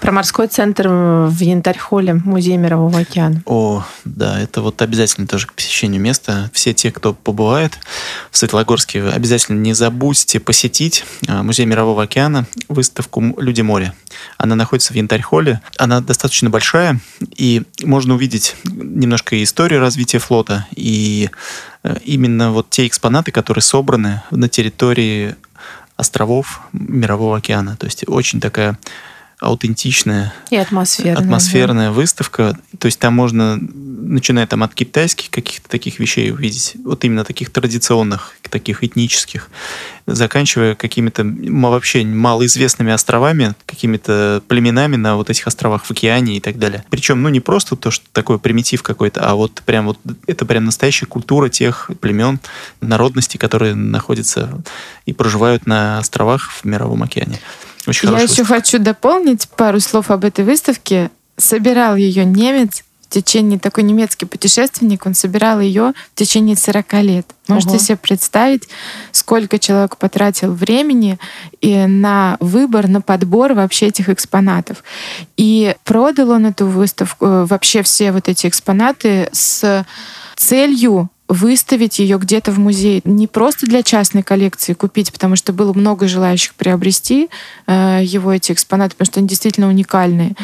Про 0.00 0.12
морской 0.12 0.46
центр 0.46 0.88
в 0.88 1.40
Янтарь-холле, 1.40 2.14
музей 2.14 2.56
Мирового 2.56 3.00
океана. 3.00 3.42
О, 3.46 3.84
да, 4.04 4.40
это 4.40 4.60
вот 4.62 4.80
обязательно 4.82 5.26
тоже 5.26 5.46
к 5.48 5.54
посещению 5.54 6.00
места. 6.00 6.50
Все 6.52 6.72
те, 6.72 6.92
кто 6.92 7.14
побывает 7.14 7.78
в 8.30 8.36
Светлогорске, 8.36 9.02
обязательно 9.02 9.58
не 9.58 9.72
забудьте 9.74 10.38
посетить 10.40 11.04
а, 11.26 11.42
Музей 11.42 11.66
Мирового 11.66 12.04
океана, 12.04 12.46
выставку 12.68 13.20
«М- 13.20 13.34
«Люди 13.38 13.62
моря». 13.62 13.94
Она 14.38 14.54
находится 14.54 14.92
в 14.92 14.96
Янтарь-холле. 14.96 15.60
Она 15.78 16.00
достаточно 16.00 16.48
большая, 16.50 17.00
и 17.36 17.62
можно 17.82 18.14
увидеть 18.14 18.54
немножко 18.64 19.42
историю 19.42 19.80
развития 19.80 20.18
флота, 20.18 20.66
и 20.76 21.30
э, 21.82 21.96
именно 22.04 22.52
вот 22.52 22.70
те 22.70 22.86
экспонаты, 22.86 23.32
которые 23.32 23.62
собраны 23.62 24.22
на 24.30 24.48
территории 24.48 25.34
островов 25.96 26.60
Мирового 26.72 27.36
океана. 27.36 27.76
То 27.76 27.86
есть 27.86 28.04
очень 28.08 28.40
такая 28.40 28.78
аутентичная 29.44 30.32
И 30.50 30.56
атмосферная. 30.56 31.22
атмосферная 31.22 31.90
выставка. 31.90 32.58
То 32.78 32.86
есть 32.86 32.98
там 32.98 33.14
можно, 33.14 33.58
начиная 33.60 34.46
там 34.46 34.62
от 34.62 34.74
китайских 34.74 35.30
каких-то 35.30 35.68
таких 35.68 35.98
вещей 35.98 36.30
увидеть, 36.30 36.76
вот 36.84 37.04
именно 37.04 37.24
таких 37.24 37.50
традиционных, 37.50 38.36
таких 38.50 38.84
этнических, 38.84 39.50
заканчивая 40.06 40.74
какими-то 40.74 41.24
вообще 41.24 42.04
малоизвестными 42.04 42.92
островами, 42.92 43.54
какими-то 43.66 44.42
племенами 44.46 44.96
на 44.96 45.16
вот 45.16 45.30
этих 45.30 45.46
островах 45.46 45.84
в 45.84 45.90
океане 45.90 46.36
и 46.36 46.40
так 46.40 46.58
далее. 46.58 46.84
Причем, 46.90 47.22
ну, 47.22 47.28
не 47.28 47.40
просто 47.40 47.76
то, 47.76 47.90
что 47.90 48.04
такое 48.12 48.38
примитив 48.38 48.82
какой-то, 48.82 49.20
а 49.28 49.34
вот 49.34 49.62
прям 49.64 49.86
вот 49.86 49.98
это 50.26 50.44
прям 50.46 50.64
настоящая 50.64 51.06
культура 51.06 51.48
тех 51.48 51.90
племен, 52.00 52.38
народностей, 52.80 53.38
которые 53.38 53.74
находятся 53.74 54.62
и 55.06 55.12
проживают 55.12 55.66
на 55.66 55.98
островах 55.98 56.50
в 56.50 56.64
Мировом 56.64 57.02
океане. 57.02 57.40
Очень 57.86 58.10
Я 58.10 58.20
еще 58.20 58.44
хочу 58.44 58.78
дополнить 58.78 59.48
пару 59.48 59.80
слов 59.80 60.10
об 60.10 60.24
этой 60.24 60.44
выставке. 60.44 61.10
Собирал 61.36 61.96
ее 61.96 62.24
немец 62.24 62.84
в 63.02 63.08
течение, 63.08 63.58
такой 63.58 63.84
немецкий 63.84 64.26
путешественник, 64.26 65.06
он 65.06 65.14
собирал 65.14 65.60
ее 65.60 65.92
в 66.14 66.18
течение 66.18 66.56
40 66.56 66.92
лет. 67.02 67.26
Можете 67.46 67.74
Ого. 67.74 67.78
себе 67.78 67.96
представить, 67.96 68.68
сколько 69.12 69.58
человек 69.58 69.98
потратил 69.98 70.52
времени 70.52 71.18
и 71.60 71.86
на 71.86 72.36
выбор, 72.40 72.88
на 72.88 73.00
подбор 73.00 73.52
вообще 73.52 73.86
этих 73.86 74.08
экспонатов. 74.08 74.82
И 75.36 75.76
продал 75.84 76.30
он 76.30 76.46
эту 76.46 76.66
выставку, 76.66 77.26
э, 77.26 77.44
вообще 77.44 77.82
все 77.82 78.10
вот 78.10 78.28
эти 78.28 78.46
экспонаты 78.46 79.28
с 79.32 79.84
целью 80.36 81.10
выставить 81.28 81.98
ее 81.98 82.18
где-то 82.18 82.52
в 82.52 82.58
музее. 82.58 83.00
Не 83.04 83.26
просто 83.26 83.66
для 83.66 83.82
частной 83.82 84.22
коллекции 84.22 84.74
купить, 84.74 85.12
потому 85.12 85.36
что 85.36 85.52
было 85.52 85.72
много 85.72 86.06
желающих 86.06 86.54
приобрести 86.54 87.30
э, 87.66 88.00
его 88.02 88.32
эти 88.32 88.52
экспонаты, 88.52 88.94
потому 88.94 89.06
что 89.06 89.20
они 89.20 89.28
действительно 89.28 89.68
уникальные. 89.68 90.34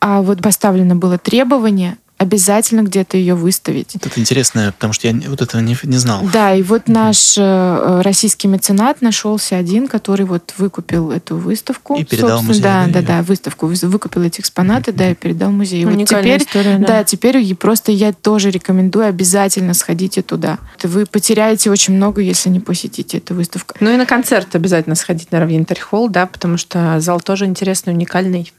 А 0.00 0.22
вот 0.22 0.42
поставлено 0.42 0.96
было 0.96 1.18
требование 1.18 1.96
обязательно 2.16 2.82
где-то 2.82 3.16
ее 3.16 3.34
выставить. 3.34 3.90
Вот 3.94 4.06
это 4.06 4.20
интересно, 4.20 4.72
потому 4.72 4.92
что 4.92 5.08
я 5.08 5.14
вот 5.28 5.42
этого 5.42 5.60
не, 5.60 5.76
не 5.82 5.96
знал. 5.98 6.22
Да, 6.32 6.54
и 6.54 6.62
вот 6.62 6.88
наш 6.88 7.34
э, 7.36 8.00
российский 8.02 8.48
меценат 8.48 9.02
нашелся 9.02 9.56
один, 9.56 9.88
который 9.88 10.24
вот 10.24 10.54
выкупил 10.56 11.10
эту 11.10 11.36
выставку. 11.36 11.96
И 11.96 12.04
передал 12.04 12.40
собственно, 12.42 12.48
музею, 12.48 12.62
Да, 12.62 12.86
да, 12.86 12.92
да, 12.92 12.98
её? 12.98 13.06
да, 13.08 13.22
выставку. 13.22 13.66
Вы- 13.66 13.74
Выкупил 13.84 14.22
эти 14.22 14.40
экспонаты, 14.40 14.92
да, 14.92 15.10
и 15.10 15.14
передал 15.14 15.50
музею. 15.50 15.88
Вот 15.88 15.96
Уникальная 15.96 16.38
теперь, 16.38 16.48
история, 16.48 16.78
да. 16.78 16.86
да, 16.86 17.04
теперь 17.04 17.36
и 17.38 17.54
просто 17.54 17.92
я 17.92 18.12
тоже 18.12 18.50
рекомендую 18.50 19.06
обязательно 19.06 19.74
сходите 19.74 20.22
туда. 20.22 20.58
Вы 20.82 21.06
потеряете 21.06 21.70
очень 21.70 21.94
много, 21.94 22.20
если 22.22 22.48
не 22.48 22.60
посетите 22.60 23.18
эту 23.18 23.34
выставку. 23.34 23.74
Ну 23.80 23.92
и 23.92 23.96
на 23.96 24.06
концерт 24.06 24.54
обязательно 24.54 24.94
сходить 24.94 25.30
на 25.32 25.44
Янтарь 25.44 25.80
холл, 25.80 26.08
да, 26.08 26.26
потому 26.26 26.56
что 26.56 26.98
зал 27.00 27.20
тоже 27.20 27.44
интересный, 27.44 27.92
уникальный. 27.92 28.52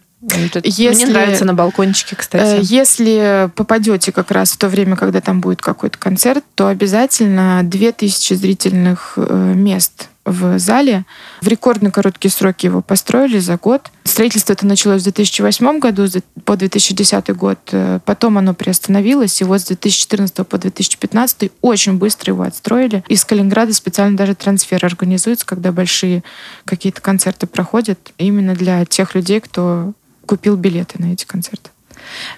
Если, 0.63 1.05
Мне 1.05 1.13
нравится 1.13 1.45
на 1.45 1.53
балкончике, 1.53 2.15
кстати. 2.15 2.59
Э, 2.59 2.63
если 2.63 3.49
попадете 3.55 4.11
как 4.11 4.31
раз 4.31 4.51
в 4.51 4.57
то 4.57 4.69
время, 4.69 4.95
когда 4.95 5.21
там 5.21 5.41
будет 5.41 5.61
какой-то 5.61 5.97
концерт, 5.97 6.43
то 6.55 6.67
обязательно 6.67 7.61
2000 7.63 8.33
зрительных 8.33 9.13
э, 9.17 9.53
мест 9.55 10.09
в 10.25 10.57
зале. 10.57 11.05
В 11.41 11.47
рекордно 11.47 11.91
короткие 11.91 12.31
сроки 12.31 12.65
его 12.65 12.81
построили 12.81 13.37
за 13.37 13.57
год. 13.57 13.91
Строительство 14.03 14.53
это 14.53 14.65
началось 14.65 15.01
в 15.01 15.03
2008 15.03 15.79
году 15.79 16.07
по 16.43 16.57
2010 16.57 17.35
год. 17.35 17.59
Э, 17.71 17.99
потом 18.03 18.39
оно 18.39 18.53
приостановилось. 18.55 19.39
И 19.41 19.43
вот 19.43 19.61
с 19.61 19.65
2014 19.65 20.47
по 20.47 20.57
2015 20.57 21.51
очень 21.61 21.97
быстро 21.97 22.33
его 22.33 22.43
отстроили. 22.43 23.03
Из 23.07 23.23
Калининграда 23.23 23.73
специально 23.73 24.17
даже 24.17 24.33
трансфер 24.33 24.83
организуется, 24.83 25.45
когда 25.45 25.71
большие 25.71 26.23
какие-то 26.65 27.01
концерты 27.01 27.45
проходят. 27.45 27.99
Именно 28.17 28.55
для 28.55 28.83
тех 28.85 29.13
людей, 29.13 29.39
кто 29.39 29.93
купил 30.25 30.55
билеты 30.55 31.01
на 31.01 31.13
эти 31.13 31.25
концерты. 31.25 31.69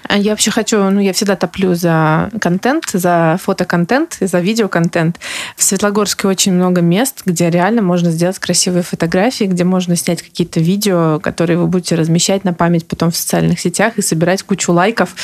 А 0.07 0.17
я 0.17 0.31
вообще 0.31 0.51
хочу, 0.51 0.77
ну, 0.89 0.99
я 0.99 1.13
всегда 1.13 1.35
топлю 1.35 1.73
за 1.75 2.29
контент, 2.41 2.85
за 2.91 3.39
фотоконтент, 3.41 4.17
за 4.19 4.39
видеоконтент. 4.39 5.19
В 5.55 5.63
Светлогорске 5.63 6.27
очень 6.27 6.53
много 6.53 6.81
мест, 6.81 7.21
где 7.25 7.49
реально 7.49 7.81
можно 7.81 8.11
сделать 8.11 8.39
красивые 8.39 8.83
фотографии, 8.83 9.45
где 9.45 9.63
можно 9.63 9.95
снять 9.95 10.21
какие-то 10.21 10.59
видео, 10.59 11.19
которые 11.19 11.57
вы 11.57 11.67
будете 11.67 11.95
размещать 11.95 12.43
на 12.43 12.53
память 12.53 12.87
потом 12.87 13.11
в 13.11 13.17
социальных 13.17 13.59
сетях 13.59 13.97
и 13.97 14.01
собирать 14.01 14.43
кучу 14.43 14.71
лайков. 14.71 15.15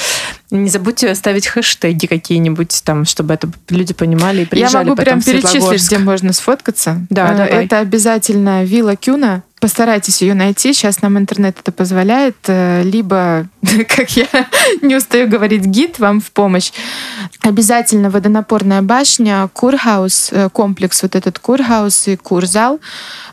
Не 0.52 0.70
забудьте 0.70 1.14
ставить 1.16 1.48
хэштеги 1.48 2.06
какие-нибудь 2.06 2.82
там, 2.84 3.06
чтобы 3.06 3.34
это 3.34 3.50
люди 3.70 3.94
понимали 3.94 4.44
и 4.44 4.46
приезжали 4.46 4.84
Я 4.84 4.90
могу 4.90 4.96
потом 4.96 5.22
прям 5.22 5.22
перечислить, 5.22 5.88
где 5.88 5.98
можно 5.98 6.34
сфоткаться. 6.34 7.06
Да, 7.10 7.34
э, 7.34 7.38
давай. 7.38 7.66
Это 7.66 7.80
обязательно 7.80 8.64
Вилла 8.64 8.96
Кюна, 8.96 9.44
Постарайтесь 9.64 10.22
ее 10.22 10.34
найти. 10.34 10.74
Сейчас 10.74 11.02
нам 11.02 11.18
интернет 11.18 11.58
это 11.58 11.72
позволяет. 11.72 12.36
Э, 12.48 12.84
либо, 12.84 13.48
как 13.88 14.10
я 14.10 14.28
не 14.82 14.98
устаю 14.98 15.30
говорить, 15.30 15.64
гид 15.64 16.00
вам 16.00 16.20
в 16.20 16.34
помощь. 16.34 16.74
Обязательно 17.40 18.10
водонапорная 18.10 18.82
башня, 18.82 19.50
курхаус, 19.54 20.32
э, 20.34 20.50
комплекс 20.50 21.02
вот 21.04 21.16
этот 21.16 21.40
курхаус 21.40 22.10
и 22.10 22.18
курзал. 22.18 22.82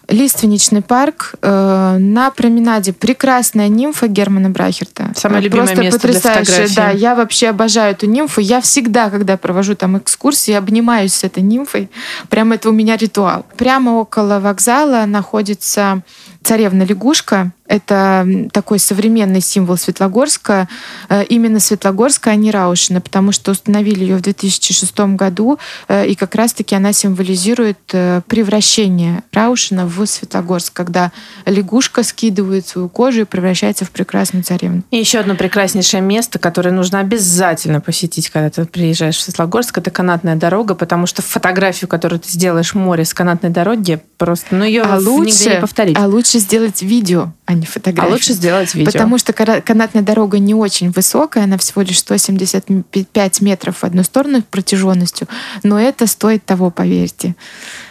Лиственничный 0.06 0.82
парк. 0.82 1.34
Э, 1.42 1.96
на 1.98 2.30
променаде 2.30 2.92
прекрасная 2.92 3.66
нимфа 3.66 4.06
Германа 4.06 4.50
Брахерта. 4.50 5.10
Самое 5.16 5.42
любимое 5.42 5.66
Просто 5.66 5.82
место 5.82 5.98
потрясающее. 5.98 6.66
для 6.68 6.76
Да, 6.76 6.90
я 6.90 7.16
вообще 7.16 7.48
обожаю 7.48 7.90
эту 7.90 8.06
нимфу. 8.06 8.40
Я 8.40 8.60
всегда, 8.60 9.10
когда 9.10 9.36
провожу 9.36 9.74
там 9.74 9.98
экскурсии, 9.98 10.52
обнимаюсь 10.54 11.12
с 11.12 11.24
этой 11.24 11.42
нимфой. 11.42 11.90
Прямо 12.28 12.54
это 12.54 12.68
у 12.68 12.72
меня 12.72 12.96
ритуал. 12.96 13.44
Прямо 13.56 13.98
около 13.98 14.38
вокзала 14.38 15.06
находится 15.06 16.02
царевна 16.42 16.84
лягушка. 16.84 17.52
Это 17.70 18.26
такой 18.52 18.80
современный 18.80 19.40
символ 19.40 19.76
Светлогорска. 19.76 20.68
Э, 21.08 21.22
именно 21.22 21.60
Светлогорска, 21.60 22.30
а 22.30 22.34
не 22.34 22.50
Раушина, 22.50 23.00
потому 23.00 23.30
что 23.30 23.52
установили 23.52 24.00
ее 24.00 24.16
в 24.16 24.22
2006 24.22 24.98
году, 25.14 25.60
э, 25.86 26.08
и 26.08 26.16
как 26.16 26.34
раз-таки 26.34 26.74
она 26.74 26.92
символизирует 26.92 27.78
э, 27.92 28.22
превращение 28.26 29.22
Раушина 29.32 29.86
в 29.86 30.04
Светлогорск, 30.04 30.72
когда 30.72 31.12
лягушка 31.46 32.02
скидывает 32.02 32.66
свою 32.66 32.88
кожу 32.88 33.20
и 33.20 33.24
превращается 33.24 33.84
в 33.84 33.92
прекрасную 33.92 34.42
царевну. 34.42 34.82
И 34.90 34.96
еще 34.96 35.20
одно 35.20 35.36
прекраснейшее 35.36 36.00
место, 36.00 36.40
которое 36.40 36.72
нужно 36.72 36.98
обязательно 36.98 37.80
посетить, 37.80 38.30
когда 38.30 38.50
ты 38.50 38.64
приезжаешь 38.64 39.16
в 39.16 39.20
Светлогорск, 39.20 39.78
это 39.78 39.92
канатная 39.92 40.34
дорога, 40.34 40.74
потому 40.74 41.06
что 41.06 41.22
фотографию, 41.22 41.86
которую 41.86 42.18
ты 42.18 42.30
сделаешь 42.30 42.74
в 42.74 42.78
море 42.78 43.04
с 43.04 43.14
канатной 43.14 43.50
дороги, 43.50 44.00
просто, 44.18 44.56
ну 44.56 44.64
ее 44.64 44.82
а 44.82 44.98
лучше, 44.98 45.50
не 45.50 45.60
повторить. 45.60 45.96
А 45.96 46.08
лучше 46.08 46.40
сделать 46.40 46.82
видео, 46.82 47.32
а 47.46 47.59
не 47.60 47.66
фотографию. 47.66 48.10
А 48.10 48.12
лучше 48.12 48.32
сделать 48.32 48.74
видео. 48.74 48.90
Потому 48.90 49.18
что 49.18 49.32
канатная 49.32 50.02
дорога 50.02 50.38
не 50.38 50.54
очень 50.54 50.90
высокая, 50.90 51.44
она 51.44 51.58
всего 51.58 51.82
лишь 51.82 51.98
175 51.98 53.40
метров 53.40 53.76
в 53.78 53.84
одну 53.84 54.02
сторону 54.02 54.42
протяженностью, 54.42 55.28
но 55.62 55.78
это 55.80 56.06
стоит 56.06 56.44
того, 56.44 56.70
поверьте. 56.70 57.36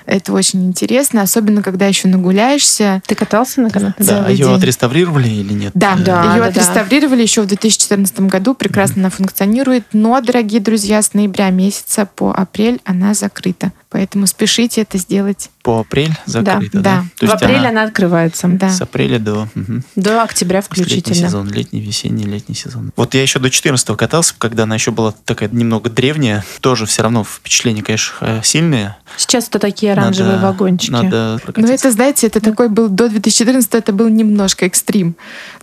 Это 0.06 0.34
очень 0.34 0.66
интересно, 0.66 1.22
особенно 1.22 1.62
когда 1.62 1.86
еще 1.86 2.08
нагуляешься. 2.08 3.02
Ты 3.06 3.14
катался 3.14 3.62
на 3.62 3.70
канатной 3.70 4.06
Да, 4.08 4.28
ее 4.28 4.46
день. 4.46 4.56
отреставрировали 4.56 5.30
или 5.30 5.54
нет? 5.54 5.72
Да, 5.76 5.96
да 5.96 6.34
ее 6.34 6.42
да, 6.42 6.48
отреставрировали 6.48 7.18
да. 7.18 7.24
еще 7.24 7.42
в 7.42 7.46
2014 7.46 8.22
году, 8.22 8.56
прекрасно 8.56 8.96
mm-hmm. 8.96 9.00
она 9.02 9.10
функционирует, 9.12 9.84
но, 9.94 10.20
дорогие 10.20 10.62
друзья, 10.62 11.02
с 11.02 11.14
ноября 11.14 11.52
месяца 11.52 12.08
по 12.08 12.32
апрель 12.32 12.82
она 12.86 13.14
закрыта. 13.14 13.72
Поэтому 13.90 14.26
спешите 14.28 14.82
это 14.82 14.98
сделать. 14.98 15.50
По 15.70 15.82
апрель 15.82 16.16
закрыта, 16.26 16.80
да? 16.80 17.06
да. 17.22 17.28
В 17.28 17.30
апреле 17.30 17.58
она, 17.58 17.70
она 17.70 17.84
открывается. 17.84 18.48
Да. 18.48 18.72
С 18.72 18.82
апреля 18.82 19.20
до... 19.20 19.48
Угу. 19.56 19.82
До 19.98 20.24
октября 20.24 20.62
включительно. 20.62 21.14
Летний 21.14 21.14
сезон, 21.14 21.48
летний, 21.52 21.80
весенний, 21.80 22.26
летний 22.26 22.56
сезон. 22.56 22.92
Вот 22.96 23.14
я 23.14 23.22
еще 23.22 23.38
до 23.38 23.52
14 23.52 23.96
катался, 23.96 24.34
когда 24.36 24.64
она 24.64 24.74
еще 24.74 24.90
была 24.90 25.14
такая 25.26 25.48
немного 25.50 25.92
древняя. 25.92 26.44
Тоже 26.62 26.88
все 26.88 27.04
равно 27.04 27.24
впечатления, 27.24 27.84
конечно, 27.84 28.16
э, 28.22 28.42
сильные. 28.44 28.98
Сейчас 29.16 29.48
это 29.48 29.60
такие 29.60 29.92
оранжевые 29.92 30.38
надо, 30.38 30.48
вагончики. 30.48 30.90
Надо 30.90 31.40
Ну 31.56 31.68
это, 31.68 31.92
знаете, 31.92 32.26
это 32.26 32.40
такой 32.42 32.70
был 32.70 32.90
до 32.90 33.08
2014 33.08 33.76
это 33.76 33.94
был 33.94 34.08
немножко 34.08 34.66
экстрим. 34.66 35.16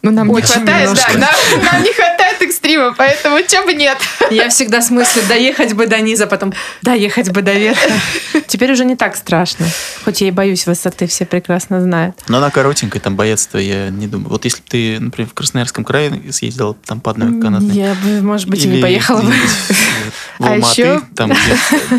Но 0.03 0.13
нам 0.13 0.31
Очень 0.31 0.47
не 0.47 0.53
хватает, 0.53 0.95
да, 0.95 1.19
нам, 1.19 1.65
нам 1.65 1.83
не 1.83 1.93
хватает 1.93 2.43
экстрима, 2.43 2.95
поэтому 2.97 3.39
чем 3.47 3.67
бы 3.67 3.75
нет. 3.75 3.99
Я 4.31 4.51
всегда 4.51 4.81
в 4.81 4.85
смысле 4.85 5.23
доехать 5.23 5.73
бы 5.73 5.89
до 5.89 6.01
низа, 6.01 6.29
потом 6.29 6.53
доехать 6.83 7.31
бы 7.31 7.43
до 7.43 7.55
верха. 7.55 7.93
Теперь 8.47 8.73
уже 8.73 8.85
не 8.85 8.95
так 8.95 9.17
страшно. 9.17 9.67
Хоть 10.05 10.21
я 10.21 10.29
и 10.29 10.31
боюсь 10.31 10.67
высоты, 10.67 11.07
все 11.07 11.25
прекрасно 11.27 11.81
знают. 11.81 12.17
Но 12.29 12.39
она 12.39 12.51
коротенькая, 12.51 13.01
там 13.01 13.17
бояться 13.17 13.59
я 13.59 13.91
не 13.91 14.07
думаю. 14.07 14.31
Вот 14.31 14.45
если 14.45 14.59
бы 14.59 14.69
ты, 14.69 15.01
например, 15.01 15.29
в 15.29 15.35
Красноярском 15.35 15.85
крае 15.85 16.33
съездила 16.33 16.75
там 16.75 17.01
по 17.01 17.11
одной 17.11 17.41
канатной. 17.41 17.75
Я 17.75 17.95
бы, 17.95 18.21
может 18.23 18.49
быть, 18.49 18.65
и 18.65 18.69
не 18.69 18.81
поехала 18.81 19.23
бы. 19.23 19.33
В 20.39 20.45
а 20.45 20.55
Алматы, 20.55 21.01
там, 21.15 21.33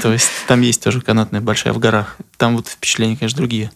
то 0.01 0.13
есть 0.13 0.29
там 0.47 0.61
есть 0.61 0.83
тоже 0.83 1.01
канатная 1.01 1.41
большая 1.41 1.73
в 1.73 1.79
горах. 1.79 2.17
Там 2.37 2.55
вот 2.55 2.67
впечатления, 2.67 3.17
конечно, 3.17 3.37
другие. 3.37 3.71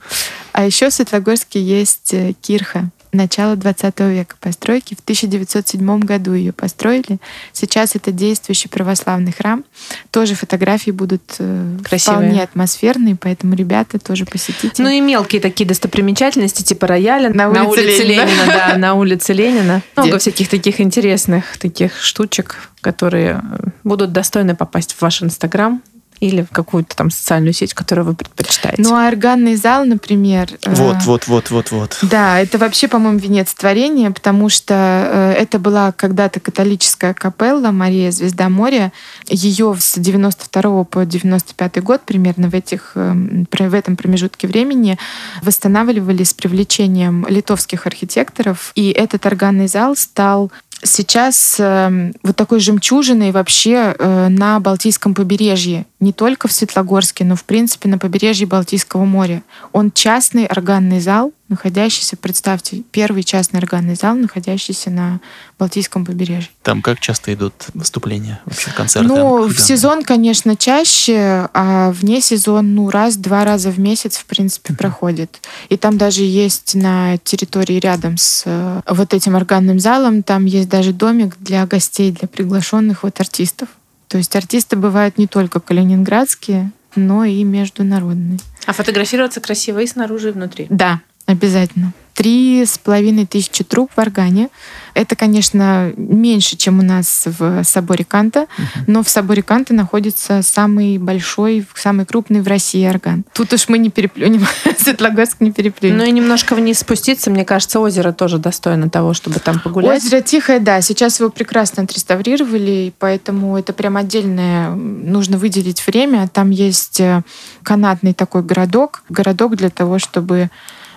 А 0.54 0.66
еще 0.66 0.90
в 0.90 0.94
Светлогорске 0.94 1.62
есть 1.62 2.14
э, 2.14 2.34
кирха 2.42 2.90
начала 3.12 3.56
20 3.56 4.00
века 4.00 4.36
постройки. 4.40 4.96
В 4.96 5.00
1907 5.00 6.00
году 6.00 6.34
ее 6.34 6.54
построили. 6.54 7.20
Сейчас 7.52 7.96
это 7.96 8.12
действующий 8.12 8.70
православный 8.70 9.32
храм. 9.32 9.64
Тоже 10.12 10.36
фотографии 10.36 10.92
будут 10.92 11.22
э, 11.40 11.78
Красивые. 11.84 12.20
вполне 12.20 12.44
атмосферные, 12.44 13.16
поэтому 13.16 13.56
ребята 13.56 14.00
тоже 14.00 14.26
посетите. 14.26 14.82
Ну 14.82 14.90
и 14.90 15.02
мелкие 15.02 15.42
такие 15.42 15.68
достопримечательности, 15.68 16.64
типа 16.64 16.88
рояля 16.88 17.30
на 17.30 17.50
улице, 17.50 17.62
на 17.62 17.70
улице 17.70 18.04
Ленина. 18.04 18.26
Ленина. 18.26 18.46
Да, 18.46 18.78
на 18.78 18.94
улице 18.96 19.34
Ленина. 19.34 19.82
Много 19.96 20.18
всяких 20.18 20.50
таких 20.50 20.80
интересных 20.80 21.58
таких 21.58 22.02
штучек, 22.02 22.70
которые 22.82 23.42
будут 23.84 24.12
достойны 24.12 24.56
попасть 24.56 24.94
в 24.94 25.02
ваш 25.02 25.22
Инстаграм 25.22 25.82
или 26.22 26.44
в 26.44 26.52
какую-то 26.52 26.96
там 26.96 27.10
социальную 27.10 27.52
сеть, 27.52 27.74
которую 27.74 28.06
вы 28.06 28.14
предпочитаете. 28.14 28.82
Ну, 28.82 28.96
а 28.96 29.08
органный 29.08 29.56
зал, 29.56 29.86
например... 29.86 30.50
Вот, 30.66 30.98
э, 30.98 31.00
вот, 31.06 31.28
вот, 31.28 31.50
вот, 31.50 31.72
вот. 31.72 31.98
Да, 32.04 32.40
это 32.40 32.60
вообще, 32.60 32.88
по-моему, 32.88 33.18
венец 33.18 33.52
творения, 33.56 34.12
потому 34.12 34.48
что 34.48 34.76
э, 34.76 35.34
это 35.34 35.58
была 35.58 35.92
когда-то 35.92 36.40
католическая 36.40 37.16
капелла 37.16 37.72
Мария 37.72 38.12
Звезда 38.12 38.50
моря. 38.50 38.94
Ее 39.28 39.76
с 39.80 39.98
92 39.98 40.84
по 40.84 41.06
95 41.06 41.84
год 41.84 42.02
примерно 42.06 42.50
в, 42.50 42.54
этих, 42.54 42.92
э, 42.94 43.14
в 43.50 43.74
этом 43.74 43.96
промежутке 43.96 44.48
времени 44.48 45.00
восстанавливали 45.42 46.24
с 46.24 46.36
привлечением 46.36 47.26
литовских 47.28 47.88
архитекторов. 47.88 48.74
И 48.76 48.92
этот 48.92 49.26
органный 49.26 49.68
зал 49.68 49.96
стал 49.96 50.52
сейчас 50.84 51.58
э, 51.60 52.12
вот 52.24 52.36
такой 52.36 52.60
жемчужиной 52.60 53.32
вообще 53.32 53.96
э, 53.98 54.28
на 54.30 54.60
Балтийском 54.60 55.14
побережье. 55.14 55.86
Не 56.00 56.14
только 56.14 56.48
в 56.48 56.52
Светлогорске, 56.52 57.24
но 57.24 57.36
в 57.36 57.44
принципе 57.44 57.90
на 57.90 57.98
побережье 57.98 58.48
Балтийского 58.48 59.06
моря. 59.06 59.44
Он 59.72 59.92
частный 59.92 60.46
органный 60.46 61.00
зал, 61.00 61.34
находящийся, 61.52 62.18
представьте, 62.18 62.84
первый 62.92 63.24
частный 63.24 63.60
органный 63.60 63.96
зал, 63.96 64.16
находящийся 64.16 64.90
на 64.90 65.20
Балтийском 65.60 66.06
побережье. 66.06 66.50
Там 66.64 66.82
как 66.82 67.00
часто 67.00 67.34
идут 67.34 67.54
выступления, 67.74 68.42
вообще 68.46 68.72
концерты? 68.72 69.08
Ну, 69.08 69.48
в 69.48 69.60
сезон, 69.60 70.04
конечно, 70.04 70.56
чаще, 70.56 71.50
а 71.54 71.92
вне 71.92 72.22
сезон, 72.22 72.74
ну, 72.74 72.90
раз-два 72.90 73.46
раза 73.46 73.70
в 73.70 73.80
месяц, 73.80 74.18
в 74.18 74.26
принципе, 74.26 74.74
uh-huh. 74.74 74.78
проходит. 74.78 75.40
И 75.70 75.78
там 75.78 75.98
даже 75.98 76.24
есть 76.24 76.74
на 76.74 77.18
территории 77.20 77.80
рядом 77.80 78.18
с 78.18 78.44
э, 78.46 78.82
вот 78.88 79.14
этим 79.14 79.36
органным 79.36 79.80
залом, 79.80 80.24
там 80.24 80.46
есть 80.46 80.70
даже 80.70 80.94
домик 80.94 81.36
для 81.40 81.68
гостей, 81.68 82.12
для 82.12 82.28
приглашенных 82.28 83.04
вот 83.04 83.20
артистов. 83.20 83.70
То 84.08 84.18
есть 84.18 84.36
артисты 84.36 84.76
бывают 84.76 85.18
не 85.18 85.28
только 85.28 85.60
калининградские, 85.60 86.72
но 86.96 87.24
и 87.24 87.44
международные. 87.44 88.40
А 88.66 88.74
фотографироваться 88.74 89.40
красиво 89.40 89.80
и 89.80 89.88
снаружи, 89.88 90.30
и 90.30 90.32
внутри? 90.32 90.68
Да, 90.70 91.02
Обязательно. 91.26 91.94
три 92.14 92.66
с 92.66 92.78
половиной 92.78 93.26
тысячи 93.26 93.64
труб 93.64 93.90
в 93.96 94.00
органе. 94.00 94.50
Это, 94.94 95.16
конечно, 95.16 95.94
меньше, 95.96 96.58
чем 96.58 96.80
у 96.80 96.84
нас 96.84 97.24
в 97.26 97.64
соборе 97.64 98.04
Канта, 98.04 98.48
но 98.86 99.02
в 99.02 99.10
соборе 99.10 99.42
Канта 99.42 99.74
находится 99.74 100.42
самый 100.44 100.98
большой, 100.98 101.66
самый 101.74 102.06
крупный 102.06 102.42
в 102.42 102.48
России 102.48 102.86
орган. 102.86 103.24
Тут 103.34 103.54
уж 103.54 103.70
мы 103.70 103.78
не 103.78 103.90
переплюнем, 103.90 104.46
Светлогорск 104.78 105.38
не 105.40 105.52
переплюнем. 105.52 105.98
Ну 105.98 106.04
и 106.04 106.12
немножко 106.12 106.54
вниз 106.54 106.80
спуститься, 106.80 107.32
мне 107.32 107.46
кажется, 107.46 107.80
озеро 107.80 108.12
тоже 108.12 108.38
достойно 108.38 108.90
того, 108.90 109.14
чтобы 109.14 109.40
там 109.40 109.60
погулять. 109.60 110.04
Озеро 110.04 110.22
Тихое, 110.22 110.60
да, 110.60 110.82
сейчас 110.82 111.20
его 111.20 111.30
прекрасно 111.30 111.84
отреставрировали, 111.84 112.94
поэтому 113.00 113.58
это 113.58 113.74
прям 113.74 113.96
отдельное, 113.98 114.70
нужно 114.72 115.38
выделить 115.38 115.86
время. 115.88 116.28
Там 116.28 116.50
есть 116.50 117.00
э, 117.00 117.22
канатный 117.64 118.14
такой 118.14 118.44
городок, 118.44 119.04
городок 119.10 119.56
для 119.56 119.70
того, 119.70 119.98
чтобы 119.98 120.50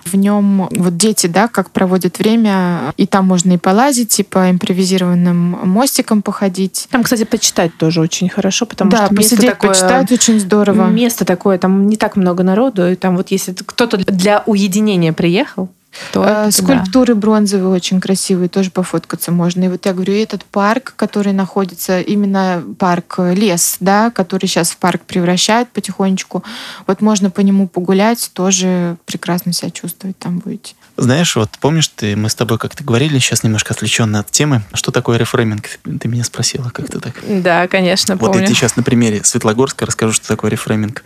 в 0.05 0.15
нем 0.15 0.69
вот 0.71 0.97
дети, 0.97 1.27
да, 1.27 1.47
как 1.47 1.71
проводят 1.71 2.19
время, 2.19 2.93
и 2.97 3.05
там 3.05 3.25
можно 3.25 3.53
и 3.53 3.57
полазить, 3.57 4.19
и 4.19 4.23
по 4.23 4.49
импровизированным 4.51 5.35
мостикам 5.63 6.21
походить. 6.21 6.87
Там, 6.91 7.03
кстати, 7.03 7.23
почитать 7.23 7.75
тоже 7.77 8.01
очень 8.01 8.29
хорошо, 8.29 8.65
потому 8.65 8.91
да, 8.91 9.05
что 9.05 9.15
место 9.15 9.41
такое, 9.41 9.71
почитать 9.71 10.11
очень 10.11 10.39
здорово. 10.39 10.87
Место 10.87 11.25
такое, 11.25 11.57
там 11.57 11.87
не 11.87 11.97
так 11.97 12.15
много 12.15 12.43
народу, 12.43 12.87
и 12.87 12.95
там 12.95 13.17
вот 13.17 13.31
если 13.31 13.53
кто-то 13.53 13.97
для 13.97 14.43
уединения 14.45 15.13
приехал, 15.13 15.69
то 16.11 16.23
Э, 16.23 16.25
это 16.25 16.43
да. 16.43 16.51
Скульптуры 16.51 17.15
бронзовые 17.15 17.69
очень 17.69 17.99
красивые, 17.99 18.49
тоже 18.49 18.71
пофоткаться 18.71 19.31
можно. 19.31 19.63
И 19.63 19.67
вот 19.67 19.85
я 19.85 19.93
говорю, 19.93 20.13
этот 20.13 20.45
парк, 20.45 20.93
который 20.95 21.33
находится, 21.33 21.99
именно 22.01 22.63
парк 22.77 23.15
э, 23.17 23.33
лес, 23.33 23.77
да, 23.79 24.11
который 24.11 24.47
сейчас 24.47 24.71
в 24.71 24.77
парк 24.77 25.01
превращают 25.05 25.69
потихонечку, 25.69 26.43
вот 26.87 27.01
можно 27.01 27.29
по 27.29 27.41
нему 27.41 27.67
погулять, 27.67 28.31
тоже 28.33 28.97
прекрасно 29.05 29.53
себя 29.53 29.71
чувствовать 29.71 30.17
там 30.17 30.39
будете. 30.39 30.73
Знаешь, 30.97 31.35
вот 31.35 31.49
помнишь, 31.59 31.89
ты, 31.89 32.15
мы 32.15 32.29
с 32.29 32.35
тобой 32.35 32.57
как-то 32.57 32.83
говорили, 32.83 33.19
сейчас 33.19 33.43
немножко 33.43 33.73
отвлеченно 33.73 34.19
от 34.19 34.31
темы, 34.31 34.61
что 34.73 34.91
такое 34.91 35.17
рефрейминг? 35.17 35.79
Ты 35.99 36.07
меня 36.07 36.23
спросила 36.23 36.69
как-то 36.69 37.01
так. 37.01 37.15
Да, 37.27 37.67
конечно, 37.67 38.15
Вот 38.15 38.27
помню. 38.27 38.41
я 38.41 38.45
тебе 38.45 38.55
сейчас 38.55 38.77
на 38.77 38.83
примере 38.83 39.21
Светлогорска 39.23 39.85
расскажу, 39.85 40.13
что 40.13 40.27
такое 40.27 40.51
рефрейминг. 40.51 41.03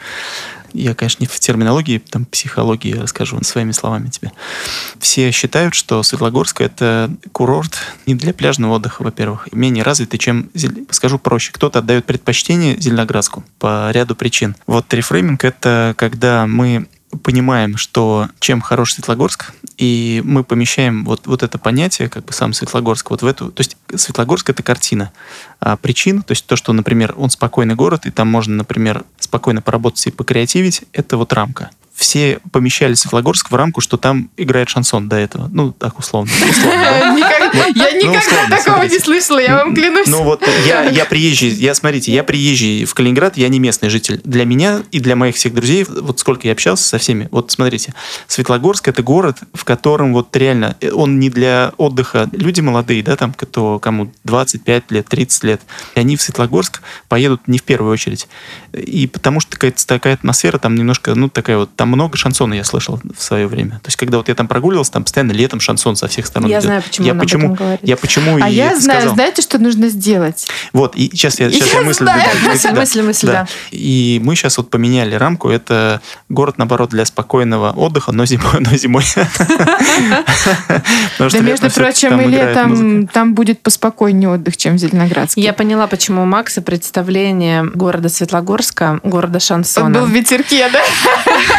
Я, 0.73 0.95
конечно, 0.95 1.23
не 1.23 1.27
в 1.27 1.39
терминологии, 1.39 1.99
там, 1.99 2.25
психологии 2.25 2.93
расскажу 2.93 3.41
своими 3.43 3.71
словами 3.71 4.09
тебе. 4.09 4.31
Все 4.99 5.31
считают, 5.31 5.75
что 5.75 6.03
Светлогорск— 6.03 6.61
это 6.61 7.11
курорт 7.31 7.77
не 8.05 8.15
для 8.15 8.33
пляжного 8.33 8.75
отдыха, 8.75 9.03
во-первых, 9.03 9.47
менее 9.51 9.83
развитый, 9.83 10.19
чем... 10.19 10.49
Скажу 10.91 11.19
проще. 11.19 11.51
Кто-то 11.51 11.79
отдает 11.79 12.05
предпочтение 12.05 12.79
Зеленоградску 12.79 13.43
по 13.59 13.91
ряду 13.91 14.15
причин. 14.15 14.55
Вот 14.67 14.93
рефрейминг— 14.93 15.43
это 15.45 15.93
когда 15.97 16.47
мы 16.47 16.87
понимаем, 17.23 17.77
что 17.77 18.27
чем 18.39 18.61
хорош 18.61 18.93
Светлогорск, 18.93 19.53
и 19.77 20.21
мы 20.23 20.43
помещаем 20.43 21.05
вот, 21.05 21.25
вот 21.27 21.43
это 21.43 21.57
понятие, 21.57 22.09
как 22.09 22.25
бы 22.25 22.33
сам 22.33 22.53
Светлогорск, 22.53 23.09
вот 23.09 23.21
в 23.21 23.25
эту... 23.25 23.51
То 23.51 23.61
есть 23.61 23.77
Светлогорск— 23.95 24.49
это 24.51 24.61
картина 24.61 25.11
а, 25.59 25.75
причин, 25.77 26.21
то 26.21 26.31
есть 26.31 26.45
то, 26.45 26.55
что, 26.55 26.71
например, 26.73 27.15
он 27.17 27.29
спокойный 27.29 27.75
город, 27.75 28.05
и 28.05 28.11
там 28.11 28.27
можно, 28.27 28.55
например, 28.55 29.03
спокойно 29.19 29.61
поработать 29.61 30.05
и 30.07 30.11
покреативить, 30.11 30.83
это 30.93 31.17
вот 31.17 31.33
рамка. 31.33 31.71
Все 31.99 32.39
помещали 32.53 32.93
Светлогорск 32.93 33.51
в 33.51 33.55
рамку, 33.55 33.81
что 33.81 33.97
там 33.97 34.29
играет 34.37 34.69
шансон 34.69 35.09
до 35.09 35.17
этого. 35.17 35.49
Ну, 35.51 35.73
так 35.73 35.99
условно. 35.99 36.31
Я 37.75 37.91
Ну, 38.03 38.13
никогда 38.13 38.57
такого 38.57 38.83
не 38.83 38.99
слышала, 38.99 39.39
я 39.39 39.57
вам 39.57 39.75
клянусь. 39.75 40.07
Ну 40.07 40.23
вот 40.23 40.43
я, 40.65 40.83
я 40.83 41.05
приезжий, 41.05 41.49
я 41.49 41.73
смотрите, 41.73 42.11
я 42.11 42.23
приезжий 42.23 42.85
в 42.85 42.93
Калининград, 42.93 43.37
я 43.37 43.49
не 43.49 43.59
местный 43.59 43.89
житель. 43.89 44.21
Для 44.23 44.45
меня 44.45 44.81
и 44.91 44.99
для 44.99 45.15
моих 45.15 45.35
всех 45.35 45.53
друзей, 45.53 45.85
вот 45.87 46.19
сколько 46.19 46.47
я 46.47 46.53
общался 46.53 46.83
со 46.83 46.97
всеми, 46.97 47.27
вот 47.31 47.51
смотрите, 47.51 47.93
Светлогорск 48.27 48.87
это 48.87 49.03
город, 49.03 49.37
в 49.53 49.65
котором 49.65 50.13
вот 50.13 50.35
реально 50.35 50.77
э, 50.81 50.91
он 50.91 51.19
не 51.19 51.29
для 51.29 51.73
отдыха. 51.77 52.29
Люди 52.31 52.61
молодые, 52.61 53.03
да, 53.03 53.15
там, 53.15 53.33
кто 53.33 53.79
кому 53.79 54.11
25 54.23 54.91
лет, 54.91 55.07
30 55.07 55.43
лет, 55.43 55.61
они 55.95 56.15
в 56.15 56.21
Светлогорск 56.21 56.81
поедут 57.07 57.47
не 57.47 57.57
в 57.57 57.63
первую 57.63 57.91
очередь. 57.91 58.27
И 58.73 59.07
потому 59.07 59.39
что 59.39 59.51
такая, 59.51 59.71
такая 59.71 60.13
атмосфера 60.13 60.57
там 60.57 60.75
немножко, 60.75 61.15
ну 61.15 61.29
такая 61.29 61.57
вот, 61.57 61.75
там 61.75 61.88
много 61.89 62.17
шансона 62.17 62.53
я 62.53 62.63
слышал 62.63 62.99
в 63.17 63.21
свое 63.21 63.47
время. 63.47 63.71
То 63.81 63.87
есть 63.87 63.97
когда 63.97 64.17
вот 64.17 64.27
я 64.29 64.35
там 64.35 64.47
прогуливался, 64.47 64.91
там 64.93 65.03
постоянно 65.03 65.31
летом 65.33 65.59
шансон 65.59 65.95
со 65.95 66.07
всех 66.07 66.25
сторон 66.25 66.49
Я 66.49 66.55
идет. 66.57 66.63
знаю, 66.63 66.83
почему 66.83 67.05
я 67.07 67.11
он 67.13 67.17
об 67.17 67.23
почему, 67.23 67.43
этом 67.45 67.55
говорит. 67.55 67.79
я 67.83 67.97
почему 67.97 68.37
А 68.43 68.49
и 68.49 68.53
я 68.53 68.71
это 68.71 68.79
знаю, 68.81 68.99
сказал. 69.01 69.15
знаете, 69.15 69.41
что 69.41 69.57
нужно 69.59 69.89
сделать? 69.89 70.47
Вот, 70.73 70.95
и 70.95 71.09
сейчас 71.11 71.39
я, 71.39 71.51
сейчас 71.51 71.67
я, 71.73 71.79
Я 71.79 71.85
мысль... 71.85 72.03
знаю. 72.03 72.21
додам. 72.23 72.49
Мысль, 72.51 72.71
мысль, 72.71 73.01
мысль, 73.01 73.27
да. 73.27 73.47
И 73.71 74.19
мы 74.23 74.35
сейчас 74.35 74.57
вот 74.57 74.69
поменяли 74.69 75.15
рамку. 75.15 75.49
Это 75.49 76.01
город, 76.29 76.57
наоборот, 76.57 76.89
для 76.89 77.05
спокойного 77.05 77.71
отдыха, 77.71 78.11
но 78.11 78.25
зимой. 78.25 78.45
Но 78.59 78.75
зимой. 78.77 79.03
Да, 81.19 81.39
между 81.39 81.69
прочим, 81.71 82.19
и 82.21 82.25
летом 82.27 83.07
там 83.07 83.33
будет 83.33 83.61
поспокойнее 83.61 84.29
отдых, 84.29 84.57
чем 84.57 84.75
в 84.75 84.79
Зеленоградске. 84.79 85.41
Я 85.41 85.53
поняла, 85.53 85.87
почему 85.87 86.23
у 86.23 86.25
Макса 86.25 86.61
представление 86.61 87.63
города 87.63 88.09
Светлогорска, 88.09 88.99
города 89.03 89.35
Он 89.35 89.39
Шансона. 89.41 89.99
был 89.99 90.05
в 90.05 90.09
ветерке, 90.11 90.69
да? 90.71 90.81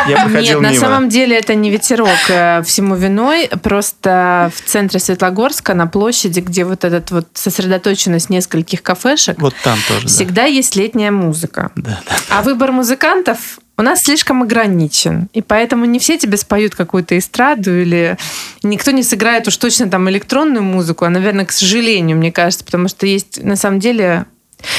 Я 0.09 0.20
проходил 0.25 0.61
Нет, 0.61 0.61
на 0.61 0.71
мимо. 0.71 0.81
самом 0.81 1.09
деле 1.09 1.37
это 1.37 1.55
не 1.55 1.71
ветерок 1.71 2.09
э, 2.29 2.63
всему 2.63 2.95
виной. 2.95 3.49
Просто 3.63 4.51
в 4.55 4.61
центре 4.69 5.01
Светлогорска, 5.01 5.75
на 5.75 5.87
площади, 5.87 6.41
где 6.41 6.65
вот 6.65 6.85
этот 6.85 7.11
вот 7.11 7.29
сосредоточенность 7.35 8.31
нескольких 8.31 8.83
кафешек, 8.83 9.41
Вот 9.41 9.55
там 9.63 9.79
тоже, 9.89 10.03
да. 10.03 10.09
всегда 10.09 10.45
есть 10.45 10.77
летняя 10.77 11.11
музыка. 11.11 11.71
Да, 11.77 12.01
да. 12.07 12.17
А 12.31 12.43
выбор 12.43 12.73
музыкантов 12.73 13.59
у 13.81 13.83
нас 13.83 14.03
слишком 14.03 14.43
ограничен. 14.43 15.29
И 15.33 15.41
поэтому 15.41 15.87
не 15.87 15.99
все 15.99 16.19
тебе 16.19 16.37
споют 16.37 16.75
какую-то 16.75 17.17
эстраду 17.17 17.81
или 17.81 18.19
никто 18.63 18.91
не 18.91 19.03
сыграет 19.03 19.49
уж 19.49 19.57
точно 19.57 19.89
там 19.89 20.09
электронную 20.11 20.63
музыку, 20.63 21.07
а, 21.07 21.09
наверное, 21.09 21.47
к 21.47 21.53
сожалению, 21.53 22.19
мне 22.19 22.31
кажется, 22.31 22.65
потому 22.65 22.89
что 22.89 23.07
есть 23.07 23.43
на 23.43 23.57
самом 23.57 23.81
деле... 23.81 24.27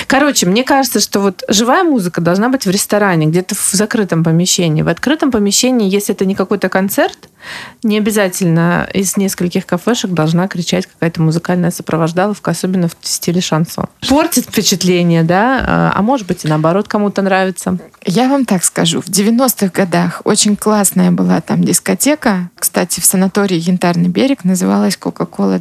Короче, 0.07 0.45
мне 0.45 0.63
кажется, 0.63 0.99
что 0.99 1.21
вот 1.21 1.43
живая 1.47 1.83
музыка 1.83 2.19
должна 2.19 2.49
быть 2.49 2.65
в 2.65 2.69
ресторане, 2.69 3.27
где-то 3.27 3.55
в 3.55 3.71
закрытом 3.71 4.23
помещении. 4.23 4.81
В 4.81 4.89
открытом 4.89 5.31
помещении, 5.31 5.89
если 5.89 6.13
это 6.13 6.25
не 6.25 6.35
какой-то 6.35 6.67
концерт, 6.67 7.17
не 7.83 7.97
обязательно 7.97 8.87
из 8.93 9.17
нескольких 9.17 9.65
кафешек 9.65 10.11
должна 10.11 10.47
кричать 10.47 10.85
какая-то 10.85 11.21
музыкальная 11.21 11.71
сопровождаловка, 11.71 12.51
особенно 12.51 12.87
в 12.87 12.95
стиле 13.01 13.41
шансон. 13.41 13.85
Портит 14.07 14.45
впечатление, 14.45 15.23
да? 15.23 15.63
А 15.67 16.01
а 16.01 16.03
может 16.03 16.25
быть 16.25 16.45
и 16.45 16.47
наоборот 16.47 16.87
кому-то 16.87 17.21
нравится. 17.21 17.77
Я 18.03 18.27
вам 18.27 18.45
так 18.45 18.63
скажу, 18.63 19.01
в 19.01 19.07
90-х 19.07 19.67
годах 19.67 20.21
очень 20.23 20.55
классная 20.55 21.11
была 21.11 21.41
там 21.41 21.63
дискотека. 21.63 22.49
Кстати, 22.55 22.99
в 22.99 23.05
санатории 23.05 23.59
«Янтарный 23.59 24.09
берег» 24.09 24.43
называлась 24.43 24.97
«Coca-Cola 24.97 25.59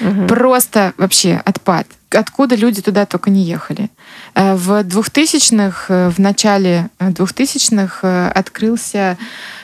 Dance». 0.00 0.28
Просто 0.28 0.92
вообще 0.96 1.40
отпад. 1.44 1.86
Откуда 2.10 2.54
люди 2.54 2.82
туда 2.82 3.04
только 3.06 3.30
не 3.30 3.42
ехали. 3.42 3.90
Э, 4.34 4.54
В 4.54 4.82
2000-х, 4.82 5.92
э, 5.92 6.08
в 6.10 6.18
начале 6.18 6.88
э, 6.98 7.10
2000-х 7.10 7.98
э, 8.02 8.28
открылся 8.28 9.16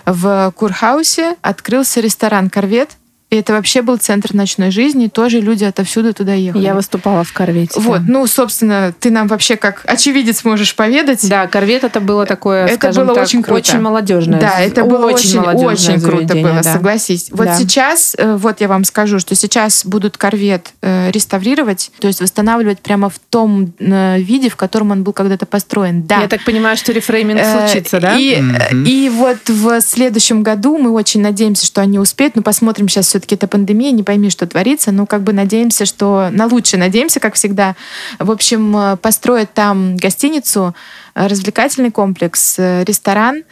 в 0.06 0.52
Курхаусе, 0.56 1.36
открылся 1.42 2.00
ресторан 2.00 2.50
«Корвет». 2.50 2.90
И 3.32 3.36
это 3.36 3.54
вообще 3.54 3.80
был 3.80 3.96
центр 3.96 4.34
ночной 4.34 4.70
жизни, 4.70 5.08
тоже 5.08 5.40
люди 5.40 5.64
отовсюду 5.64 6.12
туда 6.12 6.34
ехали. 6.34 6.62
Я 6.62 6.74
выступала 6.74 7.24
в 7.24 7.32
корвете. 7.32 7.80
Вот, 7.80 8.04
да. 8.04 8.12
ну, 8.12 8.26
собственно, 8.26 8.92
ты 9.00 9.10
нам 9.10 9.26
вообще 9.26 9.56
как 9.56 9.80
очевидец 9.86 10.44
можешь 10.44 10.76
поведать. 10.76 11.26
Да, 11.30 11.46
корвет 11.46 11.82
это 11.82 12.00
было 12.00 12.26
такое, 12.26 12.66
Это 12.66 12.74
скажем 12.74 13.06
было 13.06 13.14
так, 13.14 13.24
очень 13.24 13.42
круто. 13.42 13.58
очень 13.58 13.80
молодежное. 13.80 14.38
Да, 14.38 14.60
это 14.60 14.84
было 14.84 15.06
очень, 15.06 15.38
очень 15.38 15.98
круто 16.02 16.34
было, 16.34 16.60
да. 16.62 16.74
согласись. 16.74 17.28
Вот 17.32 17.46
Да. 17.46 17.56
сейчас, 17.56 18.14
э, 18.18 18.36
вот 18.36 18.60
я 18.60 18.68
вам 18.68 18.84
скажу, 18.84 19.18
что 19.18 19.34
сейчас 19.34 19.86
будут 19.86 20.18
корвет 20.18 20.66
э, 20.82 21.10
реставрировать, 21.10 21.90
то 22.00 22.08
есть 22.08 22.20
восстанавливать 22.20 22.80
прямо 22.80 23.08
в 23.08 23.18
том 23.30 23.72
э, 23.78 24.20
виде, 24.20 24.50
в 24.50 24.56
котором 24.56 24.90
он 24.90 25.04
был 25.04 25.14
когда-то 25.14 25.46
построен. 25.46 26.02
Да. 26.02 26.20
Я 26.20 26.28
так 26.28 26.44
понимаю, 26.44 26.76
что 26.76 26.92
рефрейминг 26.92 27.40
Э, 27.40 27.66
случится, 27.66 27.98
да? 27.98 28.14
И, 28.18 28.42
Мгм. 28.42 28.84
и 28.84 29.08
вот 29.08 29.48
в 29.48 29.80
следующем 29.80 30.42
году 30.42 30.76
мы 30.76 30.90
очень 30.90 31.22
надеемся, 31.22 31.64
что 31.64 31.80
они 31.80 31.98
успеют. 31.98 32.36
Ну, 32.36 32.42
посмотрим, 32.42 32.90
сейчас 32.90 33.08
все-таки 33.22 33.36
это 33.36 33.46
пандемия, 33.46 33.92
не 33.92 34.02
пойми, 34.02 34.30
что 34.30 34.46
творится. 34.46 34.90
Ну, 34.90 35.06
как 35.06 35.22
бы 35.22 35.32
надеемся, 35.32 35.86
что 35.86 36.28
на 36.32 36.46
лучшее 36.46 36.80
надеемся, 36.80 37.20
как 37.20 37.34
всегда. 37.34 37.76
В 38.18 38.30
общем, 38.30 38.76
э, 38.76 38.96
построят 38.96 39.54
там 39.54 39.96
гостиницу, 39.96 40.74
э, 41.14 41.26
развлекательный 41.28 41.92
комплекс, 41.92 42.56
э, 42.58 42.84
ресторан 42.84 43.44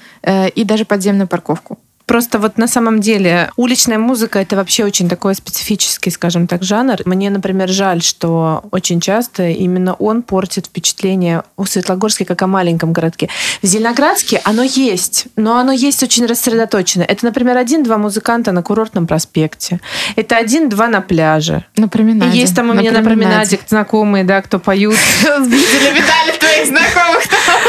и 0.55 0.65
даже 0.65 0.85
подземную 0.85 1.29
парковку. 1.29 1.79
Просто 2.11 2.41
вот 2.41 2.59
на 2.59 2.67
самом 2.67 3.01
деле 3.01 3.53
уличная 3.55 3.97
музыка 3.97 4.41
это 4.41 4.57
вообще 4.57 4.85
очень 4.85 5.09
такой 5.09 5.33
специфический, 5.37 6.11
скажем 6.11 6.49
так, 6.49 6.65
жанр. 6.65 6.97
Мне, 7.05 7.31
например, 7.31 7.69
жаль, 7.69 8.03
что 8.03 8.65
очень 8.73 9.01
часто 9.01 9.45
именно 9.45 9.95
он 9.95 10.25
портит 10.25 10.67
впечатление 10.67 11.45
о 11.57 11.67
Светлогорске 11.67 12.25
как 12.25 12.43
о 12.43 12.49
маленьком 12.49 12.93
городке. 12.93 13.29
В 13.63 13.67
Зеленоградске 13.67 14.41
оно 14.43 14.65
есть, 14.65 15.29
но 15.37 15.57
оно 15.57 15.71
есть 15.71 16.03
очень 16.03 16.27
рассредоточено. 16.27 17.05
Это, 17.05 17.25
например, 17.25 17.57
один-два 17.57 17.97
музыканта 17.97 18.51
на 18.51 18.65
курортном 18.65 19.07
проспекте. 19.07 19.79
Это 20.17 20.37
один-два 20.37 20.89
на 20.89 21.03
пляже. 21.03 21.65
На 21.77 21.87
променаде. 21.87 22.37
И 22.37 22.41
есть 22.41 22.57
там 22.57 22.71
у 22.71 22.75
меня 22.75 22.91
на 22.91 23.05
променаде 23.05 23.61
знакомые, 23.69 24.25
да, 24.25 24.43
кто 24.43 24.59
поют. 24.59 24.97
Видели, 25.39 25.95
видали 25.95 26.37
твоих 26.37 26.67
знакомых. 26.67 27.23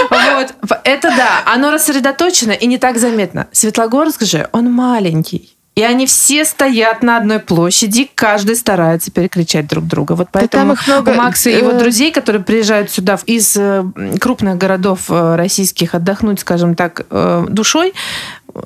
Вот. 0.09 0.55
Это 0.83 1.09
да, 1.15 1.43
оно 1.45 1.69
рассредоточено 1.69 2.53
и 2.53 2.65
не 2.65 2.79
так 2.79 2.97
заметно. 2.97 3.45
Светлогорск 3.51 4.30
же, 4.31 4.49
он 4.53 4.71
маленький. 4.71 5.50
И 5.73 5.83
они 5.83 6.05
все 6.05 6.43
стоят 6.43 7.01
на 7.01 7.15
одной 7.15 7.39
площади, 7.39 8.09
каждый 8.13 8.57
старается 8.57 9.09
перекричать 9.09 9.67
друг 9.67 9.87
друга. 9.87 10.13
Вот 10.13 10.27
поэтому 10.29 10.63
там 10.63 10.73
их 10.73 10.87
много, 10.87 11.09
у 11.11 11.13
Макса 11.13 11.49
и 11.49 11.57
его 11.57 11.71
э, 11.71 11.79
друзей, 11.79 12.11
которые 12.11 12.43
приезжают 12.43 12.91
сюда 12.91 13.17
из 13.25 13.55
э, 13.55 13.85
крупных 14.19 14.57
городов 14.57 15.05
э, 15.09 15.35
российских 15.35 15.95
отдохнуть, 15.95 16.41
скажем 16.41 16.75
так, 16.75 17.05
душой, 17.49 17.93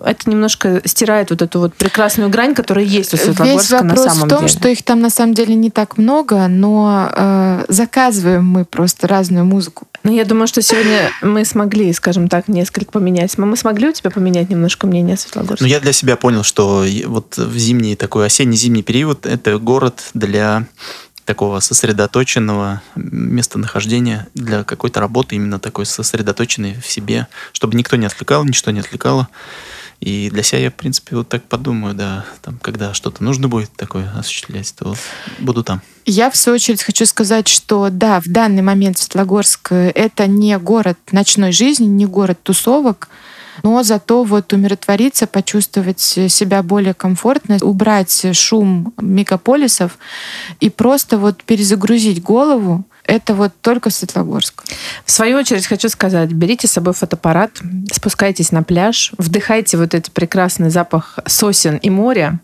это 0.03 0.29
немножко 0.29 0.81
стирает 0.85 1.29
вот 1.29 1.41
эту 1.41 1.59
вот 1.59 1.73
прекрасную 1.75 2.29
грань, 2.29 2.55
которая 2.55 2.85
есть 2.85 3.13
у 3.13 3.17
Весь 3.17 3.25
Светлогорска 3.25 3.83
на 3.83 3.89
вопрос 3.89 4.05
самом 4.05 4.27
в 4.27 4.29
том, 4.29 4.39
деле. 4.39 4.49
что 4.49 4.69
их 4.69 4.83
там 4.83 4.99
на 4.99 5.09
самом 5.09 5.33
деле 5.33 5.55
не 5.55 5.69
так 5.69 5.97
много, 5.97 6.47
но 6.47 7.09
э, 7.11 7.65
заказываем 7.67 8.45
мы 8.45 8.65
просто 8.65 9.07
разную 9.07 9.45
музыку. 9.45 9.87
Ну, 10.03 10.11
я 10.11 10.25
думаю, 10.25 10.47
что 10.47 10.61
сегодня 10.61 11.09
мы 11.21 11.45
смогли, 11.45 11.91
скажем 11.93 12.27
так, 12.27 12.47
несколько 12.47 12.91
поменять. 12.91 13.37
Мы 13.37 13.57
смогли 13.57 13.89
у 13.89 13.91
тебя 13.91 14.11
поменять 14.11 14.49
немножко 14.49 14.85
мнение 14.87 15.15
о 15.15 15.17
Светлогорске? 15.17 15.63
Ну, 15.63 15.69
я 15.69 15.79
для 15.79 15.93
себя 15.93 16.15
понял, 16.15 16.43
что 16.43 16.85
вот 17.03 17.37
в 17.37 17.57
зимний 17.57 17.95
такой 17.95 18.25
осенне-зимний 18.25 18.83
период 18.83 19.25
это 19.25 19.57
город 19.57 20.09
для 20.13 20.67
такого 21.25 21.59
сосредоточенного 21.59 22.81
местонахождения, 22.95 24.27
для 24.35 24.63
какой-то 24.63 24.99
работы 24.99 25.35
именно 25.35 25.59
такой 25.59 25.85
сосредоточенной 25.85 26.75
в 26.75 26.85
себе, 26.85 27.27
чтобы 27.51 27.75
никто 27.75 27.95
не 27.95 28.05
отвлекал, 28.05 28.45
ничто 28.45 28.71
не 28.71 28.79
отвлекало. 28.79 29.27
И 30.01 30.29
для 30.29 30.43
себя 30.43 30.59
я, 30.59 30.71
в 30.71 30.75
принципе, 30.75 31.15
вот 31.15 31.29
так 31.29 31.45
подумаю, 31.45 31.95
да, 31.95 32.25
там, 32.41 32.59
когда 32.61 32.93
что-то 32.93 33.23
нужно 33.23 33.47
будет 33.47 33.71
такое 33.75 34.11
осуществлять, 34.15 34.73
то 34.77 34.95
буду 35.39 35.63
там. 35.63 35.81
Я, 36.05 36.29
в 36.29 36.35
свою 36.35 36.55
очередь, 36.55 36.83
хочу 36.83 37.05
сказать, 37.05 37.47
что 37.47 37.89
да, 37.89 38.19
в 38.19 38.27
данный 38.27 38.61
момент 38.61 38.97
Светлогорск 38.97 39.71
это 39.71 40.27
не 40.27 40.57
город 40.59 40.99
ночной 41.11 41.51
жизни, 41.51 41.85
не 41.85 42.05
город 42.05 42.39
тусовок, 42.43 43.07
но 43.63 43.83
зато 43.83 44.23
вот 44.23 44.53
умиротвориться, 44.53 45.27
почувствовать 45.27 45.99
себя 45.99 46.63
более 46.63 46.93
комфортно, 46.93 47.57
убрать 47.61 48.25
шум 48.35 48.93
мегаполисов 48.99 49.97
и 50.59 50.69
просто 50.69 51.17
вот 51.17 51.43
перезагрузить 51.43 52.21
голову, 52.21 52.83
это 53.05 53.33
вот 53.33 53.51
только 53.61 53.89
Светлогорск. 53.89 54.63
В 55.05 55.11
свою 55.11 55.37
очередь 55.37 55.67
хочу 55.67 55.89
сказать, 55.89 56.31
берите 56.31 56.67
с 56.67 56.71
собой 56.71 56.93
фотоаппарат, 56.93 57.61
спускайтесь 57.91 58.51
на 58.51 58.63
пляж, 58.63 59.11
вдыхайте 59.17 59.77
вот 59.77 59.93
этот 59.93 60.11
прекрасный 60.11 60.69
запах 60.69 61.19
сосен 61.25 61.77
и 61.77 61.89
моря. 61.89 62.39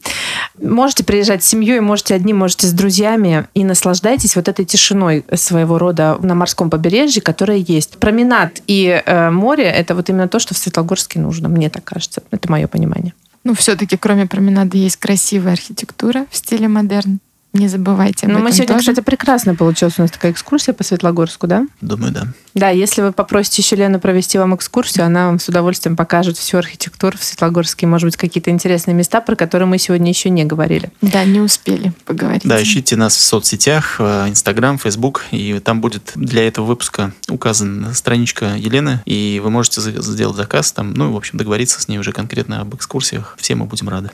Можете 0.61 1.03
приезжать 1.03 1.43
с 1.43 1.47
семьей, 1.47 1.79
можете 1.79 2.13
одни, 2.13 2.33
можете 2.33 2.67
с 2.67 2.73
друзьями 2.73 3.47
и 3.53 3.63
наслаждайтесь 3.63 4.35
вот 4.35 4.47
этой 4.47 4.65
тишиной 4.65 5.25
своего 5.35 5.77
рода 5.77 6.17
на 6.21 6.35
морском 6.35 6.69
побережье, 6.69 7.21
которая 7.21 7.57
есть. 7.57 7.97
Променад 7.97 8.61
и 8.67 9.01
э, 9.05 9.29
море— 9.31 9.63
это 9.65 9.95
вот 9.95 10.09
именно 10.09 10.27
то, 10.27 10.39
что 10.39 10.53
в 10.53 10.57
Светлогорске 10.57 11.19
нужно, 11.19 11.49
мне 11.49 11.69
так 11.69 11.83
кажется. 11.83 12.21
Это 12.31 12.51
мое 12.51 12.67
понимание. 12.67 13.13
Ну, 13.43 13.55
все-таки, 13.55 13.97
кроме 13.97 14.27
променада, 14.27 14.77
есть 14.77 14.97
красивая 14.97 15.53
архитектура 15.53 16.27
в 16.29 16.37
стиле 16.37 16.67
модерн. 16.67 17.19
Не 17.53 17.67
забывайте 17.67 18.27
об 18.27 18.31
Ну, 18.31 18.39
мы 18.39 18.45
этом 18.45 18.53
сегодня, 18.57 18.75
тоже. 18.75 18.91
кстати, 18.91 19.05
прекрасно 19.05 19.55
получилась 19.55 19.99
у 19.99 20.03
нас 20.03 20.11
такая 20.11 20.31
экскурсия 20.31 20.73
по 20.73 20.83
Светлогорску, 20.85 21.47
да? 21.47 21.65
Думаю, 21.81 22.13
да. 22.13 22.27
Да, 22.53 22.69
если 22.69 23.01
вы 23.01 23.11
попросите 23.11 23.61
еще 23.61 23.75
Лену 23.75 23.99
провести 23.99 24.37
вам 24.37 24.55
экскурсию, 24.55 25.05
она 25.05 25.27
вам 25.27 25.39
с 25.39 25.47
удовольствием 25.49 25.95
покажет 25.97 26.37
всю 26.37 26.57
архитектуру 26.57 27.17
в 27.17 27.23
Светлогорске, 27.23 27.87
может 27.87 28.07
быть, 28.07 28.17
какие-то 28.17 28.51
интересные 28.51 28.93
места, 28.93 29.19
про 29.21 29.35
которые 29.35 29.67
мы 29.67 29.77
сегодня 29.77 30.09
еще 30.09 30.29
не 30.29 30.45
говорили. 30.45 30.91
Да, 31.01 31.23
не 31.25 31.39
успели 31.41 31.91
поговорить. 32.05 32.43
Да, 32.45 32.61
ищите 32.61 32.95
нас 32.95 33.15
в 33.15 33.21
соцсетях, 33.21 33.97
э, 33.99 34.29
Инстаграм, 34.29 34.77
Фейсбук, 34.77 35.23
и 35.31 35.59
там 35.59 35.81
будет 35.81 36.11
для 36.15 36.47
этого 36.47 36.65
выпуска 36.65 37.11
указана 37.29 37.93
страничка 37.93 38.55
Елены, 38.55 39.01
и 39.05 39.41
вы 39.43 39.49
можете 39.49 39.81
сделать 39.81 40.37
заказ 40.37 40.71
там, 40.71 40.93
ну, 40.93 41.11
в 41.11 41.17
общем, 41.17 41.37
договориться 41.37 41.81
с 41.81 41.87
ней 41.89 41.97
уже 41.99 42.11
конкретно 42.13 42.61
об 42.61 42.75
экскурсиях. 42.75 43.35
Все 43.39 43.55
мы 43.55 43.65
будем 43.65 43.89
рады. 43.89 44.09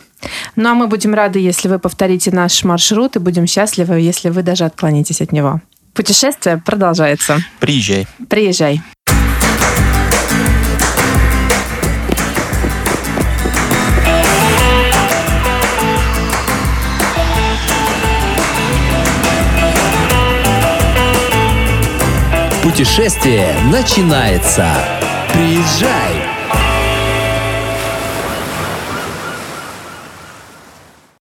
Ну, 0.55 0.69
а 0.69 0.73
мы 0.73 0.87
будем 0.87 1.13
рады, 1.13 1.39
если 1.39 1.67
вы 1.67 1.77
повторите 1.77 2.31
наш 2.31 2.63
маршрут, 2.63 3.15
и 3.15 3.19
будем 3.27 3.45
счастливы, 3.45 3.99
если 3.99 4.29
вы 4.29 4.41
даже 4.41 4.63
отклонитесь 4.63 5.19
от 5.19 5.33
него. 5.33 5.59
Путешествие 5.93 6.61
продолжается. 6.65 7.39
Приезжай. 7.59 8.07
Приезжай. 8.29 8.79
Путешествие 22.63 23.53
начинается. 23.69 24.71
Приезжай! 25.33 26.16